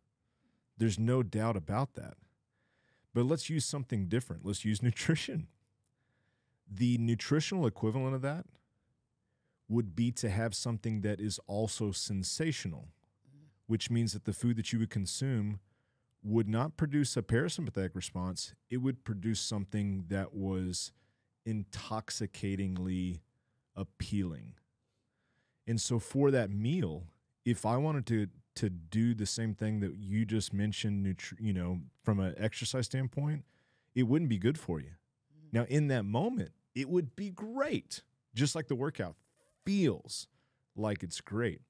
There's 0.76 0.98
no 0.98 1.22
doubt 1.22 1.56
about 1.56 1.94
that. 1.94 2.16
But 3.14 3.26
let's 3.26 3.50
use 3.50 3.64
something 3.64 4.06
different. 4.06 4.44
Let's 4.44 4.64
use 4.64 4.82
nutrition 4.82 5.48
the 6.74 6.98
nutritional 6.98 7.66
equivalent 7.66 8.14
of 8.14 8.22
that 8.22 8.46
would 9.68 9.94
be 9.94 10.10
to 10.12 10.28
have 10.28 10.54
something 10.54 11.00
that 11.02 11.20
is 11.20 11.38
also 11.46 11.92
sensational, 11.92 12.88
which 13.66 13.90
means 13.90 14.12
that 14.12 14.24
the 14.24 14.32
food 14.32 14.56
that 14.56 14.72
you 14.72 14.78
would 14.78 14.90
consume 14.90 15.60
would 16.22 16.48
not 16.48 16.76
produce 16.76 17.16
a 17.16 17.22
parasympathetic 17.22 17.94
response. 17.94 18.54
It 18.70 18.78
would 18.78 19.04
produce 19.04 19.40
something 19.40 20.04
that 20.08 20.34
was 20.34 20.92
intoxicatingly 21.46 23.20
appealing. 23.74 24.54
And 25.66 25.80
so 25.80 25.98
for 25.98 26.30
that 26.30 26.50
meal, 26.50 27.04
if 27.44 27.66
I 27.66 27.76
wanted 27.76 28.06
to 28.06 28.28
to 28.56 28.68
do 28.68 29.14
the 29.14 29.26
same 29.26 29.54
thing 29.54 29.80
that 29.80 29.96
you 29.96 30.24
just 30.24 30.52
mentioned, 30.52 31.06
nutri- 31.06 31.40
you 31.40 31.52
know, 31.52 31.80
from 32.02 32.20
an 32.20 32.34
exercise 32.36 32.86
standpoint, 32.86 33.44
it 33.94 34.04
wouldn't 34.04 34.28
be 34.28 34.38
good 34.38 34.58
for 34.58 34.80
you. 34.80 34.90
Mm-hmm. 34.90 35.58
Now, 35.58 35.64
in 35.68 35.88
that 35.88 36.04
moment, 36.04 36.52
it 36.74 36.88
would 36.88 37.16
be 37.16 37.30
great, 37.30 38.02
just 38.34 38.54
like 38.54 38.68
the 38.68 38.74
workout 38.74 39.16
feels 39.64 40.26
like 40.76 41.02
it's 41.02 41.20
great, 41.20 41.60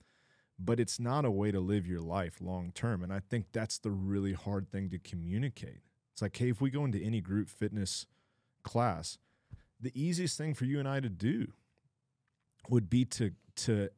but 0.58 0.80
it's 0.80 0.98
not 1.00 1.24
a 1.24 1.30
way 1.30 1.50
to 1.50 1.60
live 1.60 1.86
your 1.86 2.00
life 2.00 2.40
long 2.40 2.72
term. 2.72 3.02
And 3.02 3.12
I 3.12 3.20
think 3.20 3.46
that's 3.52 3.78
the 3.78 3.90
really 3.90 4.32
hard 4.32 4.70
thing 4.70 4.90
to 4.90 4.98
communicate. 4.98 5.82
It's 6.12 6.22
like, 6.22 6.36
hey, 6.36 6.50
if 6.50 6.60
we 6.60 6.70
go 6.70 6.84
into 6.84 7.02
any 7.02 7.20
group 7.20 7.48
fitness 7.48 8.06
class, 8.62 9.18
the 9.80 9.92
easiest 10.00 10.38
thing 10.38 10.54
for 10.54 10.64
you 10.64 10.78
and 10.78 10.88
I 10.88 11.00
to 11.00 11.08
do 11.08 11.52
would 12.68 12.88
be 12.88 13.04
to 13.04 13.32
to 13.54 13.90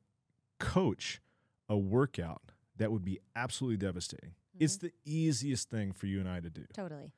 coach 0.58 1.20
a 1.68 1.76
workout 1.76 2.52
that 2.76 2.90
would 2.92 3.04
be 3.04 3.18
absolutely 3.36 3.76
devastating. 3.76 4.32
It's 4.58 4.76
mm-hmm. 4.76 4.86
the 4.86 4.92
easiest 5.04 5.70
thing 5.70 5.92
for 5.92 6.06
you 6.06 6.20
and 6.20 6.28
I 6.28 6.40
to 6.40 6.50
do 6.50 6.64
Totally. 6.72 7.12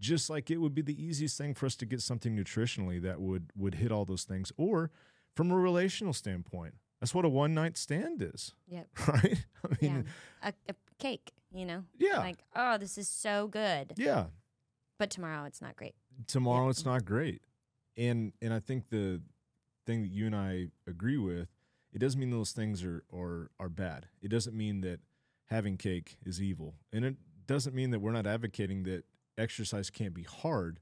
just 0.00 0.28
like 0.30 0.50
it 0.50 0.56
would 0.58 0.74
be 0.74 0.82
the 0.82 1.00
easiest 1.02 1.36
thing 1.38 1.54
for 1.54 1.66
us 1.66 1.76
to 1.76 1.86
get 1.86 2.00
something 2.02 2.36
nutritionally 2.36 3.00
that 3.02 3.20
would 3.20 3.50
would 3.56 3.74
hit 3.76 3.92
all 3.92 4.04
those 4.04 4.24
things 4.24 4.52
or 4.56 4.90
from 5.36 5.50
a 5.52 5.56
relational 5.56 6.12
standpoint 6.12 6.74
that's 7.00 7.14
what 7.14 7.24
a 7.24 7.28
one 7.28 7.54
night 7.54 7.76
stand 7.78 8.20
is 8.22 8.52
Yep. 8.68 8.88
right 9.08 9.46
i 9.64 9.76
Yeah. 9.80 9.92
mean 9.92 10.04
A, 10.42 10.52
a 10.68 10.74
cake, 10.98 11.32
you 11.52 11.64
know? 11.64 11.84
yeah 11.98 12.08
yeah, 12.14 12.18
Like, 12.18 12.38
oh, 12.56 12.76
this 12.78 12.98
is 12.98 13.08
so 13.08 13.46
good. 13.48 13.94
Yeah. 13.96 14.26
But 14.98 15.10
tomorrow 15.10 15.44
it's 15.44 15.62
not 15.62 15.76
great. 15.76 15.94
tomorrow 16.26 16.68
it's 16.68 16.84
not 16.84 17.04
great 17.04 17.42
and 17.96 18.32
and 18.42 18.52
i 18.52 18.58
think 18.60 18.88
the 18.88 19.20
thing 19.86 20.02
that 20.02 20.08
you 20.10 20.26
and 20.26 20.34
i 20.36 20.66
agree 20.86 21.16
with 21.18 21.48
it 21.92 21.98
doesn't 21.98 22.20
mean 22.20 22.30
those 22.30 22.52
things 22.52 22.84
are 22.84 23.04
are 23.12 23.50
are 23.58 23.68
bad. 23.68 24.06
It 24.22 24.28
doesn't 24.28 24.56
mean 24.56 24.80
that 24.82 25.00
having 25.46 25.76
cake 25.76 26.16
is 26.24 26.40
evil. 26.40 26.74
And 26.92 27.04
it 27.04 27.16
doesn't 27.46 27.74
mean 27.74 27.90
that 27.90 28.00
we're 28.00 28.12
not 28.12 28.26
advocating 28.26 28.84
that 28.84 29.04
exercise 29.36 29.90
can't 29.90 30.14
be 30.14 30.22
hard. 30.22 30.80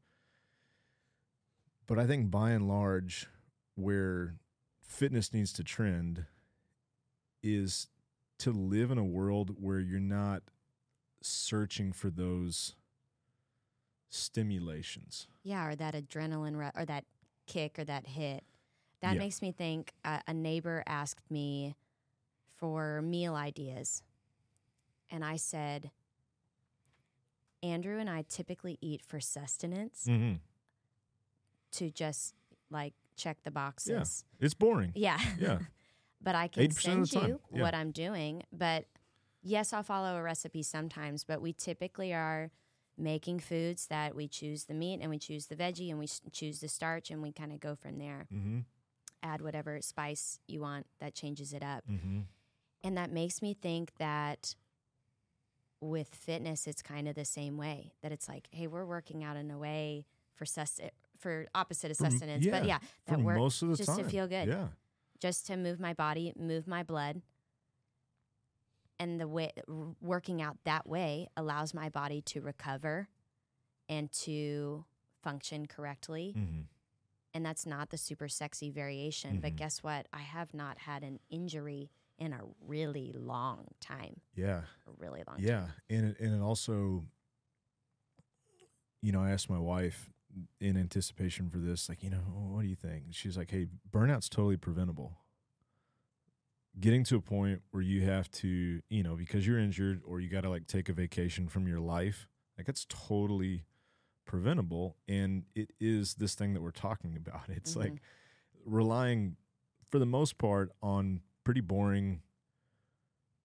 But 1.86 1.98
i 1.98 2.06
think 2.06 2.30
by 2.30 2.50
and 2.50 2.68
large 2.68 3.28
where 3.74 4.34
fitness 4.82 5.32
needs 5.32 5.52
to 5.54 5.64
trend 5.64 6.26
is 7.42 7.88
to 8.38 8.50
live 8.52 8.90
in 8.90 8.98
a 8.98 9.04
world 9.04 9.54
where 9.58 9.78
you're 9.78 10.00
not 10.00 10.42
searching 11.22 11.92
for 11.92 12.10
those 12.10 12.74
stimulations. 14.10 15.28
Yeah, 15.42 15.66
or 15.66 15.76
that 15.76 15.94
adrenaline 15.94 16.70
or 16.76 16.84
that 16.84 17.04
kick 17.46 17.78
or 17.78 17.84
that 17.84 18.06
hit. 18.06 18.44
That 19.00 19.14
Yeah. 19.14 19.20
makes 19.20 19.42
me 19.42 19.52
think 19.52 19.92
uh, 20.04 20.20
a 20.26 20.34
neighbor 20.34 20.82
asked 20.86 21.30
me 21.30 21.76
for 22.56 23.00
meal 23.02 23.34
ideas. 23.34 24.02
And 25.10 25.24
I 25.24 25.36
said, 25.36 25.90
Andrew 27.62 27.98
and 27.98 28.10
I 28.10 28.22
typically 28.22 28.78
eat 28.80 29.02
for 29.02 29.20
sustenance 29.20 30.04
mm-hmm. 30.08 30.36
to 31.72 31.90
just 31.90 32.34
like 32.70 32.94
check 33.16 33.38
the 33.44 33.50
boxes. 33.50 34.24
It's 34.40 34.54
boring. 34.54 34.92
Yeah. 34.94 35.18
Yeah. 35.38 35.58
but 36.20 36.34
I 36.34 36.48
can 36.48 36.64
80% 36.64 37.08
send 37.08 37.12
you 37.12 37.40
yeah. 37.52 37.62
what 37.62 37.74
I'm 37.74 37.90
doing. 37.90 38.42
But 38.52 38.86
yes, 39.42 39.72
I'll 39.72 39.82
follow 39.82 40.16
a 40.16 40.22
recipe 40.22 40.62
sometimes, 40.62 41.24
but 41.24 41.40
we 41.40 41.52
typically 41.52 42.12
are 42.12 42.50
making 42.96 43.38
foods 43.38 43.86
that 43.86 44.14
we 44.14 44.26
choose 44.26 44.64
the 44.64 44.74
meat 44.74 44.98
and 45.00 45.10
we 45.10 45.18
choose 45.18 45.46
the 45.46 45.54
veggie 45.54 45.90
and 45.90 45.98
we 45.98 46.08
choose 46.32 46.60
the 46.60 46.68
starch 46.68 47.10
and 47.10 47.22
we 47.22 47.32
kind 47.32 47.52
of 47.52 47.60
go 47.60 47.76
from 47.76 47.98
there. 47.98 48.26
Mm-hmm. 48.32 48.58
Add 49.22 49.40
whatever 49.42 49.80
spice 49.82 50.38
you 50.46 50.60
want 50.60 50.86
that 51.00 51.14
changes 51.14 51.52
it 51.52 51.62
up. 51.62 51.84
Mm-hmm. 51.90 52.20
And 52.84 52.96
that 52.96 53.10
makes 53.10 53.42
me 53.42 53.54
think 53.54 53.92
that 53.98 54.54
with 55.80 56.08
fitness, 56.14 56.66
it's 56.66 56.82
kind 56.82 57.08
of 57.08 57.14
the 57.14 57.24
same 57.24 57.56
way 57.56 57.92
that 58.02 58.12
it's 58.12 58.28
like, 58.28 58.48
hey, 58.52 58.66
we're 58.66 58.84
working 58.86 59.22
out 59.24 59.36
in 59.36 59.50
a 59.50 59.58
way 59.58 60.06
for 60.34 60.44
sus- 60.44 60.80
for 61.18 61.46
opposite 61.54 61.90
of 61.90 61.96
sustenance, 61.96 62.46
but 62.46 62.64
yeah, 62.64 62.78
yeah, 62.80 62.88
that 63.06 63.20
we're 63.20 63.36
most 63.36 63.60
of 63.62 63.70
the 63.70 63.76
just 63.76 63.88
time. 63.88 63.98
to 63.98 64.04
feel 64.04 64.28
good 64.28 64.46
Yeah. 64.48 64.68
just 65.18 65.46
to 65.48 65.56
move 65.56 65.80
my 65.80 65.92
body, 65.92 66.32
move 66.36 66.68
my 66.68 66.84
blood. 66.84 67.22
And 69.00 69.20
the 69.20 69.28
way 69.28 69.52
working 70.00 70.42
out 70.42 70.58
that 70.64 70.88
way 70.88 71.28
allows 71.36 71.72
my 71.74 71.88
body 71.88 72.20
to 72.22 72.40
recover 72.40 73.08
and 73.88 74.10
to 74.12 74.84
function 75.22 75.66
correctly. 75.66 76.34
Mm-hmm. 76.36 76.60
And 77.34 77.44
that's 77.44 77.66
not 77.66 77.90
the 77.90 77.98
super 77.98 78.28
sexy 78.28 78.70
variation. 78.70 79.40
But 79.40 79.52
Mhm. 79.52 79.56
guess 79.56 79.82
what? 79.82 80.08
I 80.12 80.20
have 80.22 80.54
not 80.54 80.78
had 80.78 81.02
an 81.04 81.20
injury 81.30 81.90
in 82.18 82.32
a 82.32 82.40
really 82.60 83.12
long 83.12 83.68
time. 83.80 84.20
Yeah. 84.34 84.64
A 84.86 84.90
really 84.96 85.22
long 85.26 85.38
Yeah. 85.38 85.60
time. 85.66 85.72
And 85.90 86.06
it, 86.06 86.20
and 86.20 86.34
it 86.34 86.40
also, 86.40 87.06
you 89.02 89.12
know, 89.12 89.22
I 89.22 89.30
asked 89.30 89.48
my 89.50 89.58
wife 89.58 90.10
in 90.60 90.76
anticipation 90.76 91.48
for 91.50 91.58
this, 91.58 91.88
like, 91.88 92.02
you 92.02 92.10
know, 92.10 92.18
what 92.18 92.62
do 92.62 92.68
you 92.68 92.74
think? 92.76 93.14
She's 93.14 93.36
like, 93.36 93.50
hey, 93.50 93.66
burnout's 93.90 94.28
totally 94.28 94.56
preventable. 94.56 95.18
Getting 96.80 97.02
to 97.04 97.16
a 97.16 97.20
point 97.20 97.62
where 97.70 97.82
you 97.82 98.02
have 98.02 98.30
to, 98.32 98.82
you 98.88 99.02
know, 99.02 99.16
because 99.16 99.46
you're 99.46 99.58
injured 99.58 100.00
or 100.04 100.20
you 100.20 100.28
got 100.28 100.42
to 100.42 100.50
like 100.50 100.66
take 100.66 100.88
a 100.88 100.92
vacation 100.92 101.48
from 101.48 101.66
your 101.66 101.80
life, 101.80 102.28
like 102.56 102.68
it's 102.68 102.86
totally 102.88 103.64
preventable. 104.28 104.94
And 105.08 105.42
it 105.56 105.72
is 105.80 106.14
this 106.14 106.36
thing 106.36 106.54
that 106.54 106.60
we're 106.62 106.70
talking 106.70 107.16
about. 107.16 107.48
It's 107.48 107.74
like 107.74 107.94
Mhm. 107.94 107.98
relying, 108.64 109.36
for 109.90 109.98
the 109.98 110.06
most 110.06 110.38
part, 110.38 110.70
on 110.80 111.22
pretty 111.42 111.60
boring 111.62 112.22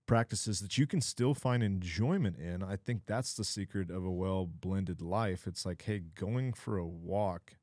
practices 0.06 0.60
that 0.60 0.78
you 0.78 0.86
can 0.86 1.02
still 1.02 1.34
find 1.34 1.64
enjoyment 1.64 2.38
in. 2.38 2.62
I 2.62 2.76
think 2.76 3.06
that's 3.06 3.34
the 3.34 3.44
secret 3.46 3.90
of 3.90 4.04
a 4.06 4.12
well 4.12 4.46
blended 4.46 5.02
life. 5.02 5.48
It's 5.48 5.66
like, 5.66 5.82
hey, 5.84 6.00
going 6.00 6.54
for 6.54 6.78
a 6.78 6.86
walk 6.86 7.54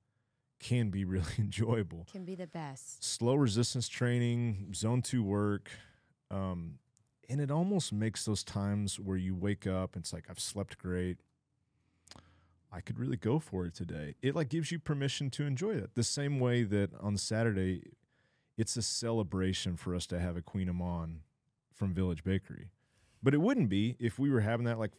can 0.58 0.90
be 0.90 1.04
really 1.14 1.34
enjoyable. 1.38 2.06
can 2.10 2.24
be 2.24 2.34
the 2.34 2.46
best. 2.46 3.04
Slow 3.04 3.34
resistance 3.34 3.88
training, 3.88 4.72
zone 4.74 5.02
two 5.02 5.22
work. 5.22 5.70
Um, 6.30 6.78
and 7.28 7.40
it 7.40 7.50
almost 7.50 7.92
makes 7.92 8.24
those 8.24 8.42
times 8.42 8.98
where 8.98 9.16
you 9.16 9.34
wake 9.36 9.66
up 9.66 9.94
and 9.94 10.02
it's 10.02 10.12
like, 10.12 10.24
I've 10.30 10.40
slept 10.40 10.78
great. 10.78 11.18
I 12.72 12.80
could 12.80 12.98
really 12.98 13.16
go 13.16 13.38
for 13.38 13.66
it 13.66 13.74
today. 13.74 14.14
It 14.22 14.34
like 14.34 14.48
gives 14.48 14.70
you 14.70 14.78
permission 14.78 15.30
to 15.30 15.44
enjoy 15.44 15.74
that. 15.74 15.94
The 15.94 16.04
same 16.04 16.38
way 16.38 16.62
that 16.64 16.90
on 17.00 17.16
Saturday, 17.16 17.82
it's 18.56 18.76
a 18.76 18.82
celebration 18.82 19.76
for 19.76 19.94
us 19.94 20.06
to 20.08 20.20
have 20.20 20.36
a 20.36 20.42
kouign-amann 20.42 21.20
from 21.74 21.92
Village 21.94 22.22
Bakery. 22.22 22.70
But 23.22 23.34
it 23.34 23.40
wouldn't 23.40 23.68
be 23.68 23.96
if 23.98 24.18
we 24.18 24.30
were 24.30 24.40
having 24.40 24.66
that 24.66 24.78
like 24.78 24.92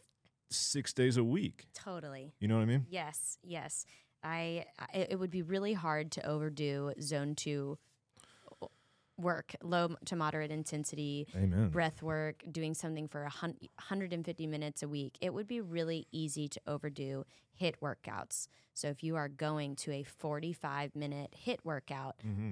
six 0.50 0.92
days 0.92 1.16
a 1.16 1.24
week. 1.24 1.66
Totally. 1.74 2.34
You 2.40 2.48
know 2.48 2.56
what 2.56 2.62
I 2.62 2.66
mean? 2.66 2.86
Yes, 2.90 3.38
yes. 3.42 3.86
I, 4.22 4.66
I 4.78 4.98
it 4.98 5.18
would 5.18 5.30
be 5.30 5.42
really 5.42 5.72
hard 5.72 6.12
to 6.12 6.26
overdo 6.26 6.92
zone 7.00 7.34
2 7.34 7.78
work, 9.18 9.54
low 9.62 9.94
to 10.06 10.16
moderate 10.16 10.50
intensity, 10.50 11.26
Amen. 11.36 11.68
breath 11.68 12.02
work, 12.02 12.42
doing 12.50 12.74
something 12.74 13.08
for 13.08 13.22
a 13.22 13.30
150 13.30 14.46
minutes 14.46 14.82
a 14.82 14.88
week, 14.88 15.16
it 15.20 15.32
would 15.34 15.46
be 15.46 15.60
really 15.60 16.06
easy 16.12 16.48
to 16.48 16.60
overdo 16.66 17.24
HIIT 17.60 17.74
workouts. 17.82 18.48
So 18.74 18.88
if 18.88 19.02
you 19.02 19.16
are 19.16 19.28
going 19.28 19.76
to 19.76 19.92
a 19.92 20.02
45 20.02 20.96
minute 20.96 21.34
HIIT 21.46 21.58
workout, 21.64 22.16
hmm 22.22 22.50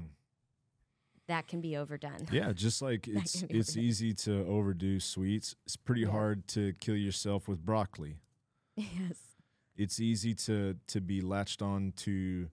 that 1.28 1.46
can 1.46 1.60
be 1.60 1.76
overdone. 1.76 2.26
Yeah, 2.32 2.52
just 2.52 2.82
like 2.82 3.06
it's 3.08 3.42
it's 3.42 3.70
overdone. 3.70 3.84
easy 3.84 4.12
to 4.14 4.44
overdo 4.46 4.98
sweets. 4.98 5.54
It's 5.64 5.76
pretty 5.76 6.02
Yeah. 6.02 6.10
hard 6.10 6.48
to 6.48 6.72
kill 6.80 6.96
yourself 6.96 7.46
with 7.46 7.64
broccoli. 7.64 8.16
yes. 8.76 9.18
It's 9.76 10.00
easy 10.00 10.34
to 10.34 10.76
to 10.88 11.00
be 11.00 11.20
latched 11.20 11.62
on 11.62 11.92
to 11.98 12.50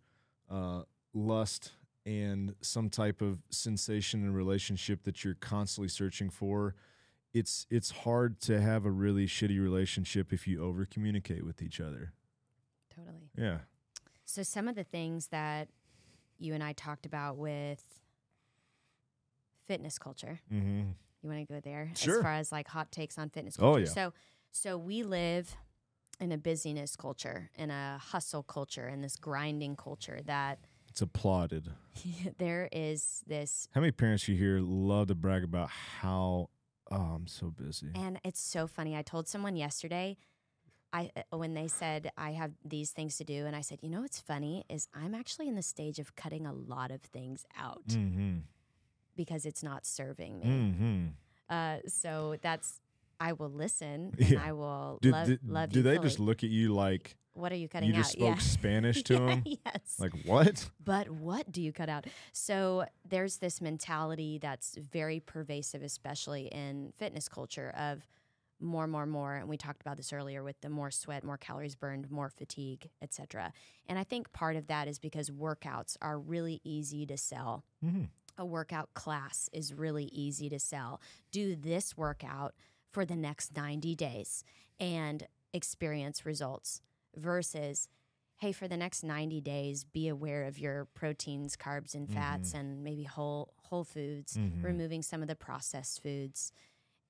uh, 0.49 0.83
lust 1.13 1.71
and 2.07 2.55
some 2.61 2.89
type 2.89 3.21
of 3.21 3.39
sensation 3.49 4.23
and 4.23 4.33
relationship 4.33 5.03
that 5.03 5.23
you're 5.23 5.35
constantly 5.35 5.89
searching 5.89 6.29
for. 6.29 6.73
It's 7.33 7.67
it's 7.69 7.91
hard 7.91 8.39
to 8.41 8.61
have 8.61 8.85
a 8.85 8.91
really 8.91 9.27
shitty 9.27 9.61
relationship 9.61 10.31
if 10.31 10.47
you 10.47 10.63
over 10.63 10.85
communicate 10.85 11.45
with 11.45 11.61
each 11.61 11.79
other. 11.81 12.13
Totally. 12.95 13.29
Yeah. 13.37 13.57
So 14.23 14.41
some 14.41 14.67
of 14.67 14.75
the 14.75 14.85
things 14.85 15.27
that 15.27 15.67
you 16.39 16.53
and 16.53 16.63
I 16.63 16.71
talked 16.73 17.05
about 17.05 17.37
with 17.37 17.83
fitness 19.67 19.99
culture. 19.99 20.39
Mm-hmm. 20.51 20.89
You 21.21 21.29
want 21.29 21.47
to 21.47 21.53
go 21.53 21.59
there 21.59 21.91
Sure. 21.95 22.17
as 22.17 22.23
far 22.23 22.33
as 22.33 22.51
like 22.51 22.67
hot 22.67 22.91
takes 22.91 23.17
on 23.17 23.29
fitness 23.29 23.57
culture 23.57 23.79
Oh, 23.79 23.81
yeah. 23.83 23.89
So 23.89 24.13
so 24.51 24.77
we 24.77 25.03
live 25.03 25.55
in 26.19 26.31
a 26.31 26.37
busyness 26.37 26.95
culture, 26.95 27.51
in 27.55 27.69
a 27.69 27.99
hustle 28.01 28.41
culture, 28.43 28.87
in 28.87 29.01
this 29.01 29.17
grinding 29.17 29.75
culture 29.75 30.21
that 30.25 30.59
It's 30.97 31.01
applauded. 31.03 31.69
there 32.39 32.67
is 32.71 33.21
this 33.27 33.67
How 33.75 33.81
many 33.81 33.91
parents 33.91 34.27
you 34.27 34.35
hear 34.35 34.59
love 34.59 35.09
to 35.09 35.13
brag 35.15 35.43
about 35.43 35.69
how 35.69 36.49
oh 36.89 36.95
I'm 36.95 37.27
so 37.27 37.51
busy. 37.51 37.91
and 37.93 38.19
it's 38.23 38.39
so 38.39 38.65
funny. 38.65 38.95
I 38.97 39.03
told 39.03 39.27
someone 39.27 39.55
yesterday 39.55 40.17
I 40.91 41.11
uh, 41.15 41.37
when 41.37 41.53
they 41.53 41.67
said 41.67 42.09
I 42.17 42.31
have 42.31 42.53
these 42.65 42.89
things 42.89 43.15
to 43.17 43.23
do 43.23 43.45
and 43.45 43.55
I 43.55 43.61
said, 43.61 43.77
"You 43.83 43.89
know 43.91 44.01
what's 44.01 44.19
funny 44.19 44.63
is 44.69 44.87
I'm 44.91 45.13
actually 45.13 45.47
in 45.47 45.53
the 45.53 45.61
stage 45.61 45.99
of 45.99 46.15
cutting 46.15 46.47
a 46.47 46.53
lot 46.53 46.89
of 46.89 47.01
things 47.03 47.45
out 47.55 47.85
Mm-hmm. 47.89 48.37
because 49.15 49.45
it's 49.45 49.61
not 49.61 49.85
serving 49.85 50.39
me." 50.39 50.45
Mm-hmm. 50.47 51.05
Uh, 51.47 51.77
so 51.87 52.37
that's 52.41 52.79
I 53.19 53.33
will 53.33 53.51
listen 53.51 54.15
and 54.17 54.29
Yeah. 54.29 54.43
I 54.43 54.51
will 54.53 54.97
Do, 55.03 55.11
love 55.11 55.27
do, 55.27 55.37
love 55.45 55.69
do 55.69 55.79
you. 55.79 55.83
they 55.83 55.97
fully. 55.97 56.07
just 56.07 56.19
look 56.19 56.43
at 56.43 56.49
you 56.49 56.73
like 56.73 57.17
what 57.37 57.51
are 57.51 57.55
you 57.55 57.67
cutting 57.69 57.89
you 57.89 57.95
just 57.95 58.13
spoke 58.13 58.21
yeah. 58.27 58.35
Spanish 58.37 59.03
to 59.03 59.27
him. 59.27 59.43
yes. 59.45 59.97
Like 59.99 60.13
what? 60.25 60.69
but 60.83 61.09
what 61.09 61.51
do 61.51 61.61
you 61.61 61.71
cut 61.71 61.89
out? 61.89 62.05
So 62.33 62.85
there's 63.07 63.37
this 63.37 63.61
mentality 63.61 64.39
that's 64.39 64.75
very 64.75 65.19
pervasive, 65.19 65.83
especially 65.83 66.47
in 66.47 66.93
fitness 66.97 67.29
culture, 67.29 67.73
of 67.77 68.07
more, 68.59 68.87
more, 68.87 69.05
more. 69.05 69.35
And 69.35 69.47
we 69.47 69.57
talked 69.57 69.81
about 69.81 69.97
this 69.97 70.11
earlier 70.11 70.43
with 70.43 70.59
the 70.61 70.69
more 70.69 70.91
sweat, 70.91 71.23
more 71.23 71.37
calories 71.37 71.75
burned, 71.75 72.09
more 72.09 72.29
fatigue, 72.29 72.89
etc. 73.01 73.53
And 73.87 73.99
I 73.99 74.03
think 74.03 74.33
part 74.33 74.55
of 74.55 74.67
that 74.67 74.87
is 74.87 74.99
because 74.99 75.29
workouts 75.29 75.95
are 76.01 76.17
really 76.17 76.59
easy 76.63 77.05
to 77.05 77.17
sell. 77.17 77.63
Mm-hmm. 77.85 78.05
A 78.39 78.45
workout 78.45 78.93
class 78.93 79.49
is 79.53 79.73
really 79.73 80.05
easy 80.05 80.49
to 80.49 80.59
sell. 80.59 81.01
Do 81.31 81.55
this 81.55 81.97
workout 81.97 82.53
for 82.91 83.05
the 83.05 83.15
next 83.15 83.55
90 83.55 83.95
days 83.95 84.43
and 84.79 85.27
experience 85.53 86.25
results 86.25 86.81
versus 87.17 87.87
hey 88.37 88.51
for 88.51 88.67
the 88.67 88.77
next 88.77 89.03
90 89.03 89.41
days 89.41 89.83
be 89.83 90.07
aware 90.07 90.45
of 90.45 90.59
your 90.59 90.85
proteins 90.93 91.55
carbs 91.57 91.95
and 91.95 92.09
fats 92.09 92.53
and 92.53 92.83
maybe 92.83 93.03
whole 93.03 93.53
whole 93.63 93.83
foods 93.83 94.37
Mhm. 94.37 94.63
removing 94.63 95.01
some 95.01 95.21
of 95.21 95.27
the 95.27 95.35
processed 95.35 96.01
foods 96.01 96.51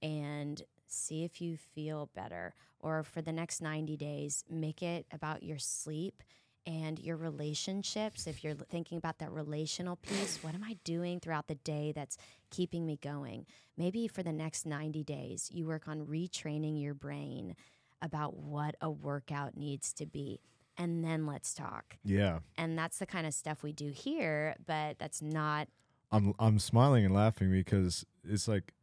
and 0.02 0.62
see 0.86 1.24
if 1.24 1.42
you 1.42 1.58
feel 1.58 2.10
better. 2.16 2.54
Or 2.80 3.04
for 3.04 3.22
the 3.22 3.32
next 3.34 3.62
90 3.62 3.98
days 3.98 4.44
make 4.50 4.82
it 4.82 5.06
about 5.12 5.44
your 5.44 5.58
sleep 5.60 6.24
and 6.66 7.00
your 7.00 7.18
relationships. 7.18 8.28
If 8.28 8.44
you're 8.44 8.54
thinking 8.56 8.98
about 8.98 9.18
that 9.20 9.32
relational 9.32 9.96
piece 9.98 10.42
what 10.44 10.54
am 10.56 10.64
i 10.64 10.78
doing 10.84 11.20
throughout 11.20 11.48
the 11.48 11.56
day 11.56 11.92
that's 11.92 12.18
keeping 12.52 12.86
me 12.86 12.98
going? 13.02 13.46
Maybe 13.76 14.08
for 14.08 14.24
the 14.24 14.34
next 14.34 14.66
90 14.66 15.04
days 15.04 15.50
you 15.52 15.66
work 15.68 15.88
on 15.88 16.06
retraining 16.06 16.82
your 16.82 16.94
brain 16.94 17.56
about 18.02 18.36
what 18.38 18.76
a 18.82 18.90
workout 18.90 19.56
needs 19.58 19.92
to 19.94 20.06
be 20.06 20.40
and 20.78 21.04
then 21.04 21.26
let's 21.26 21.54
talk 21.54 21.98
Yeah. 22.04 22.40
and 22.58 22.78
that's 22.78 23.00
the 23.00 23.06
kind 23.06 23.26
of 23.28 23.34
stuff 23.34 23.64
we 23.64 23.72
do 23.72 23.90
here 23.90 24.56
but 24.66 25.00
that's 25.00 25.22
not 25.22 25.68
I'm 26.12 26.34
I'm 26.40 26.60
smiling 26.60 27.04
and 27.06 27.14
laughing 27.14 27.52
because 27.52 28.06
it's 28.24 28.48
like 28.48 28.74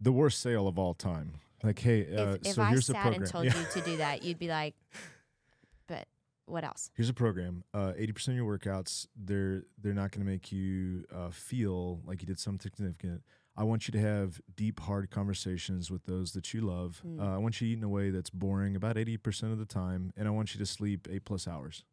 the 0.00 0.12
worst 0.12 0.40
sale 0.40 0.68
of 0.68 0.78
all 0.78 0.92
time. 0.94 1.40
Like, 1.62 1.78
hey, 1.80 2.14
uh, 2.14 2.34
if, 2.34 2.46
if 2.46 2.54
so 2.54 2.62
i 2.62 2.68
here's 2.70 2.86
sat 2.86 2.96
program. 3.02 3.22
and 3.22 3.30
told 3.30 3.44
Yeah. 3.46 3.58
you 3.58 3.66
to 3.72 3.80
do 3.80 3.96
that 3.96 4.22
you'd 4.22 4.38
be 4.38 4.48
like 4.48 4.74
but 5.86 6.06
what 6.46 6.64
else 6.64 6.90
Here's 6.94 7.08
a 7.08 7.14
program. 7.14 7.64
Uh, 7.74 7.92
Eighty 7.96 8.12
percent 8.12 8.38
of 8.38 8.44
your 8.44 8.58
workouts, 8.58 9.06
they're 9.16 9.64
they're 9.80 9.94
not 9.94 10.10
going 10.12 10.24
to 10.26 10.30
make 10.30 10.50
you 10.52 11.04
uh, 11.14 11.30
feel 11.30 12.00
like 12.06 12.20
you 12.22 12.26
did 12.26 12.38
something 12.38 12.70
significant. 12.74 13.22
I 13.58 13.64
want 13.64 13.88
you 13.88 13.92
to 13.92 13.98
have 14.00 14.40
deep, 14.54 14.78
hard 14.78 15.10
conversations 15.10 15.90
with 15.90 16.04
those 16.06 16.30
that 16.32 16.54
you 16.54 16.60
love. 16.60 17.02
Mm. 17.04 17.20
Uh, 17.20 17.34
I 17.34 17.38
want 17.38 17.60
you 17.60 17.66
to 17.66 17.72
eat 17.72 17.78
in 17.78 17.82
a 17.84 17.88
way 17.88 18.10
that's 18.10 18.30
boring 18.30 18.76
about 18.76 18.96
eighty 18.96 19.16
percent 19.16 19.52
of 19.52 19.58
the 19.58 19.66
time, 19.66 20.12
and 20.16 20.28
I 20.28 20.30
want 20.30 20.54
you 20.54 20.60
to 20.60 20.66
sleep 20.66 21.08
eight 21.10 21.24
plus 21.24 21.48
hours. 21.48 21.84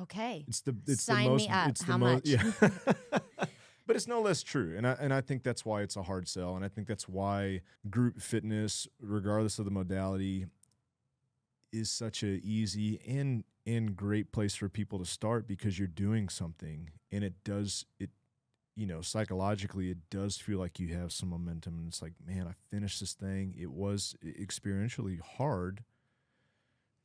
okay 0.00 0.44
It's 0.46 0.60
the 0.60 0.76
it's 0.86 1.02
Sign 1.02 1.24
the 1.24 1.30
me 1.36 1.48
most. 1.48 1.50
up. 1.50 1.68
It's 1.70 1.82
How 1.82 1.92
the 1.94 1.98
much? 1.98 2.26
Yeah. 2.26 2.42
but 3.86 3.96
it's 3.96 4.06
no 4.06 4.20
less 4.22 4.44
true, 4.44 4.74
and 4.76 4.86
I 4.86 4.92
and 4.92 5.12
I 5.12 5.20
think 5.20 5.42
that's 5.42 5.64
why 5.64 5.82
it's 5.82 5.96
a 5.96 6.02
hard 6.04 6.28
sell, 6.28 6.54
and 6.54 6.64
I 6.64 6.68
think 6.68 6.86
that's 6.86 7.08
why 7.08 7.62
group 7.90 8.20
fitness, 8.22 8.86
regardless 9.00 9.58
of 9.58 9.64
the 9.64 9.72
modality, 9.72 10.46
is 11.72 11.90
such 11.90 12.22
a 12.22 12.38
easy 12.44 13.00
and 13.06 13.42
and 13.66 13.96
great 13.96 14.30
place 14.32 14.54
for 14.54 14.68
people 14.68 14.98
to 15.00 15.04
start 15.04 15.48
because 15.48 15.78
you're 15.80 15.88
doing 15.88 16.28
something, 16.28 16.90
and 17.10 17.24
it 17.24 17.34
does 17.44 17.86
it. 17.98 18.10
You 18.74 18.86
know, 18.86 19.02
psychologically, 19.02 19.90
it 19.90 19.98
does 20.10 20.38
feel 20.38 20.58
like 20.58 20.80
you 20.80 20.94
have 20.94 21.12
some 21.12 21.28
momentum, 21.28 21.78
and 21.78 21.88
it's 21.88 22.00
like, 22.00 22.14
man, 22.26 22.46
I 22.48 22.54
finished 22.70 23.00
this 23.00 23.12
thing. 23.12 23.54
It 23.58 23.70
was 23.70 24.16
experientially 24.24 25.20
hard. 25.20 25.84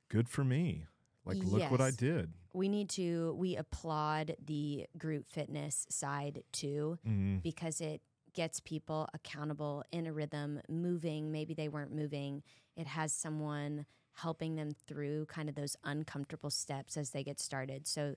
Good 0.09 0.29
for 0.29 0.43
me. 0.43 0.85
Like, 1.25 1.39
look 1.43 1.69
what 1.69 1.81
I 1.81 1.91
did. 1.91 2.31
we 2.53 2.69
need 2.69 2.87
to 2.91 3.33
we 3.37 3.57
applaud 3.57 4.35
the 4.45 4.87
group 4.97 5.25
fitness 5.29 5.85
side 5.89 6.43
too 6.53 6.97
Mm-hmm. 7.05 7.37
because 7.39 7.81
it 7.81 8.01
gets 8.33 8.61
people 8.61 9.09
accountable 9.13 9.83
in 9.91 10.07
a 10.07 10.13
rhythm 10.13 10.61
moving 10.69 11.31
maybe 11.31 11.53
they 11.53 11.67
weren't 11.67 11.91
moving 11.93 12.43
it 12.75 12.85
has 12.87 13.11
someone 13.11 13.85
helping 14.13 14.55
them 14.55 14.71
through 14.87 15.25
kind 15.25 15.49
of 15.49 15.55
those 15.55 15.75
uncomfortable 15.83 16.49
steps 16.51 16.95
as 16.97 17.09
they 17.09 17.23
get 17.23 17.39
started 17.39 17.87
so 17.87 18.15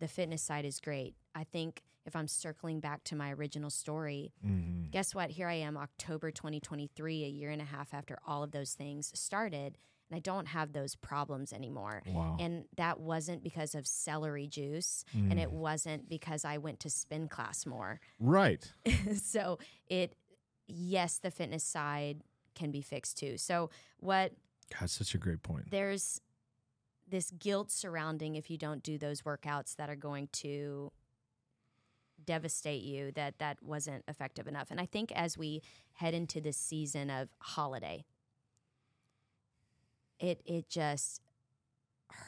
the 0.00 0.08
fitness 0.08 0.42
side 0.42 0.64
is 0.64 0.80
great 0.80 1.14
i 1.36 1.44
think 1.44 1.82
if 2.10 2.16
i'm 2.16 2.28
circling 2.28 2.80
back 2.80 3.04
to 3.04 3.14
my 3.16 3.32
original 3.32 3.70
story 3.70 4.32
Mm-hmm. 4.44 4.90
guess 4.90 5.14
what 5.14 5.30
here 5.30 5.48
i 5.48 5.54
am 5.54 5.76
october 5.76 6.30
2023 6.30 7.24
a 7.24 7.28
year 7.28 7.50
and 7.50 7.62
a 7.62 7.64
half 7.64 7.94
after 7.94 8.18
all 8.26 8.42
of 8.42 8.50
those 8.50 8.72
things 8.74 9.10
started 9.14 9.78
and 10.10 10.16
i 10.16 10.18
don't 10.18 10.46
have 10.48 10.72
those 10.72 10.96
problems 10.96 11.52
anymore 11.52 12.02
Wow. 12.06 12.36
and 12.40 12.64
that 12.76 12.98
wasn't 13.00 13.42
because 13.44 13.74
of 13.76 13.86
celery 13.86 14.46
juice 14.48 15.04
and 15.14 15.38
it 15.38 15.52
wasn't 15.52 16.08
because 16.08 16.44
I 16.44 16.58
went 16.58 16.80
to 16.80 16.90
spin 16.90 17.28
class 17.28 17.64
more. 17.66 18.00
right. 18.18 18.62
so 19.16 19.58
it 19.88 20.14
yes, 20.66 21.18
the 21.18 21.30
fitness 21.30 21.64
side 21.64 22.22
can 22.54 22.70
be 22.70 22.80
fixed 22.82 23.18
too. 23.18 23.36
So 23.38 23.70
what 23.98 24.32
God, 24.78 24.88
such 24.90 25.14
a 25.14 25.18
great 25.18 25.42
point. 25.42 25.70
there's 25.70 26.20
this 27.08 27.30
guilt 27.32 27.70
surrounding 27.72 28.36
if 28.36 28.50
you 28.50 28.56
don't 28.58 28.82
do 28.84 28.96
those 28.98 29.22
workouts 29.22 29.74
that 29.76 29.90
are 29.90 29.96
going 29.96 30.28
to 30.32 30.92
devastate 32.34 32.82
you 32.82 33.10
that 33.12 33.38
that 33.38 33.56
wasn't 33.62 34.04
effective 34.06 34.46
enough. 34.46 34.70
And 34.70 34.80
I 34.80 34.86
think 34.86 35.10
as 35.12 35.36
we 35.36 35.62
head 35.94 36.14
into 36.14 36.40
this 36.40 36.56
season 36.56 37.10
of 37.10 37.28
holiday 37.38 38.04
it 40.20 40.40
it 40.44 40.68
just 40.68 41.20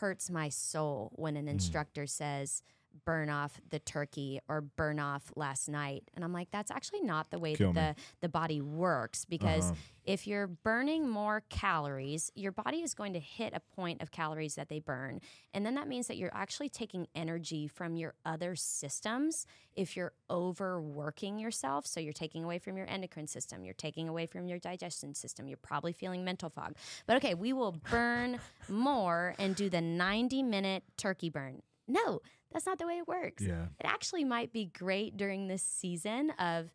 hurts 0.00 0.30
my 0.30 0.48
soul 0.48 1.12
when 1.14 1.36
an 1.36 1.46
Mm. 1.46 1.50
instructor 1.50 2.06
says 2.06 2.62
burn 3.04 3.30
off 3.30 3.60
the 3.70 3.78
turkey 3.78 4.40
or 4.48 4.60
burn 4.60 4.98
off 5.00 5.32
last 5.36 5.68
night. 5.68 6.04
And 6.14 6.24
i'm 6.24 6.32
like 6.32 6.50
that's 6.50 6.70
actually 6.70 7.02
not 7.02 7.30
the 7.30 7.38
way 7.38 7.54
Kill 7.54 7.72
that 7.72 7.96
the, 7.96 8.02
the 8.22 8.28
body 8.28 8.60
works 8.60 9.24
because 9.24 9.70
Uh-huh. 9.70 9.74
if 10.04 10.26
you're 10.26 10.46
burning 10.46 11.08
more 11.08 11.42
calories 11.48 12.30
your 12.34 12.52
body 12.52 12.78
is 12.78 12.94
going 12.94 13.12
to 13.14 13.20
hit 13.20 13.52
a 13.54 13.60
point 13.76 14.02
of 14.02 14.10
calories 14.10 14.54
that 14.56 14.68
they 14.68 14.78
burn. 14.80 15.20
And 15.54 15.64
then 15.66 15.74
that 15.74 15.88
means 15.88 16.06
that 16.08 16.16
you're 16.16 16.34
actually 16.34 16.68
taking 16.68 17.06
energy 17.14 17.66
from 17.68 17.96
your 17.96 18.14
other 18.24 18.54
systems 18.56 19.46
if 19.74 19.96
you're 19.96 20.12
overworking 20.30 21.38
yourself. 21.38 21.86
So 21.86 22.00
you're 22.00 22.12
taking 22.12 22.44
away 22.44 22.58
from 22.58 22.76
your 22.76 22.86
endocrine 22.88 23.26
system 23.26 23.64
you're 23.64 23.74
taking 23.74 24.08
away 24.08 24.26
from 24.26 24.46
your 24.46 24.58
digestion 24.58 25.14
system 25.14 25.46
you're 25.48 25.56
probably 25.56 25.92
feeling 25.92 26.24
mental 26.24 26.50
fog. 26.50 26.76
But 27.06 27.16
okay 27.16 27.34
we 27.34 27.52
will 27.52 27.72
burn 27.90 28.38
more 28.68 29.34
and 29.38 29.54
do 29.56 29.68
the 29.68 29.80
90 29.80 30.42
minute 30.42 30.84
turkey 30.96 31.30
burn. 31.30 31.62
No 31.88 32.20
that's 32.52 32.66
not 32.66 32.78
the 32.78 32.86
way 32.86 32.98
it 32.98 33.08
works 33.08 33.42
Yeah. 33.42 33.64
it 33.80 33.84
actually 33.86 34.24
might 34.24 34.52
be 34.52 34.66
great 34.66 35.16
during 35.16 35.48
this 35.48 35.62
season 35.62 36.30
of 36.38 36.70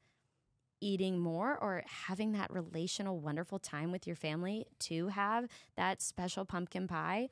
eating 0.80 1.18
more 1.20 1.58
or 1.58 1.84
having 1.88 2.34
that 2.34 2.52
relational, 2.52 3.20
wonderful 3.20 3.58
time 3.58 3.92
with 3.92 4.06
your 4.06 4.16
family 4.16 4.66
to 4.80 5.08
have 5.08 5.48
that 5.76 6.02
special 6.02 6.46
pumpkin 6.46 6.88
pie. 6.88 7.30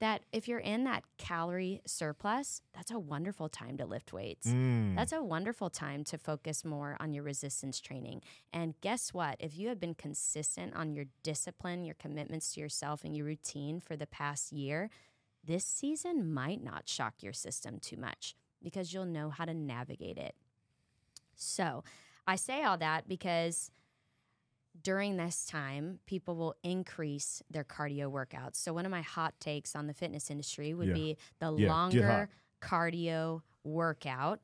That 0.00 0.22
if 0.32 0.46
you're 0.46 0.60
in 0.60 0.84
that 0.84 1.02
calorie 1.18 1.82
surplus, 1.84 2.62
that's 2.72 2.92
a 2.92 3.00
wonderful 3.00 3.48
time 3.48 3.76
to 3.78 3.84
lift 3.84 4.12
weights. 4.12 4.46
Mm. 4.46 4.94
That's 4.94 5.12
a 5.12 5.20
wonderful 5.24 5.70
time 5.70 6.04
to 6.04 6.16
focus 6.16 6.64
more 6.64 6.96
on 7.00 7.12
your 7.12 7.24
resistance 7.24 7.80
training. 7.80 8.22
And 8.52 8.80
guess 8.80 9.12
what? 9.12 9.36
If 9.40 9.58
you 9.58 9.66
have 9.68 9.80
been 9.80 9.94
consistent 9.94 10.72
on 10.76 10.92
your 10.94 11.06
discipline, 11.24 11.84
your 11.84 11.96
commitments 11.96 12.54
to 12.54 12.60
yourself, 12.60 13.02
and 13.04 13.16
your 13.16 13.26
routine 13.26 13.80
for 13.80 13.96
the 13.96 14.06
past 14.06 14.52
year, 14.52 14.88
this 15.44 15.64
season 15.64 16.32
might 16.32 16.62
not 16.62 16.88
shock 16.88 17.22
your 17.22 17.32
system 17.32 17.78
too 17.78 17.96
much 17.96 18.34
because 18.62 18.92
you'll 18.92 19.04
know 19.06 19.30
how 19.30 19.44
to 19.44 19.54
navigate 19.54 20.18
it. 20.18 20.34
So, 21.36 21.84
I 22.26 22.36
say 22.36 22.64
all 22.64 22.76
that 22.78 23.08
because 23.08 23.70
during 24.82 25.16
this 25.16 25.44
time, 25.46 25.98
people 26.06 26.36
will 26.36 26.54
increase 26.62 27.42
their 27.50 27.64
cardio 27.64 28.10
workouts. 28.10 28.56
So, 28.56 28.72
one 28.72 28.84
of 28.84 28.90
my 28.90 29.02
hot 29.02 29.38
takes 29.40 29.74
on 29.74 29.86
the 29.86 29.94
fitness 29.94 30.30
industry 30.30 30.74
would 30.74 30.88
Yeah. 30.88 30.94
be 30.94 31.16
the 31.38 31.50
Yeah, 31.50 31.68
longer 31.68 32.28
cardio 32.60 33.42
workout 33.64 34.40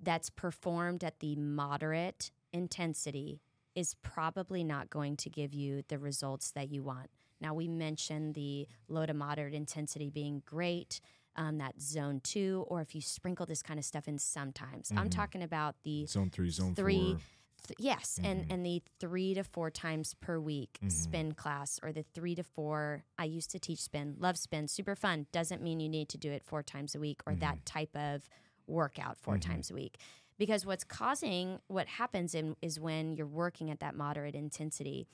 that's 0.00 0.30
performed 0.30 1.02
at 1.02 1.20
the 1.20 1.36
moderate 1.36 2.30
intensity 2.52 3.40
is 3.74 3.94
probably 3.94 4.62
not 4.64 4.90
going 4.90 5.16
to 5.16 5.30
give 5.30 5.52
you 5.54 5.82
the 5.88 5.98
results 5.98 6.50
that 6.52 6.70
you 6.70 6.82
want. 6.82 7.10
Now, 7.40 7.54
we 7.54 7.68
mentioned 7.68 8.34
the 8.34 8.66
low 8.88 9.06
to 9.06 9.14
moderate 9.14 9.54
intensity 9.54 10.10
being 10.10 10.42
great, 10.44 11.00
um, 11.36 11.58
that 11.58 11.80
zone 11.80 12.20
two, 12.22 12.64
or 12.68 12.80
if 12.80 12.94
you 12.94 13.00
sprinkle 13.00 13.46
this 13.46 13.62
kind 13.62 13.78
of 13.78 13.84
stuff 13.84 14.08
in 14.08 14.18
sometimes. 14.18 14.90
I'm 14.90 15.08
Mhm. 15.08 15.12
talking 15.12 15.42
about 15.42 15.76
the 15.84 16.06
Zone 16.06 16.30
three, 16.30 16.50
zone 16.50 16.74
three- 16.74 17.12
four. 17.12 17.20
th- 17.68 17.78
yes, 17.78 18.18
Mhm. 18.20 18.24
and 18.26 18.52
and 18.52 18.66
the 18.66 18.82
three 18.98 19.34
to 19.34 19.44
four 19.44 19.70
times 19.70 20.14
per 20.14 20.38
week 20.40 20.78
Mhm. 20.82 20.90
spin 20.90 21.34
class, 21.34 21.78
or 21.82 21.92
the 21.92 22.02
three 22.02 22.34
to 22.34 22.42
four. 22.42 23.04
I 23.18 23.24
used 23.24 23.50
to 23.50 23.60
teach 23.60 23.80
spin, 23.82 24.16
love 24.18 24.36
spin, 24.36 24.66
super 24.68 24.96
fun. 24.96 25.26
Doesn't 25.32 25.62
mean 25.62 25.78
you 25.78 25.88
need 25.88 26.08
to 26.08 26.18
do 26.18 26.32
it 26.32 26.42
four 26.42 26.62
times 26.64 26.94
a 26.96 27.00
week 27.00 27.20
or 27.26 27.34
that 27.36 27.64
type 27.64 27.94
of 27.96 28.28
workout 28.66 29.18
4 29.18 29.36
Mhm. 29.36 29.40
times 29.42 29.70
a 29.70 29.74
week. 29.74 29.98
Because 30.38 30.66
what's 30.66 30.84
causing 30.84 31.60
what 31.68 31.86
happens 31.88 32.34
in, 32.34 32.54
is 32.62 32.78
when 32.78 33.14
you're 33.14 33.26
working 33.26 33.70
at 33.70 33.80
that 33.80 33.94
moderate 33.96 34.34
intensity, 34.34 35.08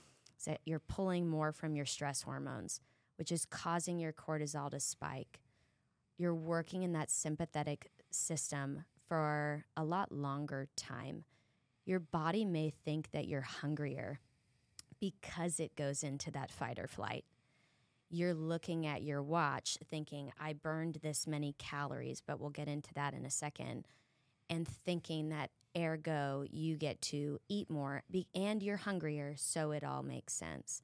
is 0.44 0.52
that 0.52 0.60
you're 0.64 0.78
pulling 0.78 1.28
more 1.28 1.52
from 1.52 1.74
your 1.74 1.86
stress 1.86 2.22
hormones, 2.22 2.80
which 3.16 3.32
is 3.32 3.46
causing 3.46 3.98
your 3.98 4.12
cortisol 4.12 4.70
to 4.70 4.80
spike. 4.80 5.40
You're 6.18 6.34
working 6.34 6.82
in 6.82 6.92
that 6.92 7.10
sympathetic 7.10 7.90
system 8.10 8.84
for 9.08 9.64
a 9.76 9.84
lot 9.84 10.12
longer 10.12 10.68
time 10.76 11.24
your 11.84 12.00
body 12.00 12.44
may 12.44 12.70
think 12.84 13.10
that 13.10 13.28
you're 13.28 13.42
hungrier 13.42 14.20
because 15.00 15.60
it 15.60 15.76
goes 15.76 16.02
into 16.02 16.30
that 16.30 16.50
fight 16.50 16.78
or 16.78 16.86
flight. 16.86 17.24
You're 18.08 18.34
looking 18.34 18.86
at 18.86 19.02
your 19.02 19.22
watch 19.22 19.76
thinking, 19.90 20.32
I 20.40 20.52
burned 20.54 21.00
this 21.02 21.26
many 21.26 21.54
calories, 21.58 22.22
but 22.26 22.40
we'll 22.40 22.50
get 22.50 22.68
into 22.68 22.94
that 22.94 23.12
in 23.12 23.26
a 23.26 23.30
second, 23.30 23.86
and 24.48 24.66
thinking 24.66 25.30
that 25.30 25.50
ergo 25.76 26.44
you 26.50 26.76
get 26.76 27.00
to 27.02 27.40
eat 27.48 27.68
more 27.70 28.02
be- 28.10 28.28
and 28.34 28.62
you're 28.62 28.76
hungrier, 28.78 29.34
so 29.36 29.70
it 29.72 29.82
all 29.84 30.02
makes 30.02 30.32
sense. 30.32 30.80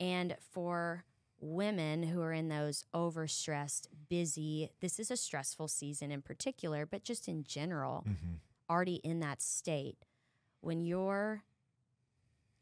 And 0.00 0.36
for 0.52 1.04
women 1.40 2.02
who 2.04 2.20
are 2.22 2.32
in 2.32 2.48
those 2.48 2.84
overstressed, 2.94 3.86
busy, 4.08 4.70
this 4.80 4.98
is 4.98 5.10
a 5.10 5.16
stressful 5.16 5.68
season 5.68 6.10
in 6.10 6.22
particular, 6.22 6.86
but 6.86 7.04
just 7.04 7.28
in 7.28 7.44
general, 7.44 8.04
Mhm. 8.06 8.38
already 8.70 8.96
in 8.96 9.20
that 9.20 9.42
state, 9.42 10.04
when 10.60 10.80
you're 10.80 11.42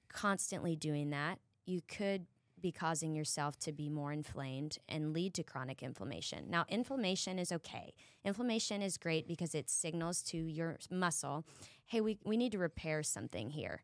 constantly 0.08 0.76
doing 0.76 1.10
that, 1.10 1.38
you 1.64 1.80
could 1.82 2.26
be 2.62 2.72
causing 2.72 3.14
yourself 3.14 3.58
to 3.60 3.72
be 3.72 3.88
more 3.88 4.12
inflamed 4.12 4.78
and 4.88 5.12
lead 5.12 5.34
to 5.34 5.42
chronic 5.42 5.82
inflammation. 5.82 6.46
Now, 6.48 6.64
inflammation 6.68 7.38
is 7.38 7.52
okay. 7.52 7.92
Inflammation 8.24 8.80
is 8.80 8.96
great 8.96 9.26
because 9.26 9.54
it 9.54 9.68
signals 9.68 10.22
to 10.24 10.38
your 10.38 10.78
muscle, 10.90 11.44
hey, 11.86 12.00
we, 12.00 12.18
we 12.24 12.36
need 12.36 12.52
to 12.52 12.58
repair 12.58 13.02
something 13.02 13.50
here. 13.50 13.82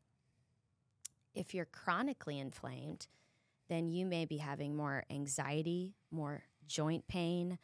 If 1.35 1.55
you're 1.55 1.67
chronically 1.67 2.39
inflamed, 2.39 3.07
then 3.69 3.89
you 3.89 4.07
may 4.07 4.25
be 4.25 4.39
having 4.39 4.75
more 4.75 5.05
anxiety, 5.11 5.95
more 6.11 6.45
joint 6.67 7.07
pain, 7.07 7.59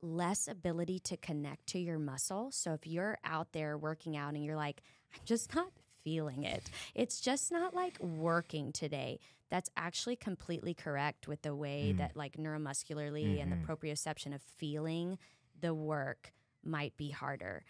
less 0.00 0.48
ability 0.48 0.98
to 0.98 1.16
connect 1.16 1.66
to 1.68 1.78
your 1.78 1.98
muscle. 1.98 2.50
So 2.50 2.72
if 2.72 2.86
you're 2.86 3.18
out 3.24 3.52
there 3.52 3.76
working 3.76 4.16
out 4.16 4.34
and 4.34 4.44
you're 4.44 4.56
like, 4.56 4.82
I'm 5.14 5.20
just 5.24 5.54
not 5.54 5.68
feeling 6.02 6.44
it, 6.44 6.70
it's 6.94 7.20
just 7.20 7.52
not 7.52 7.74
like 7.74 8.00
working 8.00 8.72
today. 8.72 9.20
That's 9.52 9.68
actually 9.76 10.16
completely 10.16 10.72
correct 10.72 11.28
with 11.28 11.42
the 11.42 11.54
way 11.54 11.92
Mm. 11.92 11.98
that, 11.98 12.16
like, 12.16 12.38
neuromuscularly 12.38 13.38
and 13.38 13.52
the 13.52 13.56
Mhm. 13.56 13.66
proprioception 13.66 14.34
of 14.34 14.40
feeling 14.40 15.18
the 15.60 15.74
work 15.74 16.32
might 16.62 16.96
be 16.96 17.10
harder. 17.10 17.62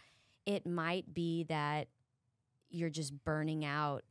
It 0.46 0.64
might 0.64 1.12
be 1.12 1.42
that 1.42 1.88
you're 2.70 2.88
just 2.88 3.24
burning 3.24 3.64
out 3.64 4.04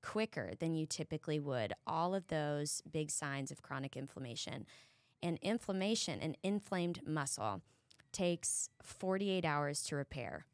quicker 0.00 0.54
than 0.54 0.74
you 0.74 0.86
typically 0.86 1.38
would. 1.38 1.74
All 1.86 2.14
of 2.14 2.28
those 2.28 2.80
big 2.90 3.10
signs 3.10 3.50
of 3.50 3.60
chronic 3.60 3.94
inflammation. 3.94 4.66
And 5.22 5.36
inflammation, 5.42 6.18
an 6.20 6.34
inflamed 6.42 7.06
muscle, 7.06 7.60
takes 8.10 8.70
48 8.82 9.44
hours 9.44 9.82
to 9.82 9.96
repair. 9.96 10.46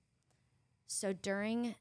So 0.89 1.13
during 1.13 1.77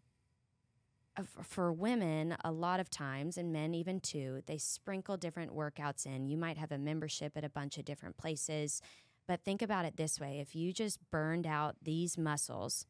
for 1.43 1.71
women, 1.71 2.35
a 2.43 2.51
lot 2.51 2.79
of 2.79 2.89
times, 2.89 3.37
and 3.37 3.51
men 3.51 3.73
even 3.73 3.99
too, 3.99 4.41
they 4.45 4.57
sprinkle 4.57 5.17
different 5.17 5.55
workouts 5.55 6.05
in. 6.05 6.27
You 6.27 6.37
might 6.37 6.57
have 6.57 6.71
a 6.71 6.77
membership 6.77 7.35
at 7.35 7.43
a 7.43 7.49
bunch 7.49 7.77
of 7.77 7.85
different 7.85 8.17
places, 8.17 8.81
but 9.27 9.43
think 9.43 9.61
about 9.61 9.85
it 9.85 9.97
this 9.97 10.19
way 10.19 10.39
if 10.39 10.55
you 10.55 10.71
just 10.71 10.99
burned 11.11 11.45
out 11.47 11.75
these 11.81 12.17
muscles 12.17 12.85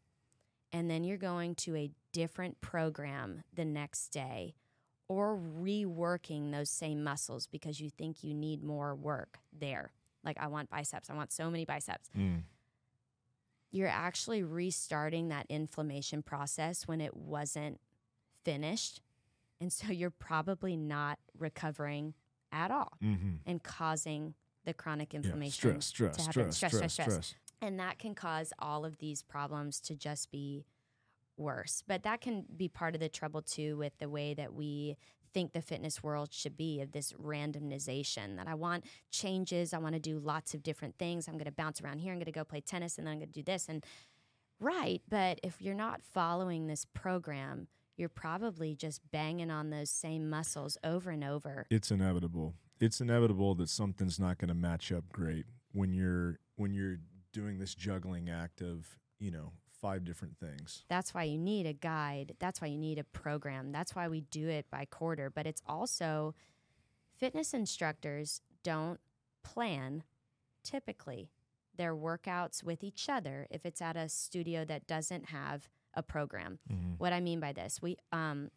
and 0.72 0.90
then 0.90 1.04
you're 1.04 1.18
going 1.18 1.56
to 1.56 1.76
a 1.76 1.92
different 2.12 2.60
program 2.62 3.44
the 3.54 3.66
next 3.66 4.10
day 4.10 4.54
or 5.08 5.38
reworking 5.38 6.52
those 6.52 6.70
same 6.70 7.04
muscles 7.04 7.48
because 7.48 7.80
you 7.80 7.90
think 7.90 8.24
you 8.24 8.34
need 8.34 8.62
more 8.62 8.94
work 8.94 9.40
there. 9.58 9.92
Like, 10.24 10.38
I 10.40 10.48
want 10.48 10.70
biceps, 10.70 11.10
I 11.10 11.16
want 11.16 11.32
so 11.32 11.50
many 11.50 11.64
biceps 11.64 12.10
Mm. 12.18 12.42
you're 13.72 13.88
actually 13.88 14.44
restarting 14.44 15.30
that 15.30 15.46
inflammation 15.50 16.22
process 16.22 16.88
when 16.88 17.00
it 17.02 17.16
wasn't 17.16 17.80
finished. 18.52 19.02
And 19.60 19.74
so 19.74 19.92
you're 19.92 20.10
probably 20.12 20.78
not 20.78 21.20
recovering 21.38 22.14
at 22.52 22.72
all 22.72 22.94
Mhm. 23.04 23.40
and 23.46 23.62
causing 23.62 24.36
the 24.64 24.74
chronic 24.74 25.12
Yeah. 25.14 25.18
inflammation. 25.18 25.82
Stress, 25.82 25.86
stress, 25.88 26.16
to 26.16 26.22
happen. 26.22 26.32
stress, 26.52 26.56
Stress, 26.56 26.72
stress, 26.72 26.94
stress, 26.94 27.06
stress. 27.14 27.26
stress. 27.28 27.42
And 27.62 27.80
that 27.80 27.98
can 28.00 28.14
cause 28.16 28.54
all 28.60 28.86
of 28.86 29.00
these 29.00 29.24
problems 29.24 29.82
to 29.82 29.96
just 29.96 30.30
be 30.32 30.66
worse. 31.38 31.84
But 31.88 32.04
that 32.04 32.22
can 32.22 32.44
be 32.56 32.70
part 32.70 32.94
of 32.96 33.02
the 33.02 33.10
trouble 33.10 33.42
too 33.42 33.76
with 33.78 33.98
the 33.98 34.10
way 34.10 34.34
that 34.36 34.54
we 34.54 34.96
think 35.34 35.52
the 35.54 35.62
fitness 35.62 36.02
world 36.02 36.34
should 36.34 36.56
be 36.56 36.80
of 36.82 36.92
this 36.94 37.12
randomization 37.14 38.38
that 38.38 38.48
I 38.48 38.54
want 38.56 38.86
changes. 39.10 39.74
I 39.74 39.78
want 39.80 39.94
to 39.94 40.00
do 40.00 40.20
lots 40.20 40.54
of 40.54 40.64
different 40.64 40.98
things. 40.98 41.28
I'm 41.28 41.34
going 41.36 41.46
to 41.46 41.52
bounce 41.52 41.82
around 41.82 42.00
here. 42.00 42.12
I'm 42.14 42.20
going 42.20 42.26
to 42.26 42.32
go 42.32 42.44
play 42.46 42.62
tennis 42.62 42.98
and 42.98 43.06
then 43.06 43.14
I'm 43.14 43.20
going 43.20 43.30
to 43.32 43.34
do 43.34 43.44
this. 43.44 43.68
And 43.68 43.86
right. 44.60 45.02
But 45.08 45.40
if 45.44 45.62
you're 45.62 45.76
not 45.76 46.02
following 46.02 46.68
this 46.68 46.86
program, 46.86 47.68
you're 47.98 48.10
probably 48.10 48.76
just 48.76 49.02
banging 49.12 49.52
on 49.52 49.72
those 49.72 49.90
same 49.90 50.30
muscles 50.30 50.78
over 50.84 51.10
and 51.10 51.24
over. 51.24 51.66
It's 51.70 51.92
inevitable. 51.92 52.54
It's 52.80 53.02
inevitable 53.02 53.56
that 53.56 53.70
something's 53.70 54.20
not 54.20 54.38
going 54.38 54.50
to 54.50 54.54
match 54.54 54.92
up 54.92 55.12
great 55.12 55.46
when 55.74 55.92
you're 55.94 56.40
when 56.56 56.74
you're 56.74 56.98
doing 57.34 57.60
this 57.60 57.76
juggling 57.76 58.30
act 58.30 58.62
of 58.62 58.88
you 59.20 59.32
know 59.32 59.52
five 59.82 60.06
different 60.06 60.38
things. 60.38 60.84
That's 60.88 61.14
why 61.14 61.24
you 61.24 61.38
need 61.38 61.66
a 61.66 61.74
guide. 61.74 62.36
That's 62.40 62.62
why 62.62 62.68
you 62.68 62.78
need 62.78 63.00
a 63.00 63.04
program. 63.04 63.72
That's 63.72 63.96
why 63.96 64.08
we 64.08 64.22
do 64.22 64.48
it 64.48 64.68
by 64.72 64.86
quarter. 64.86 65.30
But 65.30 65.48
it's 65.48 65.62
also 65.68 66.36
fitness 67.16 67.54
instructors 67.54 68.42
don't 68.64 69.00
plan 69.44 70.04
typically 70.64 71.32
their 71.76 71.96
workouts 71.96 72.64
with 72.64 72.84
each 72.84 73.08
other 73.08 73.48
if 73.50 73.66
it's 73.66 73.82
at 73.82 73.96
a 73.96 74.10
studio 74.10 74.66
that 74.66 74.88
doesn't 74.88 75.28
have 75.28 75.70
a 75.98 76.02
program. 76.04 76.60
Mm-hmm. 76.72 76.94
What 77.00 77.12
I 77.12 77.20
mean 77.20 77.42
by 77.42 77.52
this, 77.52 77.82
we 77.82 77.98
um 78.14 78.50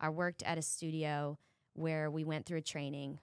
I 0.00 0.08
worked 0.08 0.42
at 0.44 0.56
a 0.56 0.62
studio 0.62 1.38
where 1.74 2.10
we 2.10 2.24
went 2.24 2.46
through 2.46 2.58
a 2.58 2.62
training. 2.62 3.18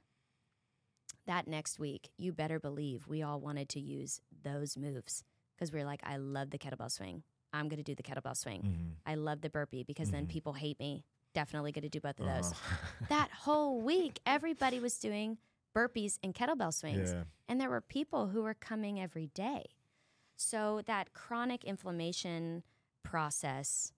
That 1.25 1.47
next 1.47 1.79
week, 1.79 2.09
you 2.17 2.33
better 2.33 2.59
believe 2.59 3.07
we 3.07 3.23
all 3.23 3.39
wanted 3.39 3.69
to 3.69 3.79
use 3.79 4.19
those 4.43 4.75
moves 4.77 5.23
because 5.55 5.71
we 5.71 5.79
were 5.79 5.85
like, 5.85 6.01
I 6.03 6.17
love 6.17 6.49
the 6.49 6.57
kettlebell 6.57 6.91
swing. 6.91 7.23
I'm 7.53 7.69
going 7.69 7.77
to 7.77 7.83
do 7.83 7.95
the 7.95 8.03
kettlebell 8.03 8.35
swing. 8.35 8.61
Mm-hmm. 8.61 8.89
I 9.05 9.15
love 9.15 9.41
the 9.41 9.49
burpee 9.49 9.83
because 9.83 10.09
then 10.11 10.25
Mhm. 10.25 10.29
people 10.29 10.53
hate 10.53 10.79
me. 10.79 11.05
Definitely 11.33 11.71
going 11.71 11.83
to 11.83 11.89
do 11.89 12.01
both 12.01 12.19
of 12.19 12.25
those. 12.25 12.51
Uh-huh. 12.51 13.05
That 13.09 13.29
whole 13.31 13.79
week, 13.81 14.19
everybody 14.25 14.79
was 14.79 14.97
doing 14.99 15.37
burpees 15.75 16.17
and 16.23 16.33
kettlebell 16.35 16.73
swings. 16.73 17.13
yeah. 17.13 17.23
And 17.47 17.61
there 17.61 17.69
were 17.69 17.81
people 17.81 18.27
who 18.29 18.41
were 18.43 18.53
coming 18.55 18.99
every 18.99 19.27
day. 19.27 19.65
So 20.35 20.81
that 20.87 21.13
chronic 21.13 21.63
inflammation 21.63 22.63
process 23.03 23.91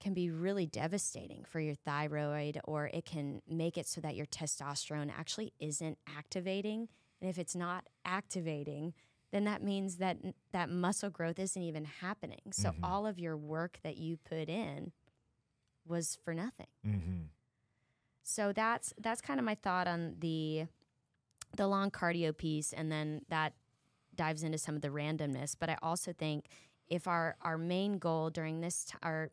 can 0.00 0.14
be 0.14 0.30
really 0.30 0.66
devastating 0.66 1.44
for 1.44 1.60
your 1.60 1.74
thyroid, 1.74 2.58
or 2.64 2.86
it 2.92 3.04
can 3.04 3.42
make 3.46 3.76
it 3.76 3.86
so 3.86 4.00
that 4.00 4.16
your 4.16 4.26
testosterone 4.26 5.10
actually 5.16 5.52
isn't 5.58 5.98
activating. 6.16 6.88
And 7.20 7.28
if 7.28 7.38
it's 7.38 7.54
not 7.54 7.86
activating, 8.04 8.94
then 9.30 9.44
that 9.44 9.62
means 9.62 9.98
that 9.98 10.16
that 10.52 10.70
muscle 10.70 11.10
growth 11.10 11.38
isn't 11.38 11.60
even 11.62 11.84
happening. 11.84 12.40
So 12.52 12.70
Mhm. 12.70 12.78
all 12.82 13.06
of 13.06 13.18
your 13.18 13.36
work 13.36 13.78
that 13.82 13.98
you 13.98 14.16
put 14.16 14.48
in 14.48 14.92
was 15.84 16.16
for 16.16 16.32
nothing. 16.34 16.68
Mm-hmm. 16.84 17.22
So 18.22 18.52
that's 18.52 18.94
that's 18.98 19.20
kind 19.20 19.38
of 19.38 19.44
my 19.44 19.54
thought 19.54 19.86
on 19.86 20.16
the 20.18 20.66
the 21.56 21.66
long 21.66 21.90
cardio 21.90 22.36
piece, 22.36 22.72
and 22.72 22.90
then 22.90 23.24
that 23.28 23.54
dives 24.14 24.42
into 24.42 24.56
some 24.58 24.76
of 24.76 24.82
the 24.82 24.88
randomness. 24.88 25.56
But 25.58 25.68
I 25.68 25.76
also 25.82 26.12
think 26.12 26.48
if 26.90 27.06
our 27.06 27.36
our 27.40 27.56
main 27.56 27.98
goal 27.98 28.28
during 28.28 28.60
this 28.60 28.84
t- 28.84 28.98
our 29.02 29.30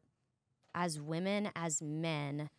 as 0.74 1.02
women 1.02 1.50
as 1.56 1.82
men 1.82 2.50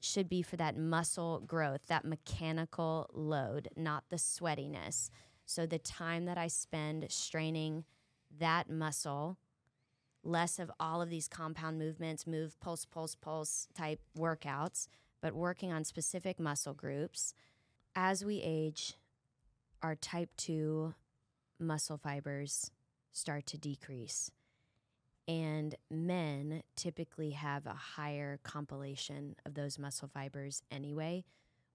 should 0.00 0.28
be 0.28 0.42
for 0.42 0.56
that 0.56 0.76
muscle 0.76 1.42
growth, 1.46 1.80
that 1.88 2.04
mechanical 2.04 3.10
load, 3.12 3.68
not 3.76 4.04
the 4.08 4.16
sweatiness. 4.16 5.10
So 5.44 5.66
the 5.66 5.78
time 5.78 6.24
that 6.24 6.38
I 6.38 6.46
spend 6.46 7.06
straining 7.10 7.84
that 8.38 8.70
muscle, 8.70 9.38
less 10.22 10.58
of 10.58 10.70
all 10.78 11.02
of 11.02 11.10
these 11.10 11.28
compound 11.28 11.78
movements, 11.78 12.26
move, 12.26 12.58
pulse, 12.60 12.84
pulse, 12.84 13.14
pulse 13.14 13.66
type 13.74 14.00
workouts, 14.16 14.88
but 15.20 15.34
working 15.34 15.72
on 15.72 15.84
specific 15.84 16.38
muscle 16.38 16.74
groups. 16.74 17.34
As 17.96 18.24
we 18.24 18.40
age, 18.44 18.94
our 19.82 19.96
type 19.96 20.30
2 20.36 20.94
muscle 21.58 21.98
fibers 21.98 22.70
start 23.12 23.46
to 23.46 23.58
decrease. 23.58 24.30
And 25.26 25.74
men 25.90 26.62
typically 26.74 27.32
have 27.32 27.66
a 27.66 27.74
higher 27.74 28.40
compilation 28.42 29.36
of 29.44 29.54
those 29.54 29.78
muscle 29.78 30.08
fibers 30.08 30.62
anyway, 30.70 31.24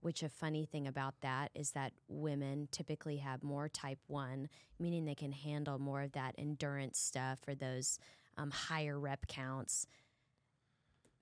which 0.02 0.24
a 0.24 0.30
funny 0.30 0.66
thing 0.66 0.88
about 0.88 1.14
that 1.22 1.52
is 1.54 1.72
that 1.72 1.94
women 2.08 2.68
typically 2.72 3.18
have 3.18 3.44
more 3.44 3.70
type 3.70 4.00
1, 4.08 4.50
meaning 4.80 5.06
they 5.06 5.14
can 5.14 5.32
handle 5.32 5.78
more 5.78 6.02
of 6.02 6.14
that 6.14 6.34
endurance 6.38 6.98
stuff 6.98 7.40
or 7.48 7.54
those 7.54 8.00
um, 8.38 8.50
higher 8.50 9.00
rep 9.00 9.28
counts. 9.28 9.86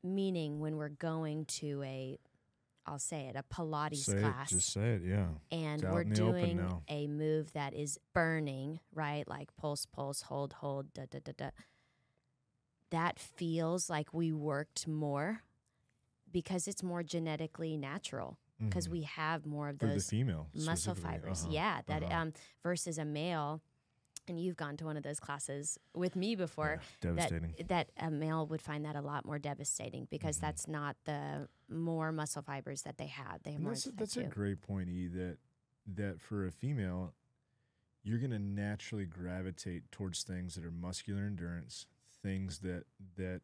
Meaning 0.02 0.62
when 0.62 0.78
we're 0.78 0.90
going 0.90 1.46
to 1.46 1.84
a, 1.84 2.18
I'll 2.86 3.00
say 3.00 3.28
it, 3.28 3.36
a 3.36 3.44
Pilates 3.44 3.98
Say 4.06 4.14
it. 4.18 4.22
class 4.22 4.50
Just 4.50 4.74
say 4.74 4.96
it. 4.96 5.02
Yeah. 5.06 5.28
and 5.52 5.84
we're 5.84 6.02
in 6.02 6.14
the 6.14 6.22
open 6.24 6.34
doing 6.58 6.82
a 6.90 7.08
move 7.08 7.54
that 7.54 7.74
is 7.74 8.00
burning, 8.14 8.80
right? 8.94 9.28
Like 9.28 9.56
pulse, 9.56 9.86
pulse, 9.86 10.24
hold, 10.24 10.54
hold, 10.54 10.92
da 10.94 11.04
da 11.10 11.20
da 11.24 11.32
da. 11.38 11.50
That 12.90 13.20
feels 13.20 13.90
like 13.90 14.14
we 14.14 14.34
worked 14.34 14.88
more 14.88 15.44
because 16.32 16.68
it's 16.68 16.84
more 16.84 17.04
genetically 17.04 17.78
natural 17.78 18.38
because 18.60 18.88
Mhm. 18.88 18.92
we 18.92 19.02
have 19.04 19.46
more 19.46 19.70
of 19.70 19.80
for 19.80 19.88
the 19.88 19.94
those 19.94 20.10
female 20.10 20.48
muscle 20.54 20.94
fibers. 20.96 21.44
Uh-huh. 21.44 21.52
Yeah, 21.54 21.82
that 21.88 22.04
uh-huh. 22.04 22.14
um 22.16 22.34
versus 22.64 22.98
a 22.98 23.06
male. 23.06 23.62
And 24.28 24.40
you've 24.40 24.56
gone 24.56 24.78
to 24.78 24.86
one 24.86 24.98
of 24.98 25.04
those 25.04 25.20
classes 25.20 25.78
with 25.94 26.16
me 26.16 26.36
before 26.36 26.80
Yeah, 26.80 27.10
devastating. 27.14 27.56
that 27.58 27.68
that 27.68 27.92
a 27.98 28.12
male 28.12 28.46
would 28.48 28.62
find 28.62 28.86
that 28.86 28.96
a 28.96 29.02
lot 29.02 29.26
more 29.26 29.40
devastating 29.40 30.08
because 30.10 30.38
Mhm. 30.38 30.42
that's 30.42 30.68
not 30.68 30.96
the 31.06 31.50
more 31.68 32.12
muscle 32.12 32.42
fibers 32.42 32.84
that 32.84 32.98
they 32.98 33.08
have. 33.08 33.42
They 33.44 33.54
have 33.54 33.62
more 33.62 33.72
that's 33.74 33.88
a, 33.88 33.92
that's 33.92 34.18
a 34.18 34.24
great 34.24 34.62
point, 34.62 34.90
E. 34.90 35.08
That 35.08 35.38
that 35.88 36.22
for 36.22 36.46
a 36.46 36.52
female, 36.52 37.14
you're 38.04 38.20
going 38.20 38.32
to 38.32 38.40
naturally 38.40 39.06
gravitate 39.06 39.92
towards 39.92 40.24
things 40.24 40.56
that 40.56 40.64
are 40.64 40.72
muscular 40.72 41.24
endurance, 41.24 41.88
things 42.22 42.60
that 42.60 42.86
that 43.16 43.42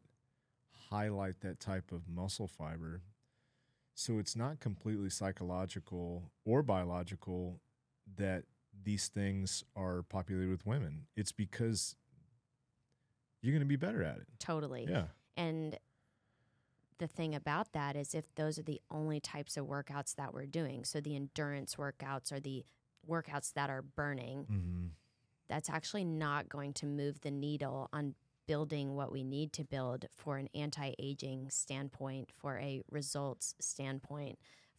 highlight 0.70 1.40
that 1.40 1.58
type 1.60 1.90
of 1.92 2.08
muscle 2.08 2.46
fiber. 2.46 3.02
So 3.94 4.18
it's 4.18 4.36
not 4.36 4.60
completely 4.60 5.10
psychological 5.10 6.30
or 6.44 6.62
biological 6.62 7.60
that 8.16 8.44
these 8.84 9.08
things 9.08 9.64
are 9.76 10.02
populated 10.02 10.50
with 10.50 10.66
women. 10.66 11.06
It's 11.16 11.32
because 11.32 11.96
you're 13.42 13.52
going 13.52 13.60
to 13.60 13.66
be 13.66 13.76
better 13.76 14.02
at 14.02 14.16
it. 14.18 14.26
Totally. 14.38 14.86
Yeah. 14.88 15.04
And 15.36 15.78
the 16.98 17.06
thing 17.06 17.34
about 17.34 17.72
that 17.72 17.94
is 17.96 18.14
if 18.14 18.34
those 18.34 18.58
are 18.58 18.62
the 18.62 18.80
only 18.90 19.20
types 19.20 19.56
of 19.56 19.66
workouts 19.66 20.14
that 20.16 20.34
we're 20.34 20.46
doing, 20.46 20.84
so 20.84 21.00
the 21.00 21.14
endurance 21.14 21.76
workouts 21.76 22.32
are 22.32 22.40
the 22.40 22.64
workouts 23.08 23.52
that 23.54 23.70
are 23.70 23.82
burning, 23.82 24.46
Mm-hmm. 24.50 24.86
that's 25.48 25.70
actually 25.70 26.04
not 26.04 26.48
going 26.48 26.72
to 26.74 26.86
move 26.86 27.20
the 27.20 27.30
needle 27.30 27.88
on 27.92 28.14
building 28.46 28.96
what 28.96 29.12
we 29.12 29.22
need 29.22 29.52
to 29.52 29.62
build 29.64 30.06
for 30.16 30.38
an 30.38 30.48
anti 30.54 30.92
aging 30.98 31.48
standpoint, 31.50 32.30
for 32.36 32.58
a 32.58 32.82
results 32.90 33.54
standpoint, 33.60 34.38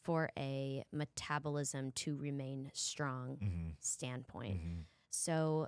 for 0.09 0.31
a 0.39 0.83
metabolism 0.91 1.91
to 1.91 2.15
remain 2.15 2.71
strong 2.73 3.37
Mm-hmm. 3.43 3.69
standpoint. 3.79 4.59
So 5.11 5.67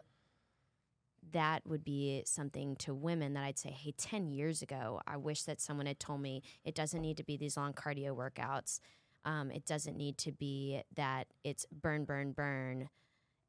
that 1.31 1.61
would 1.67 1.83
be 1.83 2.23
something 2.25 2.75
to 2.77 2.95
women 2.95 3.33
that 3.35 3.43
I'd 3.43 3.59
say, 3.59 3.69
hey, 3.69 3.93
10 3.95 4.31
years 4.31 4.63
ago, 4.63 4.99
I 5.05 5.17
wish 5.17 5.43
that 5.43 5.61
someone 5.61 5.85
had 5.85 5.99
told 5.99 6.21
me 6.21 6.41
it 6.65 6.73
doesn't 6.73 7.01
need 7.01 7.17
to 7.17 7.23
be 7.23 7.37
these 7.37 7.55
long 7.55 7.73
cardio 7.73 8.15
workouts. 8.17 8.79
Um, 9.25 9.51
it 9.51 9.67
doesn't 9.67 9.95
need 9.95 10.17
to 10.17 10.31
be 10.31 10.81
that 10.95 11.27
it's 11.43 11.67
burn, 11.71 12.05
burn, 12.05 12.31
burn. 12.31 12.89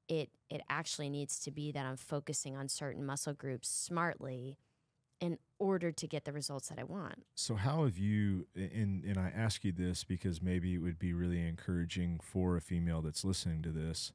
It, 0.08 0.28
it 0.50 0.60
actually 0.68 1.08
needs 1.08 1.40
to 1.40 1.50
be 1.50 1.72
that 1.72 1.86
I'm 1.86 1.96
focusing 1.96 2.54
on 2.54 2.68
certain 2.68 3.06
muscle 3.06 3.32
groups 3.32 3.70
smartly 3.70 4.58
in 5.22 5.38
order 5.60 5.92
to 5.92 6.06
get 6.08 6.24
the 6.24 6.32
results 6.32 6.68
that 6.68 6.80
I 6.80 6.82
want. 6.82 7.24
So 7.36 7.54
how 7.54 7.84
have 7.84 7.96
you 7.96 8.48
and 8.56 9.04
and 9.04 9.16
I 9.16 9.32
ask 9.34 9.62
you 9.64 9.70
this 9.70 10.02
because 10.02 10.42
maybe 10.42 10.74
it 10.74 10.78
would 10.78 10.98
be 10.98 11.14
really 11.14 11.40
encouraging 11.46 12.18
for 12.20 12.56
a 12.56 12.60
female 12.60 13.00
that's 13.00 13.24
listening 13.24 13.62
to 13.62 13.70
this. 13.70 14.12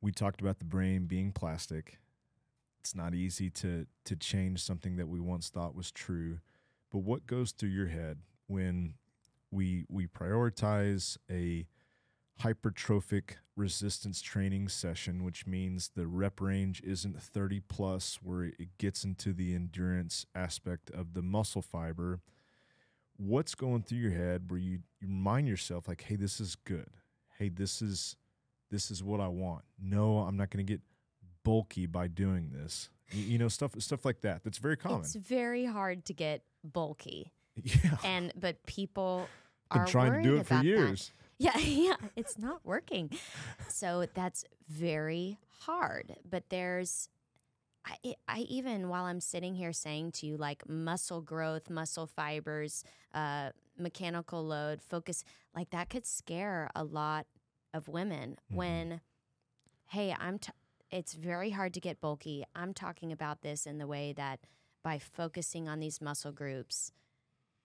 We 0.00 0.10
talked 0.10 0.40
about 0.40 0.58
the 0.58 0.64
brain 0.64 1.04
being 1.04 1.32
plastic. 1.32 1.98
It's 2.80 2.94
not 2.94 3.14
easy 3.14 3.50
to 3.50 3.86
to 4.06 4.16
change 4.16 4.62
something 4.62 4.96
that 4.96 5.08
we 5.08 5.20
once 5.20 5.50
thought 5.50 5.74
was 5.74 5.92
true. 5.92 6.38
But 6.90 7.00
what 7.00 7.26
goes 7.26 7.52
through 7.52 7.68
your 7.70 7.88
head 7.88 8.20
when 8.46 8.94
we 9.50 9.84
we 9.90 10.06
prioritize 10.06 11.18
a 11.30 11.66
hypertrophic 12.42 13.36
resistance 13.56 14.20
training 14.20 14.68
session, 14.68 15.24
which 15.24 15.46
means 15.46 15.90
the 15.94 16.06
rep 16.06 16.40
range 16.40 16.80
isn't 16.82 17.20
30 17.20 17.60
plus, 17.60 18.18
where 18.22 18.44
it 18.44 18.76
gets 18.78 19.04
into 19.04 19.32
the 19.32 19.54
endurance 19.54 20.26
aspect 20.34 20.90
of 20.90 21.14
the 21.14 21.22
muscle 21.22 21.62
fiber. 21.62 22.20
What's 23.16 23.54
going 23.54 23.82
through 23.82 23.98
your 23.98 24.10
head 24.10 24.50
where 24.50 24.58
you, 24.58 24.80
you 25.00 25.08
remind 25.08 25.46
yourself, 25.46 25.86
like, 25.86 26.02
hey, 26.02 26.16
this 26.16 26.40
is 26.40 26.56
good. 26.56 26.88
Hey, 27.38 27.48
this 27.48 27.80
is 27.80 28.16
this 28.70 28.90
is 28.90 29.04
what 29.04 29.20
I 29.20 29.28
want. 29.28 29.62
No, 29.80 30.18
I'm 30.18 30.36
not 30.36 30.50
going 30.50 30.64
to 30.66 30.72
get 30.72 30.80
bulky 31.44 31.86
by 31.86 32.08
doing 32.08 32.50
this. 32.52 32.88
You, 33.12 33.22
you 33.22 33.38
know, 33.38 33.46
stuff 33.48 33.72
stuff 33.80 34.04
like 34.04 34.22
that. 34.22 34.42
That's 34.42 34.58
very 34.58 34.76
common. 34.76 35.02
It's 35.02 35.14
very 35.14 35.64
hard 35.64 36.04
to 36.06 36.12
get 36.12 36.42
bulky. 36.64 37.30
yeah, 37.62 37.98
And 38.04 38.32
but 38.34 38.64
people 38.66 39.28
been 39.72 39.82
are 39.82 39.86
trying 39.86 40.12
to 40.14 40.22
do 40.28 40.36
it 40.38 40.46
for 40.46 40.60
years. 40.62 41.12
that. 41.16 41.23
Yeah, 41.38 41.58
yeah, 41.58 41.96
it's 42.16 42.38
not 42.38 42.60
working. 42.64 43.10
So 43.68 44.06
that's 44.14 44.44
very 44.68 45.38
hard. 45.60 46.16
But 46.28 46.44
there's, 46.48 47.08
I, 47.84 48.14
I 48.28 48.40
even 48.40 48.88
while 48.88 49.04
I'm 49.04 49.20
sitting 49.20 49.54
here 49.54 49.72
saying 49.72 50.12
to 50.12 50.26
you, 50.26 50.36
like 50.36 50.68
muscle 50.68 51.20
growth, 51.20 51.68
muscle 51.70 52.06
fibers, 52.06 52.84
uh, 53.12 53.50
mechanical 53.78 54.44
load, 54.44 54.80
focus, 54.80 55.24
like 55.56 55.70
that 55.70 55.90
could 55.90 56.06
scare 56.06 56.70
a 56.74 56.84
lot 56.84 57.26
of 57.74 57.88
women 57.88 58.36
Mhm. 58.52 58.56
when, 58.56 59.00
hey, 59.86 60.14
I'm, 60.18 60.38
t- 60.38 60.52
it's 60.90 61.14
very 61.14 61.50
hard 61.50 61.74
to 61.74 61.80
get 61.80 62.00
bulky. 62.00 62.44
I'm 62.54 62.72
talking 62.72 63.10
about 63.12 63.42
this 63.42 63.66
in 63.66 63.78
the 63.78 63.86
way 63.88 64.12
that 64.12 64.40
by 64.84 64.98
focusing 65.00 65.68
on 65.68 65.80
these 65.80 66.00
muscle 66.00 66.32
groups, 66.32 66.92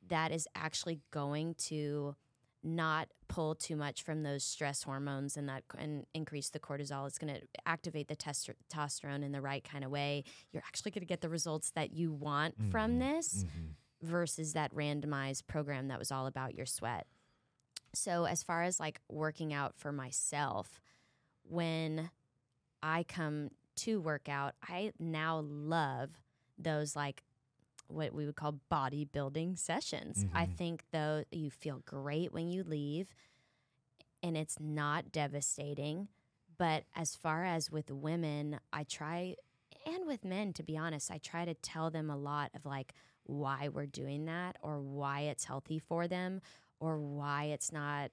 that 0.07 0.31
is 0.31 0.47
actually 0.55 1.01
going 1.11 1.53
to 1.55 2.15
not 2.63 3.07
pull 3.27 3.55
too 3.55 3.75
much 3.75 4.01
from 4.01 4.23
those 4.23 4.43
stress 4.43 4.83
hormones 4.83 5.37
and 5.37 5.47
that 5.47 5.63
and 5.77 6.05
increase 6.13 6.49
the 6.49 6.59
cortisol. 6.59 7.07
It's 7.07 7.17
going 7.17 7.33
to 7.33 7.41
activate 7.65 8.07
the 8.09 8.15
testosterone 8.15 9.23
in 9.23 9.31
the 9.31 9.41
right 9.41 9.63
kind 9.63 9.83
of 9.85 9.91
way. 9.91 10.23
You're 10.51 10.63
actually 10.67 10.91
going 10.91 11.01
to 11.01 11.05
get 11.07 11.21
the 11.21 11.29
results 11.29 11.71
that 11.71 11.91
you 11.93 12.11
want 12.11 12.55
from 12.71 12.93
Mhm. 12.93 12.99
this 12.99 13.43
Mhm. 13.45 13.75
versus 14.01 14.53
that 14.53 14.73
randomized 14.73 15.47
program 15.47 15.87
that 15.87 15.99
was 15.99 16.11
all 16.11 16.27
about 16.27 16.53
your 16.55 16.65
sweat. 16.65 17.07
So 17.93 18.25
as 18.25 18.43
far 18.43 18.63
as 18.63 18.79
like 18.79 19.01
working 19.07 19.53
out 19.53 19.75
for 19.77 19.91
myself, 19.91 20.81
when 21.43 22.11
I 22.83 23.03
come 23.03 23.51
to 23.77 23.99
work 24.01 24.27
out, 24.29 24.55
I 24.61 24.91
now 24.99 25.39
love 25.39 26.21
those 26.57 26.95
like 26.95 27.23
what 27.89 28.13
we 28.13 28.25
would 28.25 28.35
call 28.35 28.59
bodybuilding 28.71 29.57
sessions. 29.59 30.25
I 30.33 30.45
Mhm. 30.45 30.55
think 30.57 30.85
though 30.91 31.23
you 31.31 31.49
feel 31.49 31.79
great 31.85 32.31
when 32.31 32.49
you 32.49 32.63
leave 32.63 33.07
and 34.21 34.37
it's 34.37 34.59
not 34.59 35.11
devastating. 35.11 36.09
But 36.57 36.85
as 36.95 37.15
far 37.15 37.45
as 37.45 37.71
with 37.71 37.89
women, 37.89 38.59
I 38.73 38.83
try 38.83 39.35
and 39.85 40.05
with 40.05 40.25
men, 40.25 40.53
to 40.53 40.63
be 40.63 40.77
honest, 40.77 41.09
I 41.09 41.17
try 41.19 41.45
to 41.45 41.53
tell 41.53 41.89
them 41.89 42.09
a 42.09 42.17
lot 42.17 42.51
of 42.53 42.65
like 42.65 42.93
why 43.23 43.69
we're 43.69 43.85
doing 43.85 44.25
that 44.25 44.57
or 44.61 44.81
why 44.81 45.21
it's 45.21 45.45
healthy 45.45 45.79
for 45.79 46.07
them 46.07 46.41
or 46.79 46.99
why 46.99 47.45
it's 47.45 47.71
not. 47.71 48.11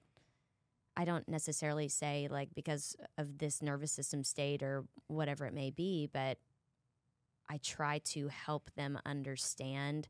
I 0.95 1.05
don't 1.05 1.27
necessarily 1.27 1.89
say 1.89 2.27
like 2.31 2.55
because 2.55 2.95
of 3.17 3.37
this 3.37 3.61
nervous 3.61 3.91
system 3.91 4.23
state 4.23 4.63
or 4.63 4.85
whatever 5.07 5.45
it 5.45 5.53
may 5.53 5.69
be, 5.69 6.07
but 6.11 6.39
I 7.49 7.57
try 7.59 7.99
to 7.99 8.27
help 8.27 8.71
them 8.75 8.99
understand 9.05 10.07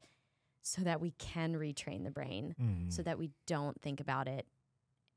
so 0.62 0.82
that 0.82 1.00
we 1.00 1.12
can 1.12 1.54
retrain 1.56 2.04
the 2.04 2.12
brain 2.12 2.56
Mhm. 2.60 2.92
so 2.92 3.02
that 3.04 3.18
we 3.18 3.32
don't 3.46 3.80
think 3.82 4.00
about 4.00 4.28
it 4.28 4.48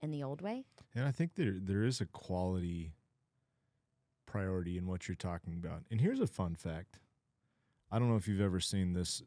in 0.00 0.10
the 0.10 0.22
old 0.22 0.40
way. 0.42 0.64
And 0.94 1.06
I 1.06 1.12
think 1.12 1.34
there 1.34 1.58
there 1.58 1.82
is 1.82 2.00
a 2.00 2.06
quality 2.06 2.94
priority 4.26 4.78
in 4.78 4.86
what 4.86 5.08
you're 5.08 5.14
talking 5.16 5.54
about. 5.54 5.84
And 5.90 6.00
here's 6.00 6.20
a 6.20 6.26
fun 6.26 6.54
fact. 6.54 7.00
I 7.90 7.98
don't 7.98 8.08
know 8.08 8.16
if 8.16 8.28
you've 8.28 8.40
ever 8.40 8.60
seen 8.60 8.92
this 8.92 9.22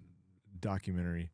documentary. 0.60 1.32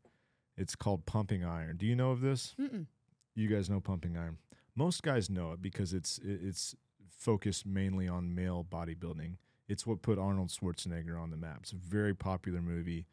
It's 0.58 0.76
called 0.76 1.06
Pumping 1.06 1.44
Iron. 1.46 1.78
Do 1.78 1.86
you 1.86 1.96
know 1.96 2.12
of 2.12 2.22
this? 2.22 2.56
Mm-mm. 2.60 2.88
You 3.36 3.48
guys 3.48 3.70
know 3.70 3.80
Pumping 3.80 4.18
Iron. 4.18 4.40
Most 4.76 5.04
guys 5.04 5.30
know 5.30 5.52
it 5.52 5.62
because 5.62 5.94
it's 5.94 6.18
it's 6.24 6.76
focused 7.08 7.66
mainly 7.66 8.08
on 8.08 8.34
male 8.34 8.64
bodybuilding. 8.64 9.38
It's 9.70 9.86
what 9.88 10.02
put 10.02 10.18
Arnold 10.20 10.50
Schwarzenegger 10.50 11.18
on 11.22 11.30
the 11.30 11.38
map. 11.38 11.60
It's 11.62 11.72
a 11.72 11.76
very 11.78 12.14
popular 12.16 12.62
movie 12.62 13.06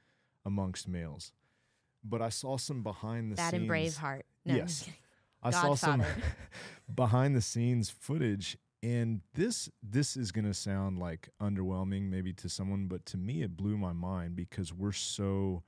amongst 0.44 0.88
males. 0.88 1.32
But 2.02 2.22
I 2.22 2.30
saw 2.30 2.56
some 2.56 2.82
behind 2.82 3.30
the 3.30 3.36
That 3.36 3.50
scenes. 3.50 3.60
and 3.62 3.70
Braveheart. 3.70 4.22
No, 4.44 4.54
Yes. 4.56 4.88
I 5.42 5.50
saw 5.50 5.74
some 5.74 6.02
behind 6.94 7.36
the 7.36 7.40
scenes 7.42 7.90
footage 7.90 8.56
and 8.82 9.20
this 9.34 9.68
this 9.82 10.16
is 10.16 10.32
going 10.32 10.44
to 10.44 10.54
sound 10.54 10.98
like 10.98 11.28
underwhelming 11.40 12.10
maybe 12.10 12.32
to 12.32 12.48
someone 12.48 12.86
but 12.88 13.04
to 13.06 13.16
me 13.16 13.42
it 13.42 13.56
blew 13.56 13.76
my 13.76 13.92
mind 13.92 14.34
because 14.36 14.72
we're 14.72 14.92
so 14.92 15.62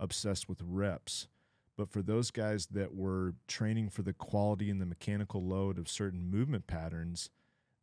obsessed 0.00 0.48
with 0.48 0.60
reps 0.62 1.28
but 1.76 1.90
for 1.90 2.02
those 2.02 2.30
guys 2.30 2.66
that 2.66 2.94
were 2.94 3.34
training 3.46 3.88
for 3.90 4.02
the 4.02 4.12
quality 4.12 4.70
and 4.70 4.80
the 4.80 4.86
mechanical 4.86 5.42
load 5.44 5.78
of 5.78 5.88
certain 5.88 6.30
movement 6.30 6.66
patterns 6.66 7.30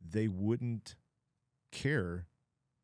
they 0.04 0.28
wouldn't 0.28 0.96
care 1.72 2.26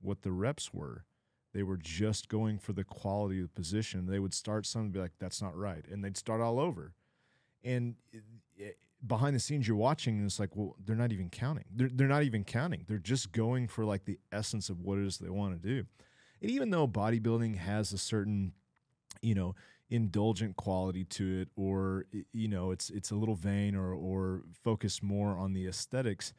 what 0.02 0.22
the 0.22 0.32
reps 0.32 0.74
were. 0.74 1.06
They 1.54 1.64
were 1.64 1.78
just 1.78 2.30
going 2.30 2.60
for 2.60 2.74
the 2.74 2.84
quality 2.84 3.38
of 3.42 3.44
the 3.48 3.54
position. 3.62 4.06
They 4.06 4.20
would 4.20 4.34
start 4.34 4.66
some 4.66 4.84
and 4.84 4.92
be 4.94 5.00
like 5.00 5.14
that's 5.20 5.42
not 5.42 5.58
right 5.58 5.84
and 5.92 6.04
they'd 6.04 6.18
start 6.18 6.42
all 6.42 6.60
over. 6.60 6.94
And 7.64 7.96
it- 8.12 8.24
it- 8.56 8.78
behind 9.06 9.34
the 9.36 9.40
scenes 9.40 9.66
you're 9.68 9.78
watching 9.78 10.18
and 10.18 10.26
it's 10.26 10.40
like 10.42 10.56
well 10.58 10.76
they're 10.86 10.96
not 10.96 11.12
even 11.12 11.30
counting. 11.30 11.66
They're, 11.74 11.90
they're 11.92 12.08
not 12.08 12.24
even 12.24 12.44
counting. 12.44 12.84
They're 12.88 12.98
just 13.00 13.32
going 13.32 13.68
for 13.68 13.86
like 13.86 14.06
the 14.06 14.20
essence 14.32 14.70
of 14.70 14.82
what 14.82 14.98
it 15.00 15.06
is 15.06 15.18
they 15.18 15.30
want 15.30 15.62
to 15.62 15.68
do. 15.68 15.86
And 16.42 16.52
even 16.52 16.70
though 16.70 16.88
bodybuilding 16.88 17.58
has 17.58 17.94
a 17.94 17.98
certain 17.98 18.54
you 19.22 19.36
know 19.36 19.56
indulgent 19.90 20.56
quality 20.56 21.04
to 21.04 21.42
it 21.42 21.50
or 21.56 22.06
you 22.32 22.48
know 22.48 22.70
it's 22.72 22.90
it's 22.92 23.10
a 23.10 23.16
little 23.16 23.36
vain 23.36 23.76
or 23.76 23.94
or 23.94 24.44
focused 24.64 25.02
more 25.02 25.36
on 25.38 25.54
the 25.54 25.66
aesthetics 25.68 26.32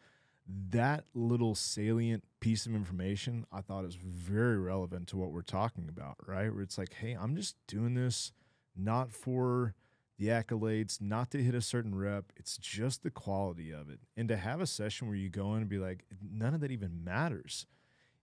that 0.70 1.04
little 1.14 1.54
salient 1.54 2.24
piece 2.40 2.66
of 2.66 2.74
information 2.74 3.44
i 3.52 3.60
thought 3.60 3.84
is 3.84 3.94
very 3.94 4.58
relevant 4.58 5.06
to 5.08 5.16
what 5.16 5.30
we're 5.30 5.42
talking 5.42 5.86
about 5.88 6.16
right 6.26 6.52
where 6.52 6.62
it's 6.62 6.78
like 6.78 6.94
hey 6.94 7.12
i'm 7.20 7.36
just 7.36 7.54
doing 7.66 7.94
this 7.94 8.32
not 8.76 9.12
for 9.12 9.74
the 10.18 10.26
accolades, 10.26 11.00
not 11.00 11.30
to 11.30 11.42
hit 11.42 11.54
a 11.54 11.62
certain 11.62 11.94
rep. 11.94 12.26
It's 12.36 12.58
just 12.58 13.02
the 13.02 13.10
quality 13.10 13.70
of 13.70 13.88
it. 13.88 14.00
And 14.18 14.28
to 14.28 14.36
have 14.36 14.60
a 14.60 14.66
session 14.66 15.06
where 15.08 15.16
you 15.16 15.30
go 15.30 15.54
in 15.54 15.62
and 15.62 15.68
be 15.68 15.78
like, 15.78 16.04
none 16.30 16.52
of 16.52 16.60
that 16.60 16.70
even 16.70 17.02
matters 17.02 17.64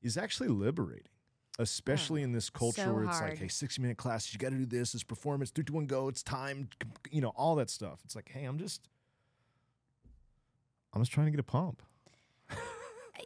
is 0.03 0.15
actually 0.15 0.49
liberating, 0.49 1.07
especially 1.57 2.21
Oh, 2.21 2.25
in 2.25 2.33
this 2.33 2.51
culture 2.51 2.83
so 2.83 2.93
where 2.93 3.03
it's 3.03 3.17
hard. 3.17 3.31
like, 3.31 3.39
hey, 3.39 3.47
60 3.47 3.81
minute 3.81 3.97
classes, 3.97 4.31
you 4.31 4.37
got 4.37 4.51
to 4.51 4.57
do 4.57 4.67
this, 4.67 4.93
it's 4.93 5.03
performance, 5.03 5.49
three, 5.49 5.63
two, 5.63 5.73
one, 5.73 5.87
go, 5.87 6.07
it's 6.07 6.21
time, 6.21 6.69
you 7.09 7.19
know, 7.19 7.33
all 7.35 7.55
that 7.55 7.71
stuff. 7.71 7.99
It's 8.05 8.15
like, 8.15 8.29
hey, 8.31 8.43
I'm 8.45 8.59
just, 8.59 8.87
I'm 10.93 11.01
just 11.01 11.11
trying 11.11 11.25
to 11.25 11.31
get 11.31 11.39
a 11.39 11.43
pump. 11.43 11.81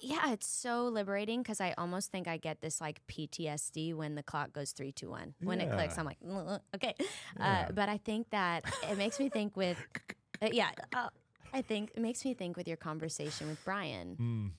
Yeah, 0.01 0.31
it's 0.31 0.47
so 0.47 0.85
liberating 0.85 1.41
because 1.41 1.59
I 1.59 1.73
almost 1.77 2.11
think 2.11 2.27
I 2.27 2.37
get 2.37 2.61
this 2.61 2.79
like 2.79 3.01
PTSD 3.07 3.93
when 3.93 4.15
the 4.15 4.23
clock 4.23 4.53
goes 4.53 4.71
three, 4.71 4.91
two, 4.91 5.09
one. 5.09 5.33
When 5.41 5.59
it 5.61 5.71
clicks, 5.71 5.97
I'm 5.97 6.05
like, 6.05 6.19
"Mm, 6.25 6.59
okay. 6.75 6.95
Yeah. 7.37 7.65
Uh, 7.67 7.71
but 7.73 7.89
I 7.89 7.97
think 7.97 8.29
that 8.29 8.63
it 8.89 8.97
makes 8.97 9.19
me 9.19 9.29
think 9.29 9.57
with, 9.57 9.77
uh, 10.41 10.49
yeah, 10.51 10.69
uh, 10.93 11.09
I 11.53 11.61
think 11.61 11.91
it 11.95 12.01
makes 12.01 12.23
me 12.23 12.33
think 12.33 12.57
with 12.57 12.67
your 12.67 12.77
conversation 12.77 13.47
with 13.49 13.63
Brian 13.65 14.17
Mm, 14.19 14.51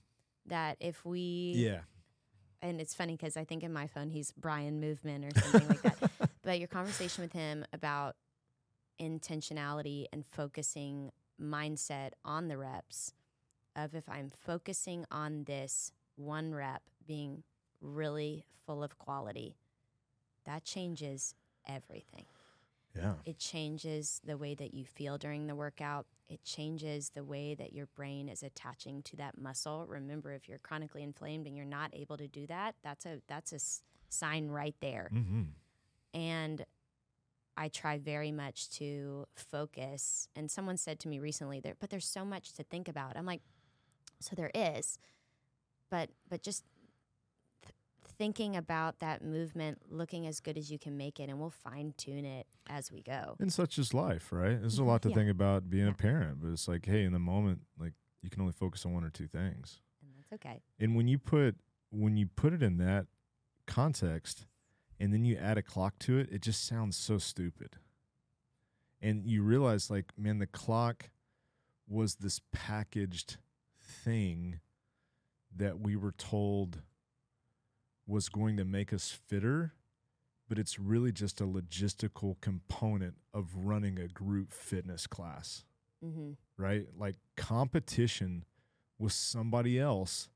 that 0.46 0.76
if 0.80 1.04
we, 1.04 1.54
yeah. 1.56 1.80
and 2.60 2.80
it's 2.80 2.94
funny 2.94 3.16
because 3.16 3.36
I 3.36 3.44
think 3.44 3.62
in 3.62 3.72
my 3.72 3.86
phone 3.86 4.10
he's 4.10 4.32
Brian 4.32 4.80
Movement 4.80 5.24
or 5.24 5.40
something 5.40 5.68
like 5.68 5.82
that. 5.82 5.96
But 6.44 6.58
your 6.58 6.66
conversation 6.68 7.22
with 7.22 7.32
him 7.32 7.64
about 7.72 8.16
intentionality 9.00 10.06
and 10.12 10.24
focusing 10.26 11.12
mindset 11.40 12.10
on 12.24 12.48
the 12.48 12.58
reps 12.58 13.12
of 13.76 13.94
if 13.94 14.08
I'm 14.08 14.30
focusing 14.30 15.04
on 15.10 15.44
this 15.44 15.92
one 16.16 16.54
rep 16.54 16.82
being 17.06 17.42
really 17.80 18.44
full 18.66 18.82
of 18.82 18.98
quality, 18.98 19.56
that 20.44 20.64
changes 20.64 21.34
everything. 21.66 22.24
Yeah. 22.96 23.14
It 23.24 23.38
changes 23.38 24.20
the 24.24 24.36
way 24.36 24.54
that 24.54 24.74
you 24.74 24.84
feel 24.84 25.16
during 25.16 25.46
the 25.46 25.54
workout. 25.54 26.06
It 26.28 26.44
changes 26.44 27.10
the 27.10 27.24
way 27.24 27.54
that 27.54 27.72
your 27.72 27.86
brain 27.86 28.28
is 28.28 28.42
attaching 28.42 29.02
to 29.04 29.16
that 29.16 29.38
muscle. 29.38 29.86
Remember, 29.88 30.32
if 30.32 30.48
you're 30.48 30.58
chronically 30.58 31.02
inflamed 31.02 31.46
and 31.46 31.56
you're 31.56 31.64
not 31.66 31.90
able 31.94 32.16
to 32.18 32.28
do 32.28 32.46
that, 32.48 32.74
that's 32.82 33.06
a 33.06 33.20
that's 33.28 33.52
a 33.52 33.56
s- 33.56 33.82
sign 34.08 34.48
right 34.48 34.74
there. 34.80 35.10
Mm-hmm. 35.12 35.42
And 36.14 36.64
I 37.56 37.68
try 37.68 37.98
very 37.98 38.32
much 38.32 38.70
to 38.78 39.26
focus. 39.34 40.28
And 40.36 40.50
someone 40.50 40.76
said 40.76 40.98
to 41.00 41.08
me 41.08 41.18
recently, 41.18 41.60
there, 41.60 41.74
but 41.78 41.90
there's 41.90 42.06
so 42.06 42.24
much 42.24 42.52
to 42.54 42.62
think 42.62 42.88
about. 42.88 43.16
I'm 43.16 43.26
like, 43.26 43.42
so 44.22 44.34
there 44.36 44.50
is, 44.54 44.98
but 45.90 46.10
but 46.28 46.42
just 46.42 46.64
th- 47.62 47.74
thinking 48.18 48.56
about 48.56 48.98
that 49.00 49.22
movement, 49.22 49.78
looking 49.90 50.26
as 50.26 50.40
good 50.40 50.56
as 50.56 50.70
you 50.70 50.78
can 50.78 50.96
make 50.96 51.18
it, 51.20 51.28
and 51.28 51.38
we'll 51.38 51.50
fine 51.50 51.94
tune 51.96 52.24
it 52.24 52.46
as 52.68 52.90
we 52.92 53.02
go. 53.02 53.36
And 53.40 53.52
such 53.52 53.78
is 53.78 53.92
life, 53.94 54.32
right? 54.32 54.60
There's 54.60 54.78
a 54.78 54.82
Mhm. 54.82 54.86
lot 54.86 55.02
to 55.02 55.08
Yeah. 55.10 55.14
think 55.16 55.30
about 55.30 55.68
being 55.70 55.86
Yeah. 55.86 55.92
a 55.92 55.94
parent, 55.94 56.40
but 56.40 56.50
it's 56.50 56.68
like, 56.68 56.86
hey, 56.86 57.04
in 57.04 57.12
the 57.12 57.18
moment, 57.18 57.66
like 57.78 57.94
you 58.22 58.30
can 58.30 58.40
only 58.40 58.52
focus 58.52 58.86
on 58.86 58.92
one 58.92 59.04
or 59.04 59.10
two 59.10 59.26
things. 59.26 59.80
And 60.02 60.14
that's 60.16 60.32
okay. 60.34 60.62
And 60.78 60.94
when 60.96 61.08
you 61.08 61.18
put 61.18 61.56
when 61.90 62.16
you 62.16 62.26
put 62.26 62.54
it 62.54 62.62
in 62.62 62.78
that 62.78 63.06
context 63.66 64.46
and 64.98 65.12
then 65.12 65.24
you 65.26 65.36
add 65.36 65.58
a 65.58 65.62
clock 65.62 65.98
to 65.98 66.16
it, 66.18 66.30
it 66.32 66.40
just 66.40 66.64
sounds 66.64 66.96
so 66.96 67.18
stupid. 67.18 67.76
And 69.00 69.26
you 69.28 69.42
realize 69.42 69.90
like, 69.90 70.16
man, 70.16 70.38
the 70.38 70.46
clock 70.46 71.10
was 71.88 72.14
this 72.16 72.40
packaged 72.52 73.36
thing 74.04 74.60
that 75.54 75.80
we 75.80 75.96
were 75.96 76.12
told 76.12 76.82
was 78.06 78.28
going 78.28 78.56
to 78.56 78.64
make 78.64 78.92
us 78.92 79.10
fitter, 79.10 79.74
but 80.48 80.58
it's 80.58 80.78
really 80.78 81.12
just 81.12 81.40
a 81.40 81.44
logistical 81.44 82.40
component 82.40 83.14
of 83.32 83.54
running 83.56 83.98
a 83.98 84.08
group 84.08 84.52
fitness 84.52 85.06
class 85.06 85.64
Mm-hmm. 86.04 86.30
right? 86.56 86.86
Like 86.98 87.14
competition 87.36 88.44
with 88.98 89.12
somebody 89.12 89.78
else 89.78 90.28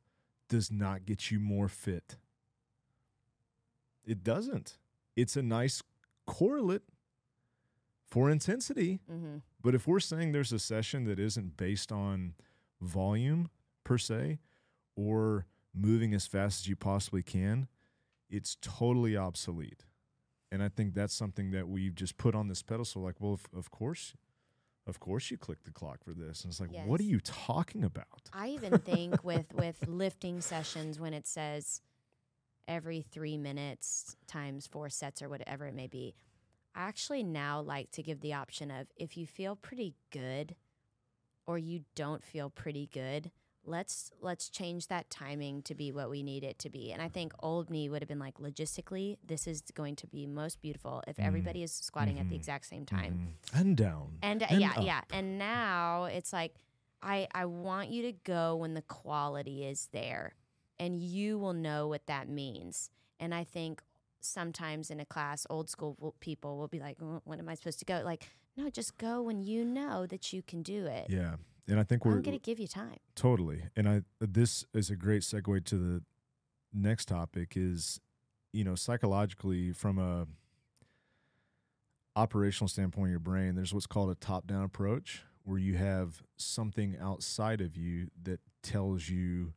does 0.48 0.70
not 0.70 1.04
get 1.04 1.32
you 1.32 1.40
more 1.40 1.66
fit. 1.66 2.18
It 4.04 4.22
doesn't. 4.22 4.78
It's 5.16 5.34
a 5.34 5.42
nice 5.42 5.82
correlate 6.24 6.82
for 8.08 8.30
intensity. 8.30 9.00
Mm-hmm. 9.12 9.38
But 9.60 9.74
if 9.74 9.88
we're 9.88 9.98
saying 9.98 10.30
there's 10.30 10.52
a 10.52 10.60
session 10.60 11.02
that 11.06 11.18
isn't 11.18 11.56
based 11.56 11.90
on 11.90 12.34
volume 12.80 13.48
per 13.86 13.98
se 13.98 14.40
or 14.96 15.46
moving 15.72 16.12
as 16.12 16.26
fast 16.26 16.62
as 16.62 16.68
you 16.68 16.74
possibly 16.74 17.22
can, 17.22 17.68
it's 18.28 18.56
totally 18.60 19.16
obsolete. 19.16 19.84
And 20.50 20.62
I 20.62 20.68
think 20.68 20.94
that's 20.94 21.14
something 21.14 21.52
that 21.52 21.68
we've 21.68 21.94
just 21.94 22.16
put 22.18 22.34
on 22.34 22.48
this 22.48 22.62
pedestal 22.62 23.02
like, 23.02 23.20
well, 23.20 23.34
of, 23.34 23.46
of 23.56 23.70
course, 23.70 24.14
of 24.86 24.98
course 24.98 25.30
you 25.30 25.38
click 25.38 25.62
the 25.64 25.70
clock 25.70 26.02
for 26.04 26.14
this. 26.14 26.42
And 26.42 26.50
it's 26.50 26.60
like, 26.60 26.70
what 26.84 27.00
are 27.00 27.04
you 27.04 27.20
talking 27.20 27.84
about? 27.84 28.30
I 28.32 28.48
even 28.48 28.78
think 28.78 29.22
with 29.22 29.54
with 29.54 29.76
lifting 29.86 30.40
sessions 30.40 30.98
when 30.98 31.14
it 31.14 31.26
says 31.26 31.80
every 32.66 33.02
three 33.02 33.36
minutes 33.36 34.16
times 34.26 34.66
four 34.66 34.88
sets 34.88 35.22
or 35.22 35.28
whatever 35.28 35.66
it 35.66 35.74
may 35.74 35.86
be, 35.86 36.14
I 36.74 36.82
actually 36.82 37.22
now 37.22 37.60
like 37.60 37.92
to 37.92 38.02
give 38.02 38.20
the 38.20 38.34
option 38.34 38.70
of 38.70 38.88
if 38.96 39.16
you 39.16 39.26
feel 39.26 39.54
pretty 39.56 39.94
good 40.10 40.56
or 41.46 41.58
you 41.58 41.82
don't 41.94 42.24
feel 42.24 42.50
pretty 42.50 42.88
good, 42.92 43.30
let's 43.66 44.10
let's 44.20 44.48
change 44.48 44.86
that 44.88 45.10
timing 45.10 45.62
to 45.62 45.74
be 45.74 45.90
what 45.92 46.08
we 46.08 46.22
need 46.22 46.44
it 46.44 46.58
to 46.60 46.70
be. 46.70 46.92
And 46.92 47.02
I 47.02 47.08
think 47.08 47.32
old 47.40 47.68
me 47.68 47.88
would 47.88 48.00
have 48.02 48.08
been 48.08 48.18
like 48.18 48.38
logistically, 48.38 49.16
this 49.26 49.46
is 49.46 49.62
going 49.74 49.96
to 49.96 50.06
be 50.06 50.26
most 50.26 50.60
beautiful 50.62 51.02
if 51.08 51.16
Mm. 51.16 51.26
everybody 51.26 51.62
is 51.62 51.72
squatting 51.72 52.18
at 52.18 52.28
the 52.28 52.34
Mhm. 52.34 52.38
exact 52.38 52.66
same 52.66 52.86
time. 52.86 53.34
Mhm. 53.52 53.58
And 53.60 53.76
down. 53.76 54.18
And, 54.22 54.42
and 54.42 54.60
yeah, 54.60 54.72
up. 54.76 54.84
yeah. 54.84 55.00
And 55.10 55.38
now 55.38 56.04
it's 56.04 56.32
like 56.32 56.54
I 57.02 57.28
I 57.34 57.44
want 57.46 57.90
you 57.90 58.02
to 58.02 58.12
go 58.12 58.56
when 58.56 58.74
the 58.74 58.82
quality 58.82 59.64
is 59.66 59.88
there. 59.92 60.34
and 60.78 61.00
you 61.00 61.38
will 61.38 61.54
know 61.54 61.88
what 61.88 62.04
that 62.06 62.28
means. 62.28 62.90
And 63.18 63.34
I 63.34 63.44
think 63.44 63.82
sometimes 64.20 64.90
in 64.90 65.00
a 65.00 65.06
class, 65.06 65.46
old 65.48 65.70
school 65.70 66.14
people 66.20 66.58
will 66.58 66.68
be 66.68 66.78
like, 66.80 66.98
"Mm, 66.98 67.22
"When 67.24 67.38
am 67.38 67.48
I 67.48 67.54
supposed 67.54 67.78
to 67.78 67.86
go?" 67.86 68.02
Like, 68.04 68.28
no, 68.58 68.68
just 68.68 68.98
go 68.98 69.22
when 69.22 69.40
you 69.42 69.64
know 69.64 70.06
that 70.06 70.34
you 70.34 70.42
can 70.42 70.62
do 70.62 70.84
it. 70.84 71.08
Yeah. 71.08 71.36
And 71.68 71.80
I 71.80 71.82
think 71.82 72.04
we're 72.04 72.12
I'm 72.12 72.22
going 72.22 72.38
to 72.38 72.42
give 72.42 72.60
you 72.60 72.68
time. 72.68 72.98
Totally. 73.14 73.64
And 73.74 73.88
I 73.88 74.02
this 74.20 74.64
is 74.72 74.90
a 74.90 74.96
great 74.96 75.22
segue 75.22 75.64
to 75.64 75.76
the 75.76 76.02
next 76.72 77.06
topic 77.06 77.54
is 77.56 78.00
you 78.52 78.64
know 78.64 78.74
psychologically 78.74 79.72
from 79.72 79.98
a 79.98 80.26
operational 82.14 82.68
standpoint 82.68 83.06
of 83.06 83.10
your 83.10 83.20
brain 83.20 83.54
there's 83.54 83.74
what's 83.74 83.86
called 83.86 84.10
a 84.10 84.14
top 84.14 84.46
down 84.46 84.62
approach 84.62 85.22
where 85.44 85.58
you 85.58 85.76
have 85.76 86.22
something 86.36 86.96
outside 87.00 87.60
of 87.60 87.76
you 87.76 88.08
that 88.22 88.40
tells 88.62 89.08
you 89.08 89.52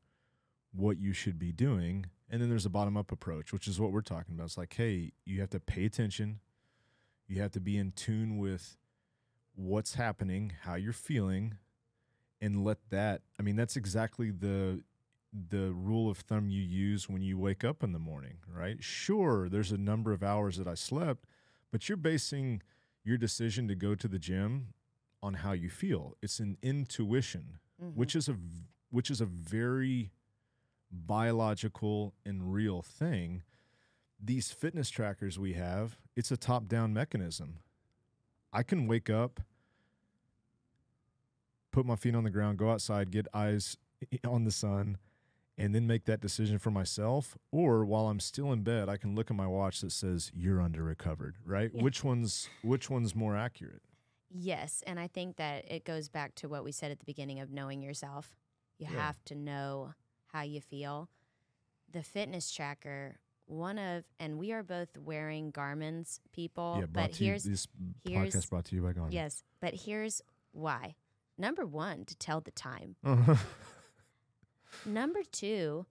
what 0.74 0.98
you 0.98 1.14
should 1.14 1.40
be 1.40 1.52
doing 1.52 2.06
and 2.30 2.42
then 2.42 2.50
there's 2.50 2.66
a 2.66 2.70
bottom 2.70 2.98
up 2.98 3.12
approach 3.12 3.54
which 3.54 3.68
is 3.68 3.80
what 3.80 3.92
we're 3.92 4.02
talking 4.02 4.36
about 4.36 4.46
it's 4.46 4.58
like 4.58 4.74
hey 4.74 5.12
you 5.26 5.40
have 5.40 5.50
to 5.50 5.60
pay 5.60 5.86
attention 5.86 6.40
you 7.28 7.42
have 7.42 7.52
to 7.52 7.60
be 7.60 7.78
in 7.78 7.92
tune 7.92 8.38
with 8.38 8.78
what's 9.56 9.96
happening 9.96 10.52
how 10.64 10.76
you're 10.76 10.94
feeling 10.94 11.56
and 12.42 12.64
let 12.64 12.78
that 12.90 13.22
i 13.40 13.44
mean 13.44 13.56
that's 13.56 13.76
exactly 13.76 14.32
the 14.32 14.82
the 15.50 15.72
rule 15.72 16.10
of 16.10 16.18
thumb 16.18 16.50
you 16.50 16.62
use 16.62 17.08
when 17.08 17.22
you 17.22 17.38
wake 17.38 17.64
up 17.64 17.84
in 17.84 17.92
the 17.92 18.00
morning 18.00 18.38
right? 18.52 18.84
Sure 18.84 19.48
there's 19.48 19.72
a 19.72 19.78
number 19.78 20.12
of 20.12 20.24
hours 20.24 20.58
that 20.58 20.68
i 20.68 20.74
slept 20.74 21.26
but 21.72 21.88
you're 21.88 21.98
basing 21.98 22.62
your 23.04 23.18
decision 23.18 23.68
to 23.68 23.76
go 23.76 23.94
to 23.96 24.08
the 24.08 24.18
gym 24.20 24.74
on 25.22 25.36
how 25.36 25.52
you 25.52 25.70
feel. 25.70 26.16
It's 26.22 26.40
an 26.40 26.58
intuition 26.62 27.60
Mhm. 27.82 27.94
which 27.96 28.16
is 28.16 28.28
a 28.30 28.38
which 28.90 29.12
is 29.12 29.22
a 29.22 29.26
very 29.26 30.12
biological 30.92 32.14
and 32.26 32.54
real 32.54 32.82
thing. 32.82 33.44
These 34.20 34.52
fitness 34.52 34.90
trackers 34.90 35.38
we 35.40 35.54
have 35.54 35.98
it's 36.16 36.32
a 36.32 36.38
top 36.38 36.68
down 36.68 36.94
mechanism. 36.94 37.60
I 38.52 38.64
can 38.64 38.88
wake 38.88 39.10
up 39.10 39.40
put 41.80 41.86
my 41.86 41.96
feet 41.96 42.14
on 42.16 42.24
the 42.26 42.30
ground 42.30 42.58
go 42.58 42.70
outside 42.72 43.10
get 43.10 43.26
eyes 43.34 43.78
on 44.28 44.44
the 44.44 44.52
sun 44.52 44.98
and 45.58 45.74
then 45.74 45.88
make 45.88 46.04
that 46.06 46.20
decision 46.20 46.58
for 46.60 46.72
myself 46.72 47.38
or 47.52 47.86
while 47.86 48.08
i'm 48.08 48.20
still 48.20 48.52
in 48.52 48.64
bed 48.64 48.90
i 48.90 48.98
can 48.98 49.16
look 49.16 49.32
at 49.32 49.38
my 49.38 49.48
watch 49.48 49.80
that 49.80 49.92
says 49.92 50.30
you're 50.36 50.62
under 50.62 50.84
recovered 50.84 51.38
right 51.46 51.72
Yeah. 51.74 51.82
which 51.82 52.04
one's 52.04 52.50
which 52.64 52.90
one's 52.90 53.16
more 53.16 53.36
accurate 53.38 53.82
Yes, 54.32 54.84
and 54.86 55.00
I 55.00 55.08
think 55.08 55.38
that 55.38 55.66
it 55.72 55.86
goes 55.86 56.08
back 56.08 56.36
to 56.36 56.48
what 56.48 56.64
we 56.64 56.72
said 56.72 56.92
at 56.92 57.00
the 57.00 57.06
beginning 57.06 57.40
of 57.40 57.50
knowing 57.50 57.82
yourself. 57.82 58.36
You 58.78 58.86
Yeah. 58.88 59.00
have 59.02 59.26
to 59.26 59.34
know 59.34 59.96
how 60.28 60.44
you 60.44 60.62
feel. 60.62 61.10
The 61.92 62.04
fitness 62.04 62.52
tracker, 62.52 63.18
one 63.48 63.80
of, 63.80 64.04
and 64.20 64.38
we 64.38 64.52
are 64.52 64.62
both 64.62 64.96
wearing 65.00 65.50
Garmin's 65.50 66.20
people, 66.32 66.78
yeah 66.80 66.86
but 66.86 67.14
to 67.14 67.24
you, 67.24 67.30
here's 67.32 67.44
this 67.44 67.68
here's- 68.04 68.36
podcast 68.36 68.50
brought 68.52 68.66
to 68.66 68.76
you 68.76 68.84
by 68.84 68.94
Garmin. 68.94 69.14
yes, 69.14 69.44
but 69.62 69.74
here's 69.74 70.22
why. 70.52 70.94
Number 71.40 71.66
one, 71.66 72.04
to 72.06 72.16
tell 72.16 72.42
the 72.42 72.52
time. 72.52 72.96
Uh-huh. 73.06 73.36
Number 74.86 75.22
two, 75.32 75.86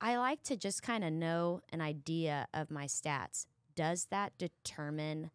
I 0.00 0.16
like 0.16 0.42
to 0.44 0.56
just 0.56 0.82
kind 0.82 1.02
of 1.02 1.12
know 1.12 1.62
an 1.72 1.80
idea 1.80 2.46
of 2.54 2.70
my 2.70 2.86
stats. 2.86 3.46
Does 3.74 4.06
that 4.10 4.32
determine 4.38 5.30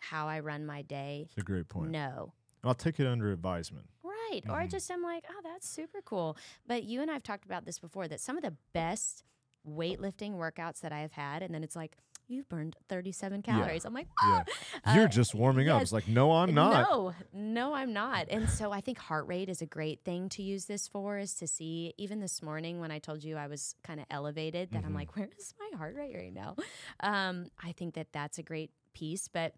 how 0.00 0.26
I 0.26 0.40
run 0.40 0.66
my 0.66 0.82
day? 0.82 1.26
It's 1.28 1.38
a 1.38 1.42
great 1.42 1.68
point. 1.68 1.90
No. 1.92 2.32
I'll 2.64 2.74
take 2.74 2.98
it 2.98 3.06
under 3.06 3.30
advisement. 3.30 3.86
Right. 4.02 4.42
Or 4.48 4.56
I 4.56 4.66
Mhm. 4.66 4.70
just 4.70 4.90
I'm 4.90 5.02
like, 5.02 5.24
oh, 5.30 5.40
that's 5.44 5.68
super 5.68 6.02
cool. 6.02 6.36
But 6.66 6.82
you 6.82 7.00
and 7.00 7.10
I've 7.10 7.22
talked 7.22 7.44
about 7.44 7.64
this 7.64 7.78
before 7.78 8.08
that 8.08 8.20
some 8.20 8.36
of 8.36 8.42
the 8.42 8.56
best 8.72 9.22
weightlifting 9.66 10.32
workouts 10.32 10.80
that 10.80 10.92
I 10.92 10.98
have 11.00 11.12
had, 11.12 11.42
and 11.42 11.54
then 11.54 11.62
it's 11.62 11.76
like, 11.76 11.96
you've 12.26 12.48
burned 12.48 12.76
37 12.88 13.42
Yeah. 13.46 13.52
calories. 13.54 13.84
I'm 13.84 13.94
like, 13.94 14.08
Yeah. 14.22 14.44
ah. 14.84 14.94
You're 14.94 15.04
Uh, 15.04 15.08
just 15.08 15.34
warming 15.34 15.68
up. 15.68 15.82
It's 15.82 15.92
like, 15.92 16.08
no, 16.08 16.32
I'm 16.32 16.54
not. 16.54 16.88
No, 16.90 17.14
no, 17.32 17.74
I'm 17.74 17.92
not. 17.92 18.26
And 18.30 18.48
so 18.48 18.72
I 18.72 18.80
think 18.80 18.98
heart 18.98 19.26
rate 19.26 19.48
is 19.48 19.60
a 19.62 19.66
great 19.66 20.02
thing 20.04 20.28
to 20.30 20.42
use 20.42 20.64
this 20.66 20.88
for, 20.88 21.18
is 21.18 21.34
to 21.36 21.46
see. 21.46 21.94
Even 21.98 22.20
this 22.20 22.42
morning 22.42 22.80
when 22.80 22.90
I 22.90 22.98
told 22.98 23.22
you 23.24 23.36
I 23.36 23.46
was 23.46 23.74
kind 23.82 24.00
of 24.00 24.06
elevated, 24.10 24.70
that 24.72 24.84
I'm 24.84 24.92
Mhm. 24.92 24.96
like, 24.96 25.16
where 25.16 25.28
is 25.38 25.54
my 25.58 25.76
heart 25.76 25.94
rate 25.96 26.14
right 26.16 26.32
now? 26.32 26.56
Um, 27.00 27.50
I 27.62 27.72
think 27.72 27.94
that 27.94 28.12
that's 28.12 28.38
a 28.38 28.42
great 28.42 28.70
piece. 28.94 29.28
But 29.28 29.54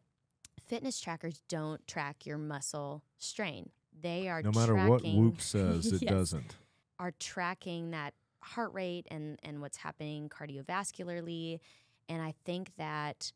fitness 0.66 0.98
trackers 1.00 1.40
don't 1.48 1.86
track 1.86 2.26
your 2.26 2.38
muscle 2.38 3.02
strain. 3.18 3.70
They 3.98 4.28
are 4.28 4.42
No 4.42 4.50
matter 4.52 4.74
what 4.74 5.00
tracking- 5.00 5.20
Whoop 5.22 5.40
says, 5.40 5.86
it 5.92 6.02
Yes. 6.02 6.10
doesn't. 6.10 6.56
are 6.98 7.12
tracking 7.12 7.90
that 7.90 8.14
heart 8.40 8.72
rate 8.72 9.06
and 9.10 9.38
and 9.42 9.60
what's 9.60 9.76
happening 9.78 10.28
cardiovascularly 10.30 11.60
and 12.08 12.22
i 12.22 12.34
think 12.44 12.70
that 12.76 13.32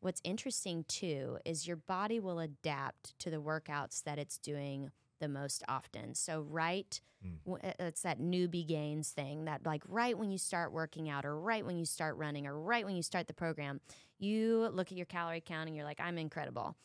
what's 0.00 0.20
interesting 0.24 0.84
too 0.88 1.38
is 1.44 1.66
your 1.66 1.76
body 1.76 2.18
will 2.20 2.38
adapt 2.38 3.18
to 3.18 3.30
the 3.30 3.36
workouts 3.40 4.02
that 4.04 4.18
it's 4.18 4.38
doing 4.38 4.90
the 5.20 5.28
most 5.28 5.62
often 5.68 6.14
so 6.14 6.40
right 6.42 7.00
Mm. 7.22 7.60
it's 7.78 8.00
that 8.00 8.18
newbie 8.18 8.66
gains 8.66 9.10
thing 9.10 9.44
that 9.44 9.66
like 9.66 9.82
right 9.86 10.16
when 10.16 10.30
you 10.30 10.38
start 10.38 10.72
working 10.72 11.10
out 11.10 11.26
or 11.26 11.38
right 11.38 11.66
when 11.66 11.76
you 11.76 11.84
start 11.84 12.16
running 12.16 12.46
or 12.46 12.58
right 12.58 12.86
when 12.86 12.96
you 12.96 13.02
start 13.02 13.26
the 13.26 13.34
program 13.34 13.78
you 14.18 14.70
look 14.72 14.90
at 14.90 14.96
your 14.96 15.04
calorie 15.04 15.42
count 15.44 15.66
and 15.68 15.76
you're 15.76 15.84
like 15.84 16.00
i'm 16.00 16.16
incredible 16.16 16.76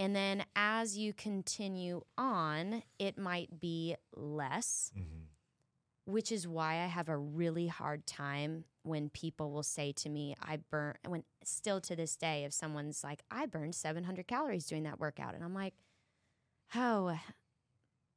and 0.00 0.16
then 0.16 0.44
as 0.56 0.98
you 0.98 1.12
continue 1.12 2.02
on 2.18 2.82
it 2.98 3.16
might 3.16 3.60
be 3.60 3.94
less 4.16 4.90
Mhm. 4.98 5.26
which 6.04 6.32
is 6.32 6.48
why 6.48 6.72
I 6.82 6.86
have 6.86 7.08
a 7.08 7.16
really 7.16 7.68
hard 7.68 8.08
time 8.08 8.64
when 8.82 9.10
people 9.10 9.50
will 9.50 9.62
say 9.62 9.92
to 9.92 10.08
me, 10.08 10.34
I 10.42 10.56
burn, 10.70 10.94
when 11.06 11.24
still 11.44 11.80
to 11.82 11.94
this 11.96 12.16
day, 12.16 12.44
if 12.44 12.52
someone's 12.52 13.04
like, 13.04 13.22
I 13.30 13.46
burned 13.46 13.74
700 13.74 14.26
calories 14.26 14.66
doing 14.66 14.84
that 14.84 14.98
workout. 14.98 15.34
And 15.34 15.44
I'm 15.44 15.54
like, 15.54 15.74
oh, 16.74 17.18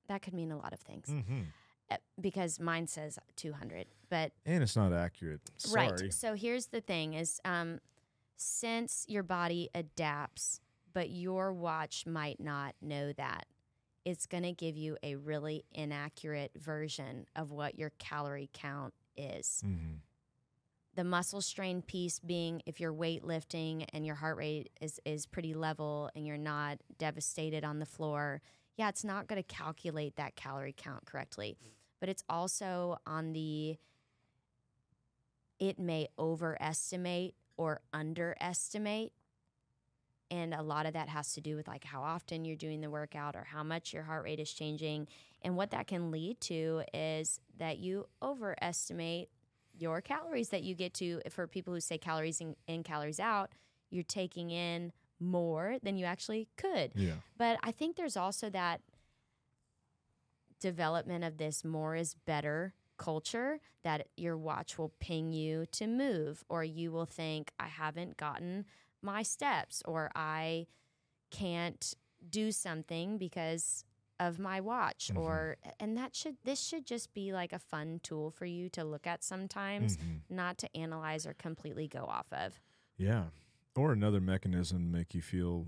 that 0.07 0.21
could 0.21 0.33
mean 0.33 0.51
a 0.51 0.57
lot 0.57 0.73
of 0.73 0.79
things 0.79 1.07
Mhm. 1.09 1.45
Uh, 1.91 1.97
because 2.19 2.59
mine 2.59 2.87
says 2.87 3.19
200. 3.35 3.87
But 4.09 4.31
And 4.45 4.63
it's 4.63 4.75
not 4.75 4.93
accurate. 4.93 5.41
Sorry. 5.57 5.87
Right. 5.89 6.13
So 6.13 6.33
here's 6.35 6.67
the 6.67 6.81
thing 6.81 7.13
is 7.13 7.39
um 7.45 7.79
since 8.37 9.05
your 9.07 9.23
body 9.23 9.69
adapts, 9.75 10.59
but 10.93 11.09
your 11.09 11.53
watch 11.53 12.05
might 12.05 12.39
not 12.39 12.75
know 12.81 13.11
that, 13.13 13.45
it's 14.05 14.25
going 14.25 14.43
to 14.43 14.51
give 14.51 14.75
you 14.75 14.97
a 15.01 15.15
really 15.15 15.63
inaccurate 15.71 16.51
version 16.55 17.25
of 17.35 17.51
what 17.51 17.77
your 17.79 17.91
calorie 17.99 18.49
count 18.53 18.93
is. 19.15 19.61
Mhm. 19.65 19.99
The 20.95 21.03
muscle 21.03 21.41
strain 21.41 21.81
piece 21.81 22.19
being 22.19 22.61
if 22.65 22.79
you're 22.79 22.93
weightlifting 22.93 23.87
and 23.93 24.05
your 24.05 24.15
heart 24.15 24.37
rate 24.37 24.69
is 24.79 24.99
is 25.05 25.25
pretty 25.25 25.53
level 25.53 26.09
and 26.15 26.25
you're 26.25 26.37
not 26.37 26.77
devastated 26.97 27.63
on 27.63 27.79
the 27.79 27.85
floor, 27.85 28.41
yeah, 28.77 28.89
it's 28.89 29.03
not 29.03 29.27
going 29.27 29.41
to 29.41 29.55
calculate 29.55 30.15
that 30.17 30.35
calorie 30.35 30.75
count 30.75 31.05
correctly. 31.05 31.57
But 31.99 32.09
it's 32.09 32.23
also 32.29 32.97
on 33.07 33.33
the 33.33 33.77
it 35.59 35.79
may 35.79 36.09
overestimate 36.19 37.35
or 37.57 37.81
underestimate. 37.93 39.13
And 40.29 40.53
a 40.53 40.63
lot 40.63 40.85
of 40.85 40.93
that 40.93 41.09
has 41.09 41.33
to 41.33 41.41
do 41.41 41.55
with 41.55 41.67
like 41.67 41.83
how 41.83 42.01
often 42.01 42.43
you're 42.43 42.55
doing 42.55 42.81
the 42.81 42.89
workout 42.89 43.35
or 43.35 43.43
how 43.43 43.63
much 43.63 43.93
your 43.93 44.03
heart 44.03 44.25
rate 44.25 44.39
is 44.39 44.51
changing. 44.51 45.07
And 45.41 45.55
what 45.55 45.71
that 45.71 45.87
can 45.87 46.11
lead 46.11 46.41
to 46.41 46.83
is 46.93 47.39
that 47.57 47.77
you 47.77 48.07
overestimate 48.21 49.29
your 49.77 50.01
calories 50.01 50.49
that 50.49 50.63
you 50.63 50.75
get 50.75 50.93
to. 50.95 51.21
For 51.29 51.47
people 51.47 51.73
who 51.73 51.79
say 51.79 51.97
calories 51.97 52.41
in, 52.41 52.55
in 52.67 52.83
calories 52.83 53.19
out, 53.19 53.51
you're 53.89 54.03
taking 54.03 54.49
in 54.49 54.91
more 55.19 55.77
than 55.83 55.97
you 55.97 56.05
actually 56.05 56.47
could. 56.57 56.91
Yeah. 56.95 57.15
But 57.37 57.59
I 57.63 57.71
think 57.71 57.95
there's 57.95 58.17
also 58.17 58.49
that 58.49 58.81
development 60.59 61.23
of 61.23 61.37
this 61.37 61.63
more 61.63 61.95
is 61.95 62.15
better 62.25 62.73
culture 62.97 63.59
that 63.83 64.07
your 64.15 64.37
watch 64.37 64.77
will 64.77 64.93
ping 64.99 65.33
you 65.33 65.65
to 65.73 65.87
move, 65.87 66.43
or 66.47 66.63
you 66.63 66.91
will 66.91 67.05
think, 67.05 67.51
I 67.59 67.67
haven't 67.67 68.17
gotten 68.17 68.65
my 69.01 69.23
steps, 69.23 69.81
or 69.85 70.09
I 70.15 70.67
can't 71.31 71.93
do 72.29 72.51
something 72.51 73.17
because 73.17 73.83
of 74.27 74.39
my 74.39 74.59
watch 74.61 75.11
Mhm. 75.13 75.17
or 75.17 75.57
and 75.79 75.97
that 75.97 76.15
should 76.15 76.37
this 76.43 76.61
should 76.61 76.85
just 76.85 77.13
be 77.13 77.33
like 77.33 77.51
a 77.53 77.59
fun 77.59 77.99
tool 78.03 78.31
for 78.31 78.45
you 78.45 78.69
to 78.69 78.83
look 78.83 79.05
at 79.07 79.23
sometimes 79.23 79.97
Mhm. 79.97 80.21
not 80.29 80.57
to 80.59 80.67
analyze 80.77 81.25
or 81.27 81.33
completely 81.33 81.87
go 81.87 82.05
off 82.05 82.31
of 82.31 82.59
Yeah. 82.97 83.29
Or 83.75 83.91
another 83.91 84.21
mechanism 84.21 84.77
to 84.85 84.97
make 84.97 85.13
you 85.15 85.21
feel 85.21 85.67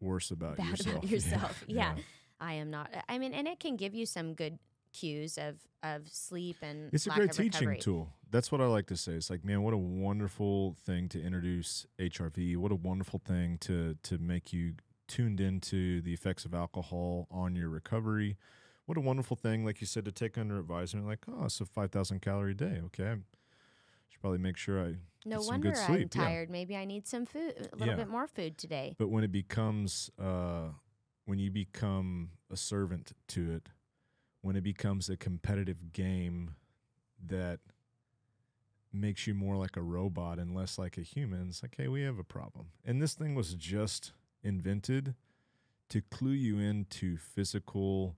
worse 0.00 0.30
about 0.30 0.56
Bad 0.56 0.70
yourself. 0.70 0.96
about 0.96 1.10
yourself. 1.10 1.64
Yeah. 1.68 1.96
I 2.40 2.54
am 2.54 2.70
not. 2.70 2.90
I 3.08 3.18
mean, 3.18 3.34
and 3.34 3.46
it 3.46 3.60
can 3.60 3.76
give 3.76 3.94
you 3.94 4.06
some 4.06 4.34
good 4.34 4.58
cues 4.92 5.38
of 5.38 5.60
of 5.82 6.08
sleep 6.10 6.56
and 6.62 6.92
It's 6.92 7.06
a 7.06 7.10
great 7.10 7.32
teaching 7.32 7.68
recovery. 7.68 7.78
tool. 7.78 8.12
That's 8.28 8.50
what 8.52 8.60
I 8.60 8.66
like 8.66 8.86
to 8.88 8.96
say. 8.96 9.12
It's 9.14 9.30
like, 9.30 9.44
man, 9.44 9.62
what 9.62 9.72
a 9.72 9.78
wonderful 9.78 10.74
thing 10.74 11.08
to 11.10 11.22
introduce 11.22 11.86
HRV. 11.98 12.56
What 12.56 12.70
a 12.72 12.76
wonderful 12.76 13.18
thing 13.20 13.56
to 13.58 13.94
to 14.02 14.18
make 14.18 14.52
you 14.52 14.74
tuned 15.10 15.40
into 15.40 16.00
the 16.00 16.12
effects 16.14 16.44
of 16.44 16.54
alcohol 16.54 17.26
on 17.30 17.54
your 17.56 17.68
recovery. 17.68 18.36
what 18.86 18.96
a 18.96 19.00
wonderful 19.00 19.36
thing, 19.36 19.64
like 19.64 19.80
you 19.80 19.86
said, 19.86 20.04
to 20.04 20.12
take 20.12 20.38
under 20.38 20.58
advisement. 20.58 21.06
Like, 21.06 21.20
oh, 21.28 21.44
it's 21.44 21.60
a 21.60 21.66
five 21.66 21.90
thousand 21.90 22.22
calorie 22.22 22.54
day. 22.54 22.80
Okay, 22.86 23.04
I 23.10 23.16
should 24.08 24.20
probably 24.20 24.38
make 24.38 24.56
sure 24.56 24.80
I 24.80 24.94
No 25.24 25.36
get 25.36 25.42
some 25.42 25.52
wonder 25.54 25.70
good 25.72 25.78
I'm 25.78 25.86
sleep. 25.86 26.14
Yeah. 26.14 26.24
tired. 26.24 26.50
Maybe 26.50 26.76
I 26.76 26.84
need 26.84 27.06
some 27.06 27.26
food, 27.26 27.54
a 27.58 27.76
little 27.76 27.88
Yeah. 27.88 27.96
bit 27.96 28.08
more 28.08 28.26
food 28.26 28.56
today. 28.56 28.94
But 28.98 29.08
when 29.08 29.22
it 29.24 29.32
becomes, 29.32 30.10
uh, 30.18 30.70
when 31.26 31.38
you 31.38 31.50
become 31.50 32.30
a 32.50 32.56
servant 32.56 33.12
to 33.28 33.52
it, 33.52 33.68
when 34.42 34.56
it 34.56 34.62
becomes 34.62 35.08
a 35.10 35.16
competitive 35.16 35.92
game 35.92 36.54
that 37.26 37.60
makes 38.92 39.26
you 39.26 39.34
more 39.34 39.56
like 39.56 39.76
a 39.76 39.82
robot 39.82 40.38
and 40.38 40.54
less 40.54 40.78
like 40.78 40.98
a 40.98 41.02
human, 41.02 41.48
it's 41.48 41.62
like, 41.62 41.74
hey, 41.76 41.86
we 41.88 42.02
have 42.02 42.18
a 42.18 42.24
problem. 42.24 42.66
And 42.84 43.00
this 43.00 43.14
thing 43.14 43.34
was 43.34 43.54
just 43.54 44.12
invented 44.42 45.14
to 45.88 46.00
clue 46.00 46.32
you 46.32 46.58
into 46.58 47.16
physical 47.16 48.16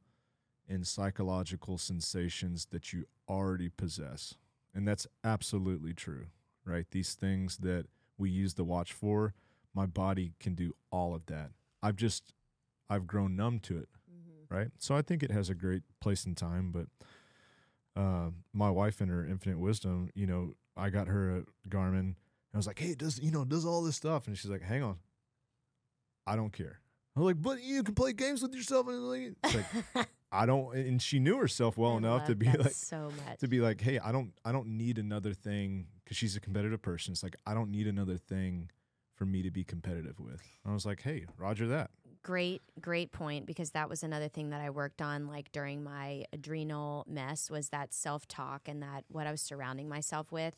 and 0.69 0.87
psychological 0.87 1.79
sensations 1.79 2.67
that 2.71 2.93
you 2.93 3.05
already 3.29 3.69
possess. 3.69 4.35
And 4.75 4.87
that's 4.87 5.07
absolutely 5.25 5.95
true, 5.95 6.27
right? 6.65 6.87
These 6.91 7.15
things 7.15 7.59
that 7.59 7.87
we 8.19 8.31
use 8.31 8.55
the 8.55 8.65
watch 8.65 8.93
for, 8.93 9.35
my 9.75 9.87
body 9.87 10.35
can 10.39 10.55
do 10.55 10.75
all 10.91 11.15
of 11.15 11.27
that. 11.27 11.51
I've 11.83 11.97
just, 11.97 12.33
I've 12.89 13.07
grown 13.07 13.37
numb 13.37 13.59
to 13.61 13.79
it 13.79 13.89
right? 14.53 14.69
So 14.79 14.95
I 14.95 15.03
think 15.03 15.23
it 15.23 15.31
has 15.31 15.49
a 15.49 15.55
great 15.55 15.83
place 16.01 16.27
in 16.27 16.35
time. 16.35 16.73
But 16.73 16.87
uh, 18.01 18.31
my 18.53 18.71
wife, 18.71 19.01
in 19.01 19.09
her 19.09 19.27
infinite 19.27 19.59
wisdom, 19.59 20.11
you 20.15 20.27
know, 20.27 20.55
I 20.77 20.91
got 20.91 21.09
her 21.09 21.39
a 21.39 21.69
Garmin. 21.69 22.15
I 22.55 22.57
was 22.59 22.67
like, 22.67 22.79
"Hey, 22.79 22.91
it 22.91 22.99
does 22.99 23.19
you 23.21 23.31
know 23.31 23.43
it 23.43 23.49
does 23.49 23.65
all 23.65 23.83
this 23.83 23.97
stuff?" 23.97 24.27
And 24.27 24.37
she's 24.37 24.51
like, 24.51 24.63
"Hang 24.63 24.83
on, 24.83 24.99
I 26.27 26.37
don't 26.37 26.53
care." 26.53 26.81
I'm 27.17 27.23
like, 27.23 27.41
"But 27.41 27.63
you 27.63 27.83
can 27.83 27.95
play 27.95 28.13
games 28.13 28.43
with 28.43 28.55
yourself." 28.55 28.89
And 28.89 29.09
like, 29.09 29.35
it's 29.45 29.55
like 29.55 30.09
I 30.33 30.47
don't. 30.47 30.75
And 30.75 31.01
she 31.01 31.19
knew 31.19 31.37
herself 31.37 31.77
well 31.77 31.95
I 31.95 31.99
enough 31.99 32.27
to 32.27 32.35
be 32.35 32.51
like, 32.51 32.73
so 32.73 33.11
much. 33.27 33.39
to 33.41 33.49
be 33.49 33.61
like, 33.61 33.81
"Hey, 33.81 33.99
I 33.99 34.13
don't, 34.13 34.33
I 34.45 34.53
don't 34.53 34.69
need 34.69 34.99
another 34.99 35.35
thing." 35.35 35.87
Because 36.05 36.17
she's 36.17 36.37
a 36.37 36.41
competitive 36.41 36.81
person. 36.83 37.13
It's 37.13 37.23
like 37.23 37.37
I 37.47 37.55
don't 37.55 37.71
need 37.71 37.87
another 37.87 38.17
thing 38.17 38.71
for 39.15 39.27
me 39.27 39.43
to 39.43 39.51
be 39.51 39.63
competitive 39.63 40.19
with. 40.19 40.43
I 40.67 40.73
was 40.73 40.87
like, 40.87 41.03
"Hey, 41.03 41.27
Roger 41.37 41.67
that." 41.69 41.91
great 42.23 42.63
great 42.81 43.11
point 43.11 43.47
because 43.47 43.71
that 43.73 43.89
was 43.89 44.05
another 44.05 44.29
thing 44.29 44.51
that 44.51 44.61
i 44.61 44.71
worked 44.71 45.03
on 45.03 45.27
like 45.27 45.51
during 45.51 45.83
my 45.83 46.25
adrenal 46.33 47.05
mess 47.09 47.51
was 47.51 47.71
that 47.71 47.93
self-talk 47.93 48.69
and 48.69 48.81
that 48.81 49.03
what 49.09 49.27
i 49.27 49.31
was 49.33 49.41
surrounding 49.41 49.89
myself 49.89 50.31
with 50.31 50.55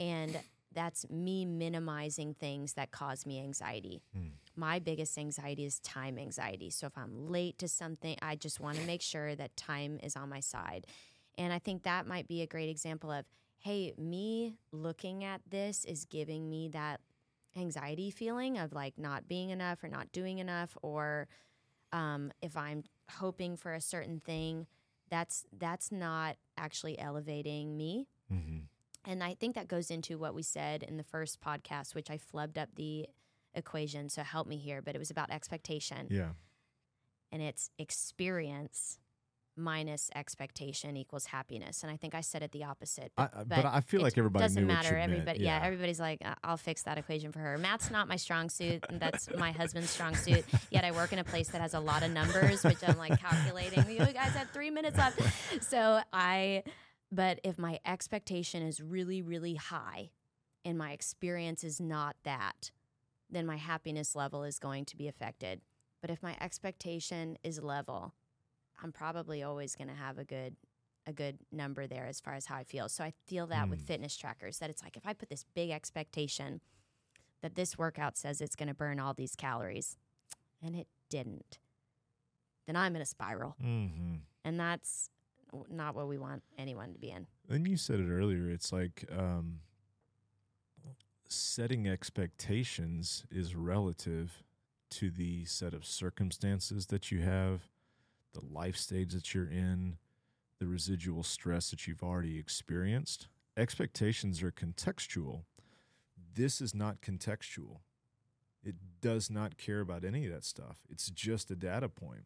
and 0.00 0.40
that's 0.74 1.08
me 1.08 1.44
minimizing 1.44 2.34
things 2.34 2.72
that 2.72 2.90
cause 2.90 3.24
me 3.26 3.40
anxiety 3.40 4.02
Hmm. 4.12 4.28
My 4.58 4.78
biggest 4.78 5.16
anxiety 5.16 5.64
is 5.64 5.78
time 5.80 6.18
anxiety. 6.18 6.68
So 6.70 6.86
if 6.88 6.98
i'm 6.98 7.28
late 7.28 7.58
to 7.58 7.68
something 7.68 8.16
i 8.20 8.34
just 8.34 8.60
want 8.60 8.76
to 8.78 8.84
make 8.84 9.02
sure 9.02 9.34
that 9.34 9.56
time 9.56 9.98
is 10.02 10.16
on 10.16 10.28
my 10.28 10.40
side. 10.40 10.86
And 11.38 11.52
i 11.52 11.58
think 11.58 11.84
that 11.84 12.06
might 12.06 12.26
be 12.26 12.42
a 12.42 12.46
great 12.46 12.68
example 12.68 13.10
of 13.10 13.24
hey 13.60 13.92
me 13.98 14.54
looking 14.72 15.24
at 15.24 15.40
this 15.48 15.84
is 15.84 16.04
giving 16.04 16.48
me 16.48 16.68
that 16.68 17.00
anxiety 17.56 18.10
feeling 18.10 18.58
of 18.58 18.72
like 18.72 18.98
not 18.98 19.28
being 19.28 19.50
enough 19.50 19.82
or 19.82 19.88
not 19.88 20.12
doing 20.12 20.38
enough 20.38 20.76
or 20.82 21.28
um, 21.92 22.30
if 22.42 22.56
i'm 22.56 22.84
hoping 23.10 23.56
for 23.56 23.72
a 23.74 23.80
certain 23.80 24.20
thing 24.20 24.66
that's 25.10 25.46
that's 25.58 25.90
not 25.90 26.36
actually 26.58 26.98
elevating 26.98 27.76
me. 27.76 28.06
Mm-hmm. 28.32 28.58
and 29.10 29.24
i 29.24 29.34
think 29.34 29.54
that 29.54 29.68
goes 29.68 29.90
into 29.90 30.18
what 30.18 30.34
we 30.34 30.42
said 30.42 30.82
in 30.82 30.98
the 30.98 31.02
first 31.02 31.40
podcast 31.40 31.94
which 31.94 32.10
i 32.10 32.18
flubbed 32.18 32.58
up 32.58 32.68
the 32.76 33.08
equation 33.54 34.08
so 34.08 34.22
help 34.22 34.46
me 34.46 34.56
here 34.56 34.80
but 34.82 34.94
it 34.94 34.98
was 34.98 35.10
about 35.10 35.30
expectation 35.30 36.06
Yeah. 36.10 36.30
and 37.32 37.42
it's 37.42 37.70
experience 37.78 38.98
minus 39.56 40.08
expectation 40.14 40.96
equals 40.96 41.26
happiness 41.26 41.82
and 41.82 41.90
i 41.90 41.96
think 41.96 42.14
i 42.14 42.20
said 42.20 42.44
it 42.44 42.52
the 42.52 42.62
opposite 42.62 43.10
I, 43.18 43.24
I- 43.24 43.42
but, 43.44 43.64
I 43.64 43.80
feel 43.80 44.02
like 44.02 44.16
everybody 44.16 44.44
doesn't 44.44 44.66
matter. 44.66 44.96
Everybody, 44.96 45.40
yeah. 45.40 45.60
everybody's 45.64 45.98
like, 45.98 46.20
"I- 46.24 46.36
I'll 46.44 46.56
fix 46.56 46.82
that 46.84 46.96
equation 46.96 47.32
for 47.32 47.40
her. 47.40 47.58
Math's 47.58 47.90
not 47.90 48.06
my 48.06 48.14
strong 48.16 48.48
suit. 48.50 48.84
and 48.88 49.00
That's 49.00 49.28
my 49.36 49.50
husband's 49.50 49.90
strong 49.90 50.14
suit. 50.14 50.44
Yet 50.70 50.84
I 50.84 50.92
work 50.92 51.12
in 51.12 51.18
a 51.18 51.24
place 51.24 51.48
that 51.48 51.60
has 51.60 51.74
a 51.74 51.80
lot 51.80 52.02
of 52.04 52.12
numbers, 52.12 52.62
which 52.62 52.78
I'm 52.86 52.96
like 52.96 53.18
calculating. 53.20 53.88
You 53.90 53.98
guys 54.12 54.32
have 54.34 54.50
three 54.50 54.70
minutes 54.70 54.96
left, 54.96 55.20
so 55.64 56.00
I. 56.12 56.62
But 57.10 57.40
if 57.42 57.58
my 57.58 57.80
expectation 57.86 58.62
is 58.62 58.80
really, 58.80 59.22
really 59.22 59.54
high, 59.56 60.10
and 60.64 60.76
my 60.78 60.92
experience 60.92 61.64
is 61.64 61.80
not 61.80 62.14
that, 62.24 62.70
then 63.30 63.46
my 63.46 63.56
happiness 63.56 64.14
level 64.14 64.44
is 64.44 64.58
going 64.58 64.84
to 64.86 64.96
be 64.96 65.08
affected. 65.08 65.60
But 66.00 66.10
if 66.10 66.22
my 66.22 66.36
expectation 66.40 67.36
is 67.42 67.60
level, 67.62 68.14
I'm 68.82 68.92
probably 68.92 69.42
always 69.42 69.74
going 69.74 69.88
to 69.88 69.94
have 69.94 70.18
a 70.18 70.24
good 70.24 70.56
a 71.06 71.12
good 71.12 71.38
number 71.50 71.86
there 71.86 72.04
as 72.06 72.20
far 72.20 72.34
as 72.34 72.44
how 72.46 72.56
I 72.56 72.64
feel. 72.64 72.86
So 72.90 73.02
I 73.02 73.14
feel 73.26 73.46
that 73.46 73.70
with 73.70 73.82
Mm. 73.82 73.86
fitness 73.86 74.14
trackers 74.14 74.58
that 74.58 74.68
it's 74.68 74.82
like 74.82 74.94
if 74.94 75.06
I 75.06 75.14
put 75.14 75.30
this 75.30 75.42
big 75.54 75.70
expectation 75.70 76.60
that 77.40 77.54
this 77.54 77.78
workout 77.78 78.18
says 78.18 78.42
it's 78.42 78.54
going 78.54 78.68
to 78.68 78.74
burn 78.74 79.00
all 79.00 79.14
these 79.14 79.34
calories 79.34 79.96
and 80.62 80.76
it 80.76 80.86
didn't, 81.08 81.58
then 82.66 82.76
I'm 82.76 82.94
in 82.94 83.00
a 83.00 83.06
spiral. 83.06 83.56
Mm-hmm. 83.64 84.16
And 84.44 84.60
that's 84.60 85.08
not 85.70 85.94
what 85.94 86.08
we 86.08 86.18
want 86.18 86.42
anyone 86.58 86.92
to 86.92 86.98
be 86.98 87.10
in. 87.10 87.26
And 87.48 87.66
you 87.66 87.78
said 87.78 88.00
it 88.00 88.10
earlier. 88.10 88.50
It's 88.50 88.70
like 88.70 89.06
um, 89.10 89.60
setting 91.28 91.86
expectations 91.86 93.24
is 93.30 93.54
relative 93.54 94.42
to 94.90 95.10
the 95.10 95.44
set 95.44 95.74
of 95.74 95.84
circumstances 95.84 96.86
that 96.86 97.10
you 97.10 97.20
have, 97.20 97.68
the 98.32 98.44
life 98.44 98.76
stage 98.76 99.12
that 99.12 99.34
you're 99.34 99.50
in, 99.50 99.96
the 100.58 100.66
residual 100.66 101.22
stress 101.22 101.70
that 101.70 101.86
you've 101.86 102.02
already 102.02 102.38
experienced. 102.38 103.28
Expectations 103.56 104.42
are 104.42 104.50
contextual. 104.50 105.42
This 106.34 106.60
is 106.60 106.74
not 106.74 107.00
contextual. 107.00 107.80
It 108.64 108.76
does 109.00 109.30
not 109.30 109.56
care 109.56 109.80
about 109.80 110.04
any 110.04 110.26
of 110.26 110.32
that 110.32 110.44
stuff. 110.44 110.78
It's 110.90 111.10
just 111.10 111.50
a 111.50 111.56
data 111.56 111.88
point. 111.88 112.24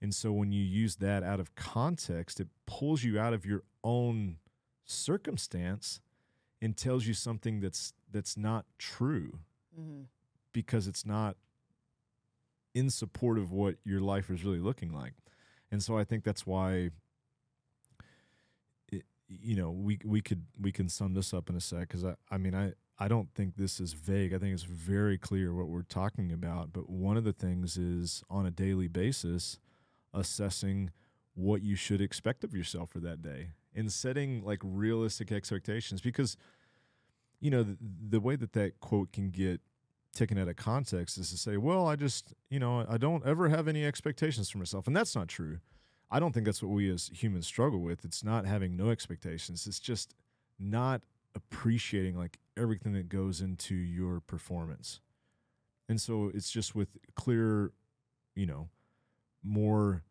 And 0.00 0.14
so 0.14 0.30
when 0.32 0.52
you 0.52 0.62
use 0.62 0.96
that 0.96 1.22
out 1.22 1.40
of 1.40 1.54
context, 1.54 2.38
it 2.38 2.48
pulls 2.66 3.02
you 3.02 3.18
out 3.18 3.32
of 3.32 3.46
your 3.46 3.62
own 3.82 4.36
circumstance 4.84 6.00
and 6.60 6.76
tells 6.76 7.06
you 7.06 7.14
something 7.14 7.60
that's 7.60 7.92
that's 8.10 8.36
not 8.36 8.64
true 8.78 9.38
Mm-hmm. 9.78 10.02
because 10.54 10.86
it's 10.86 11.04
not 11.04 11.36
in 12.74 12.88
support 12.88 13.36
of 13.38 13.52
what 13.52 13.76
your 13.84 14.00
life 14.00 14.30
is 14.30 14.42
really 14.42 14.58
looking 14.58 14.90
like. 14.90 15.12
And 15.70 15.82
so 15.82 15.98
I 15.98 16.04
think 16.04 16.24
that's 16.24 16.46
why 16.46 16.90
it, 18.90 19.04
you 19.28 19.56
know, 19.56 19.70
we 19.70 19.98
we 20.04 20.20
could 20.20 20.44
we 20.60 20.72
can 20.72 20.88
sum 20.88 21.14
this 21.14 21.34
up 21.34 21.50
in 21.50 21.56
a 21.56 21.60
sec 21.60 21.88
cuz 21.90 22.04
I 22.04 22.14
I 22.30 22.38
mean 22.38 22.54
I 22.54 22.72
I 22.98 23.08
don't 23.08 23.28
think 23.34 23.56
this 23.56 23.80
is 23.80 23.92
vague. 23.92 24.32
I 24.32 24.38
think 24.38 24.54
it's 24.54 24.62
very 24.62 25.18
clear 25.18 25.52
what 25.52 25.68
we're 25.68 25.82
talking 25.82 26.32
about, 26.32 26.72
but 26.72 26.88
one 26.88 27.18
of 27.18 27.24
the 27.24 27.32
things 27.34 27.76
is 27.76 28.22
on 28.30 28.46
a 28.46 28.50
daily 28.50 28.88
basis 28.88 29.58
assessing 30.14 30.90
what 31.34 31.60
you 31.62 31.76
should 31.76 32.00
expect 32.00 32.44
of 32.44 32.54
yourself 32.54 32.88
for 32.88 33.00
that 33.00 33.20
day 33.20 33.50
and 33.76 33.92
setting 33.92 34.42
like 34.44 34.60
realistic 34.62 35.30
expectations 35.30 36.00
because 36.00 36.36
you 37.40 37.50
know 37.50 37.62
the, 37.62 37.76
the 38.08 38.20
way 38.20 38.34
that 38.36 38.52
that 38.54 38.80
quote 38.80 39.12
can 39.12 39.30
get 39.30 39.60
taken 40.14 40.38
out 40.38 40.48
of 40.48 40.56
context 40.56 41.18
is 41.18 41.30
to 41.30 41.36
say 41.36 41.58
well 41.58 41.86
i 41.86 41.94
just 41.94 42.32
you 42.48 42.58
know 42.58 42.86
i 42.88 42.96
don't 42.96 43.26
ever 43.26 43.50
have 43.50 43.68
any 43.68 43.84
expectations 43.84 44.48
for 44.48 44.58
myself 44.58 44.86
and 44.86 44.96
that's 44.96 45.14
not 45.14 45.28
true. 45.28 45.58
I 46.10 46.20
don't 46.20 46.32
think 46.32 46.46
that's 46.46 46.62
what 46.62 46.70
we 46.70 46.90
as 46.90 47.10
humans 47.12 47.46
struggle 47.46 47.80
with. 47.80 48.04
It's 48.04 48.22
not 48.22 48.46
having 48.46 48.76
no 48.76 48.90
expectations. 48.90 49.66
It's 49.66 49.80
just 49.80 50.14
not 50.58 51.02
appreciating 51.34 52.16
like 52.16 52.38
everything 52.56 52.92
that 52.92 53.08
goes 53.08 53.40
into 53.40 53.74
your 53.74 54.20
performance. 54.20 55.00
And 55.88 56.00
so 56.00 56.30
it's 56.32 56.50
just 56.50 56.74
with 56.74 56.96
clear 57.14 57.72
you 58.34 58.46
know 58.46 58.68
more 59.42 60.02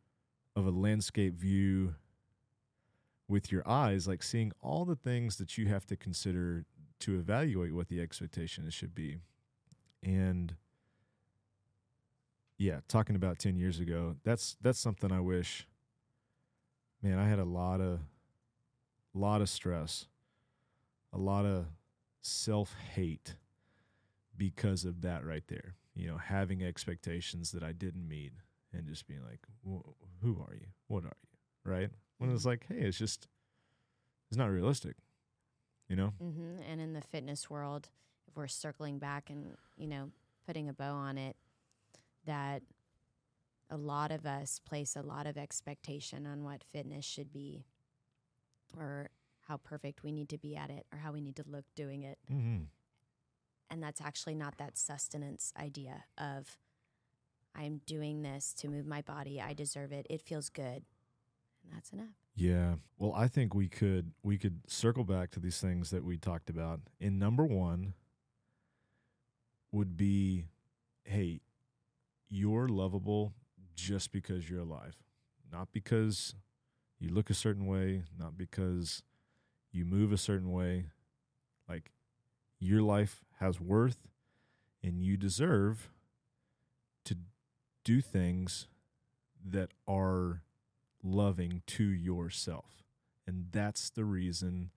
of 0.56 0.66
a 0.66 0.72
landscape 0.72 1.36
view 1.36 1.96
with 3.28 3.52
your 3.52 3.68
eyes, 3.68 4.08
like 4.08 4.22
seeing 4.24 4.52
all 4.62 4.86
the 4.86 4.96
things 4.96 5.38
that 5.38 5.58
you 5.58 5.68
have 5.68 5.86
to 5.88 5.96
consider 5.96 6.66
to 7.00 7.18
evaluate 7.18 7.74
what 7.74 7.88
the 7.88 8.02
expectation 8.02 8.70
should 8.70 8.94
be. 8.94 9.18
And 10.04 10.56
yeah, 12.58 12.80
talking 12.88 13.16
about 13.16 13.40
10 13.40 13.58
years 13.58 13.80
ago, 13.80 14.16
that's 14.24 14.56
that's 14.62 14.80
something 14.80 15.12
I 15.12 15.20
wish 15.20 15.68
man, 17.06 17.20
I 17.20 17.28
had 17.28 17.40
a 17.40 17.46
lot 17.46 17.82
of 17.82 18.00
lot 19.14 19.42
of 19.42 19.48
stress, 19.48 20.08
a 21.14 21.18
lot 21.18 21.46
of 21.46 21.68
self-hate 22.22 23.36
because 24.36 24.84
of 24.84 25.02
that 25.04 25.24
right 25.24 25.44
there. 25.48 25.76
You 25.94 26.08
know, 26.08 26.18
having 26.18 26.64
expectations 26.64 27.52
that 27.52 27.64
I 27.64 27.72
didn't 27.72 28.08
meet 28.08 28.34
and 28.74 28.88
just 28.88 29.08
being 29.08 29.24
like, 29.24 29.46
"Wh- 29.64 29.88
"Who 30.22 30.42
are 30.42 30.56
you? 30.56 30.68
What 30.88 31.06
are 31.06 31.16
you?" 31.24 31.72
Right? 31.72 31.92
When 32.18 32.32
it's 32.32 32.46
like, 32.46 32.66
"Hey, 32.68 32.80
it's 32.80 32.98
just 32.98 33.28
it's 34.30 34.38
not 34.38 34.50
realistic." 34.50 34.96
You 35.88 35.96
know? 35.96 36.14
Mm-hmm. 36.22 36.62
And 36.70 36.82
in 36.82 36.94
the 36.94 37.02
fitness 37.02 37.50
world, 37.50 37.90
if 38.28 38.36
we're 38.36 38.48
circling 38.48 38.98
back 38.98 39.30
and, 39.30 39.56
you 39.78 39.88
know, 39.88 40.10
putting 40.48 40.68
a 40.68 40.74
bow 40.74 40.96
on 40.96 41.18
it, 41.18 41.36
that 42.26 42.64
a 43.70 43.78
lot 43.78 44.12
of 44.12 44.26
us 44.26 44.60
place 44.60 44.96
a 44.96 45.02
lot 45.02 45.28
of 45.28 45.38
expectation 45.38 46.26
on 46.26 46.44
what 46.44 46.64
fitness 46.72 47.06
should 47.06 47.32
be 47.32 47.66
or 48.78 49.10
how 49.48 49.58
perfect 49.58 50.04
we 50.04 50.12
need 50.12 50.30
to 50.30 50.38
be 50.38 50.56
at 50.56 50.70
it 50.70 50.86
or 50.92 51.00
how 51.00 51.12
we 51.12 51.22
need 51.22 51.36
to 51.36 51.44
look 51.48 51.66
doing 51.76 52.04
it. 52.04 52.18
Mm-hmm. 52.32 52.64
And 53.70 53.84
that's 53.84 54.02
actually 54.02 54.36
not 54.36 54.58
that 54.58 54.78
sustenance 54.78 55.54
idea 55.60 56.06
of 56.18 56.58
I'm 57.56 57.82
doing 57.86 58.22
this 58.22 58.54
to 58.56 58.68
move 58.68 58.86
my 58.86 59.02
body. 59.02 59.42
I 59.42 59.54
deserve 59.54 59.92
it. 59.92 60.06
It 60.10 60.22
feels 60.22 60.50
good. 60.50 60.84
And 61.66 61.76
that's 61.76 61.92
enough. 61.92 62.10
Yeah. 62.36 62.76
Well, 62.98 63.14
I 63.16 63.28
think 63.28 63.54
we 63.54 63.68
could 63.68 64.12
we 64.24 64.38
could 64.38 64.62
circle 64.68 65.04
back 65.04 65.32
to 65.32 65.40
these 65.40 65.60
things 65.60 65.90
that 65.90 66.04
we 66.04 66.18
talked 66.18 66.50
about. 66.50 66.82
And 67.02 67.20
number 67.20 67.46
1 67.46 67.94
would 69.72 69.98
be 69.98 70.46
hey, 71.04 71.42
you're 72.30 72.68
lovable 72.68 73.34
just 73.76 74.12
because 74.12 74.50
you're 74.50 74.62
alive. 74.62 74.96
Not 75.52 75.70
because 75.72 76.36
you 77.00 77.10
look 77.10 77.30
a 77.30 77.36
certain 77.36 77.68
way, 77.68 78.04
not 78.18 78.38
because 78.38 79.04
you 79.72 79.86
move 79.86 80.12
a 80.12 80.18
certain 80.18 80.52
way. 80.52 80.86
Like 81.70 81.92
your 82.60 82.82
life 82.82 83.24
has 83.40 83.60
worth 83.60 84.08
and 84.84 85.02
you 85.02 85.18
deserve 85.18 85.90
to 87.06 87.18
do 87.84 88.02
things 88.02 88.68
that 89.44 89.72
are 89.88 90.42
loving 91.06 91.62
to 91.68 91.84
yourself. 91.84 92.84
And 93.28 93.48
that's 93.52 93.90
the 93.90 94.06
reason 94.06 94.72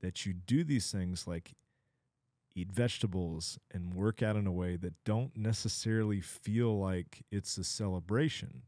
that 0.00 0.24
you 0.24 0.32
do 0.32 0.64
these 0.64 0.90
things 0.90 1.26
like 1.26 1.52
eat 2.54 2.72
vegetables 2.72 3.58
and 3.72 3.94
work 3.94 4.22
out 4.22 4.36
in 4.36 4.46
a 4.46 4.52
way 4.52 4.76
that 4.76 5.04
don't 5.04 5.36
necessarily 5.36 6.20
feel 6.20 6.78
like 6.78 7.24
it's 7.30 7.56
a 7.58 7.64
celebration. 7.64 8.62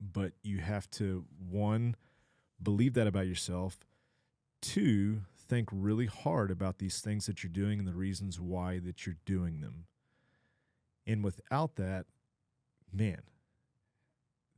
But 0.00 0.32
you 0.42 0.58
have 0.58 0.90
to, 0.92 1.24
one, 1.38 1.96
believe 2.62 2.94
that 2.94 3.06
about 3.06 3.26
yourself, 3.26 3.78
two, 4.60 5.22
think 5.48 5.68
really 5.72 6.06
hard 6.06 6.50
about 6.50 6.78
these 6.78 7.00
things 7.00 7.26
that 7.26 7.42
you're 7.42 7.52
doing 7.52 7.78
and 7.78 7.88
the 7.88 7.94
reasons 7.94 8.40
why 8.40 8.78
that 8.80 9.06
you're 9.06 9.16
doing 9.24 9.60
them. 9.60 9.86
And 11.06 11.22
without 11.22 11.76
that, 11.76 12.06
man, 12.92 13.22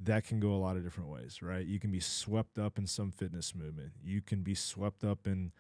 that 0.00 0.24
can 0.24 0.38
go 0.38 0.52
a 0.52 0.58
lot 0.58 0.76
of 0.76 0.84
different 0.84 1.10
ways, 1.10 1.42
right? 1.42 1.66
You 1.66 1.80
can 1.80 1.90
be 1.90 2.00
swept 2.00 2.58
up 2.58 2.78
in 2.78 2.86
some 2.86 3.10
fitness 3.10 3.54
movement. 3.54 3.92
You 4.02 4.20
can 4.20 4.42
be 4.42 4.54
swept 4.54 5.02
up 5.04 5.26
in 5.26 5.52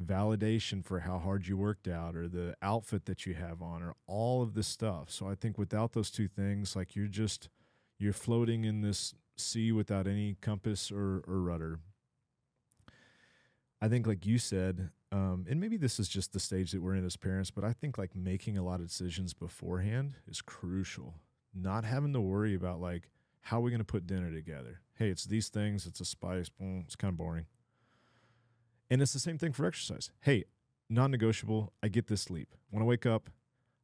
validation 0.00 0.84
for 0.84 1.00
how 1.00 1.18
hard 1.18 1.46
you 1.46 1.56
worked 1.56 1.88
out 1.88 2.16
or 2.16 2.28
the 2.28 2.56
outfit 2.62 3.04
that 3.06 3.26
you 3.26 3.34
have 3.34 3.60
on 3.60 3.82
or 3.82 3.94
all 4.06 4.42
of 4.42 4.54
this 4.54 4.68
stuff. 4.68 5.10
So 5.10 5.28
I 5.28 5.34
think 5.34 5.58
without 5.58 5.92
those 5.92 6.10
two 6.10 6.28
things, 6.28 6.74
like 6.76 6.96
you're 6.96 7.06
just 7.06 7.48
you're 7.98 8.12
floating 8.12 8.64
in 8.64 8.80
this 8.80 9.14
sea 9.36 9.72
without 9.72 10.06
any 10.06 10.36
compass 10.40 10.90
or, 10.90 11.22
or 11.26 11.40
rudder. 11.40 11.80
I 13.82 13.88
think 13.88 14.06
like 14.06 14.24
you 14.24 14.38
said, 14.38 14.90
um, 15.12 15.46
and 15.48 15.60
maybe 15.60 15.76
this 15.76 15.98
is 15.98 16.08
just 16.08 16.32
the 16.32 16.40
stage 16.40 16.72
that 16.72 16.82
we're 16.82 16.94
in 16.94 17.04
as 17.04 17.16
parents, 17.16 17.50
but 17.50 17.64
I 17.64 17.72
think 17.72 17.98
like 17.98 18.14
making 18.14 18.56
a 18.56 18.62
lot 18.62 18.80
of 18.80 18.88
decisions 18.88 19.34
beforehand 19.34 20.14
is 20.28 20.40
crucial. 20.40 21.14
Not 21.54 21.84
having 21.84 22.12
to 22.12 22.20
worry 22.20 22.54
about 22.54 22.80
like 22.80 23.10
how 23.42 23.58
are 23.58 23.60
we 23.60 23.70
going 23.70 23.80
to 23.80 23.84
put 23.84 24.06
dinner 24.06 24.32
together? 24.32 24.80
Hey, 24.94 25.08
it's 25.08 25.24
these 25.24 25.48
things, 25.48 25.86
it's 25.86 26.00
a 26.00 26.04
spice, 26.04 26.48
boom, 26.48 26.82
it's 26.86 26.96
kind 26.96 27.12
of 27.12 27.18
boring. 27.18 27.46
And 28.90 29.00
it's 29.00 29.12
the 29.12 29.18
same 29.18 29.38
thing 29.38 29.52
for 29.52 29.66
exercise. 29.66 30.10
Hey, 30.20 30.44
non 30.88 31.10
negotiable, 31.10 31.72
I 31.82 31.88
get 31.88 32.08
this 32.08 32.22
sleep. 32.22 32.54
When 32.70 32.82
I 32.82 32.86
wake 32.86 33.06
up, 33.06 33.30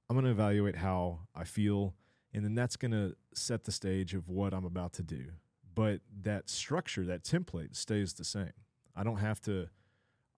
I'm 0.09 0.16
going 0.16 0.24
to 0.24 0.31
evaluate 0.31 0.77
how 0.77 1.20
I 1.35 1.45
feel, 1.45 1.95
and 2.33 2.45
then 2.45 2.55
that's 2.55 2.77
going 2.77 2.93
to 2.93 3.15
set 3.35 3.65
the 3.65 3.73
stage 3.73 4.15
of 4.15 4.28
what 4.28 4.53
I'm 4.53 4.65
about 4.65 4.93
to 4.95 5.03
do. 5.03 5.27
But 5.74 6.01
that 6.23 6.49
structure, 6.49 7.05
that 7.05 7.23
template 7.23 7.77
stays 7.77 8.15
the 8.15 8.24
same. 8.24 8.53
I 8.95 9.05
don't 9.05 9.19
have 9.19 9.41
to 9.43 9.69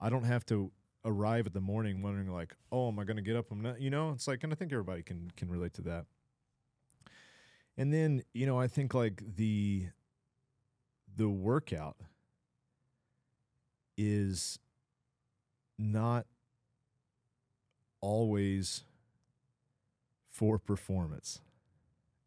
I 0.01 0.11
don't 0.11 0.25
have 0.25 0.47
to 0.47 0.71
arrive 1.05 1.47
at 1.47 1.53
the 1.55 1.61
morning 1.61 2.03
wondering 2.03 2.29
like, 2.29 2.55
"Oh, 2.71 2.89
am 2.89 2.99
I 2.99 3.05
going 3.05 3.17
to 3.17 3.23
get 3.23 3.37
up?" 3.37 3.51
I'm 3.51 3.61
not, 3.63 3.81
you 3.81 3.91
know, 3.91 4.11
it's 4.11 4.27
like 4.29 4.43
and 4.43 4.53
I 4.53 4.57
think 4.57 4.73
everybody 4.73 5.03
can 5.03 5.31
can 5.37 5.49
relate 5.49 5.75
to 5.75 5.83
that. 5.83 6.07
And 7.79 7.95
then, 7.95 8.23
you 8.35 8.45
know, 8.45 8.59
I 8.59 8.67
think 8.67 8.93
like 8.93 9.23
the 9.37 9.87
the 11.17 11.29
workout 11.29 11.97
is 13.97 14.59
not 15.79 16.27
always 18.01 18.85
for 20.31 20.59
performance. 20.59 21.41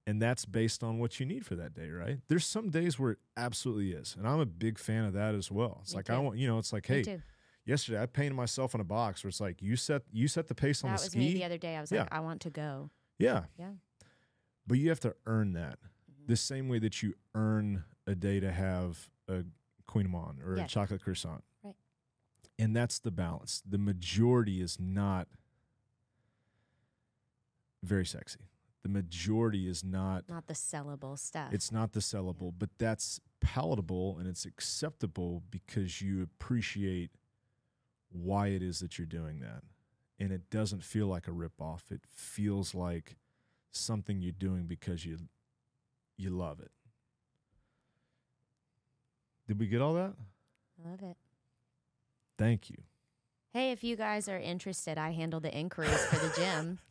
And 0.07 0.21
that's 0.21 0.45
based 0.45 0.83
on 0.83 0.97
what 0.99 1.19
you 1.19 1.25
need 1.25 1.45
for 1.45 1.55
that 1.55 1.73
day, 1.73 1.89
right? 1.89 2.19
There's 2.27 2.45
some 2.45 2.69
days 2.69 2.97
where 2.97 3.11
it 3.11 3.19
absolutely 3.37 3.91
is. 3.91 4.15
And 4.17 4.27
I'm 4.27 4.39
a 4.39 4.45
big 4.45 4.79
fan 4.79 5.05
of 5.05 5.13
that 5.13 5.35
as 5.35 5.51
well. 5.51 5.79
It's 5.83 5.93
Me 5.93 5.97
like 5.97 6.05
too. 6.05 6.13
I 6.13 6.17
want, 6.17 6.37
you 6.37 6.47
know, 6.47 6.57
it's 6.57 6.73
like, 6.73 6.89
Me 6.89 6.97
hey, 6.97 7.03
too. 7.03 7.21
yesterday 7.65 8.01
I 8.01 8.07
painted 8.07 8.33
myself 8.33 8.73
in 8.73 8.81
a 8.81 8.85
box 8.85 9.23
where 9.23 9.29
it's 9.29 9.39
like 9.39 9.61
you 9.61 9.75
set 9.75 10.01
you 10.11 10.27
set 10.27 10.47
the 10.47 10.55
pace 10.55 10.83
on 10.83 10.89
That 10.89 10.97
the 10.99 11.03
was 11.03 11.11
ski. 11.11 11.19
me 11.19 11.33
the 11.35 11.43
other 11.45 11.57
day. 11.59 11.75
I 11.77 11.81
was 11.81 11.91
Yeah. 11.91 12.01
like, 12.01 12.13
I 12.13 12.19
want 12.19 12.41
to 12.41 12.49
go. 12.49 12.89
yeah. 13.19 13.43
Yeah. 13.57 13.71
But 14.67 14.77
you 14.77 14.89
have 14.89 14.99
to 15.01 15.15
earn 15.25 15.53
that. 15.53 15.79
Mhm. 15.81 16.27
The 16.27 16.37
same 16.37 16.67
way 16.69 16.79
that 16.79 17.01
you 17.03 17.15
earn 17.35 17.83
a 18.07 18.15
day 18.15 18.39
to 18.39 18.51
have 18.51 19.09
a 19.27 19.43
kouign-amann 19.87 20.41
or 20.43 20.55
a 20.55 20.67
chocolate 20.67 21.01
croissant. 21.03 21.43
Right. 21.63 21.75
And 22.59 22.75
that's 22.75 22.99
the 22.99 23.11
balance. 23.11 23.61
The 23.67 23.77
majority 23.77 24.61
is 24.61 24.79
not 24.79 25.27
very 27.83 28.05
sexy. 28.05 28.39
The 28.83 28.89
majority 28.89 29.67
is 29.67 29.83
not 29.83 30.27
Not 30.27 30.47
the 30.47 30.53
sellable 30.53 31.17
stuff. 31.17 31.53
it's 31.53 31.71
not 31.71 31.93
the 31.93 31.99
sellable, 31.99 32.53
but 32.57 32.69
that's 32.77 33.19
palatable 33.39 34.17
and 34.17 34.27
it's 34.27 34.45
acceptable 34.45 35.43
because 35.51 36.01
you 36.01 36.21
appreciate 36.23 37.11
why 38.09 38.47
it 38.47 38.61
is 38.61 38.79
that 38.79 38.97
you're 38.97 39.05
doing 39.07 39.39
that. 39.39 39.63
And 40.19 40.31
it 40.31 40.49
doesn't 40.49 40.83
feel 40.83 41.07
like 41.07 41.27
a 41.27 41.31
ripoff. 41.31 41.91
It 41.91 42.01
feels 42.07 42.75
like 42.75 43.17
something 43.71 44.21
you're 44.21 44.31
doing 44.31 44.65
because 44.67 45.05
you 45.05 45.17
you 46.17 46.29
love 46.29 46.59
it. 46.59 46.71
Did 49.47 49.59
we 49.59 49.67
get 49.67 49.81
all 49.81 49.93
that? 49.95 50.13
I 50.83 50.89
love 50.89 51.01
it. 51.03 51.17
Thank 52.37 52.69
you. 52.69 52.77
Hey, 53.53 53.71
if 53.71 53.83
you 53.83 53.95
guys 53.95 54.29
are 54.29 54.39
interested, 54.39 54.97
I 54.97 55.11
handle 55.11 55.39
the 55.39 55.53
inquiries 55.53 56.05
for 56.05 56.15
the 56.17 56.33
gym. 56.35 56.79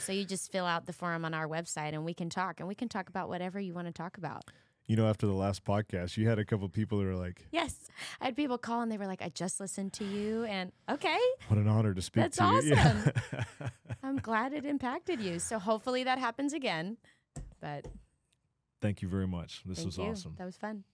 So 0.00 0.12
you 0.12 0.24
just 0.24 0.50
fill 0.50 0.64
out 0.64 0.86
the 0.86 0.94
form 0.94 1.26
on 1.26 1.34
our 1.34 1.46
website 1.46 1.92
and 1.92 2.02
we 2.02 2.14
can 2.14 2.30
talk 2.30 2.58
and 2.60 2.66
we 2.66 2.74
can 2.74 2.88
talk 2.88 3.10
about 3.10 3.28
whatever 3.28 3.60
you 3.60 3.74
want 3.74 3.86
to 3.86 3.92
talk 3.92 4.16
about. 4.16 4.44
You 4.88 4.96
know, 4.96 5.06
after 5.06 5.26
the 5.26 5.34
last 5.34 5.64
podcast, 5.64 6.16
you 6.16 6.26
had 6.28 6.38
a 6.38 6.44
couple 6.46 6.66
people 6.70 6.98
that 6.98 7.04
were 7.04 7.14
like, 7.14 7.46
Yes. 7.52 7.76
I 8.20 8.24
had 8.26 8.36
people 8.36 8.56
call 8.58 8.80
and 8.80 8.90
they 8.90 8.96
were 8.96 9.06
like, 9.06 9.20
I 9.22 9.28
just 9.28 9.60
listened 9.60 9.92
to 9.94 10.04
you 10.04 10.44
and 10.44 10.72
okay, 10.90 11.18
"What 11.48 11.58
an 11.58 11.68
honor 11.68 11.92
to 11.94 12.00
speak 12.02 12.22
That's 12.24 12.38
to 12.38 12.60
you." 12.64 12.74
Yeah. 12.74 13.68
I'm 14.02 14.16
glad 14.16 14.52
it 14.54 14.64
impacted 14.64 15.20
you. 15.20 15.38
So 15.38 15.58
hopefully 15.58 16.04
that 16.04 16.18
happens 16.18 16.54
again. 16.54 16.96
But 17.60 17.86
Thank 18.80 19.02
you 19.02 19.08
very 19.08 19.26
much. 19.26 19.62
This 19.66 19.78
thank 19.78 19.86
was 19.88 19.98
you. 19.98 20.04
awesome. 20.04 20.34
That 20.38 20.44
was 20.46 20.56
fun. 20.56 20.84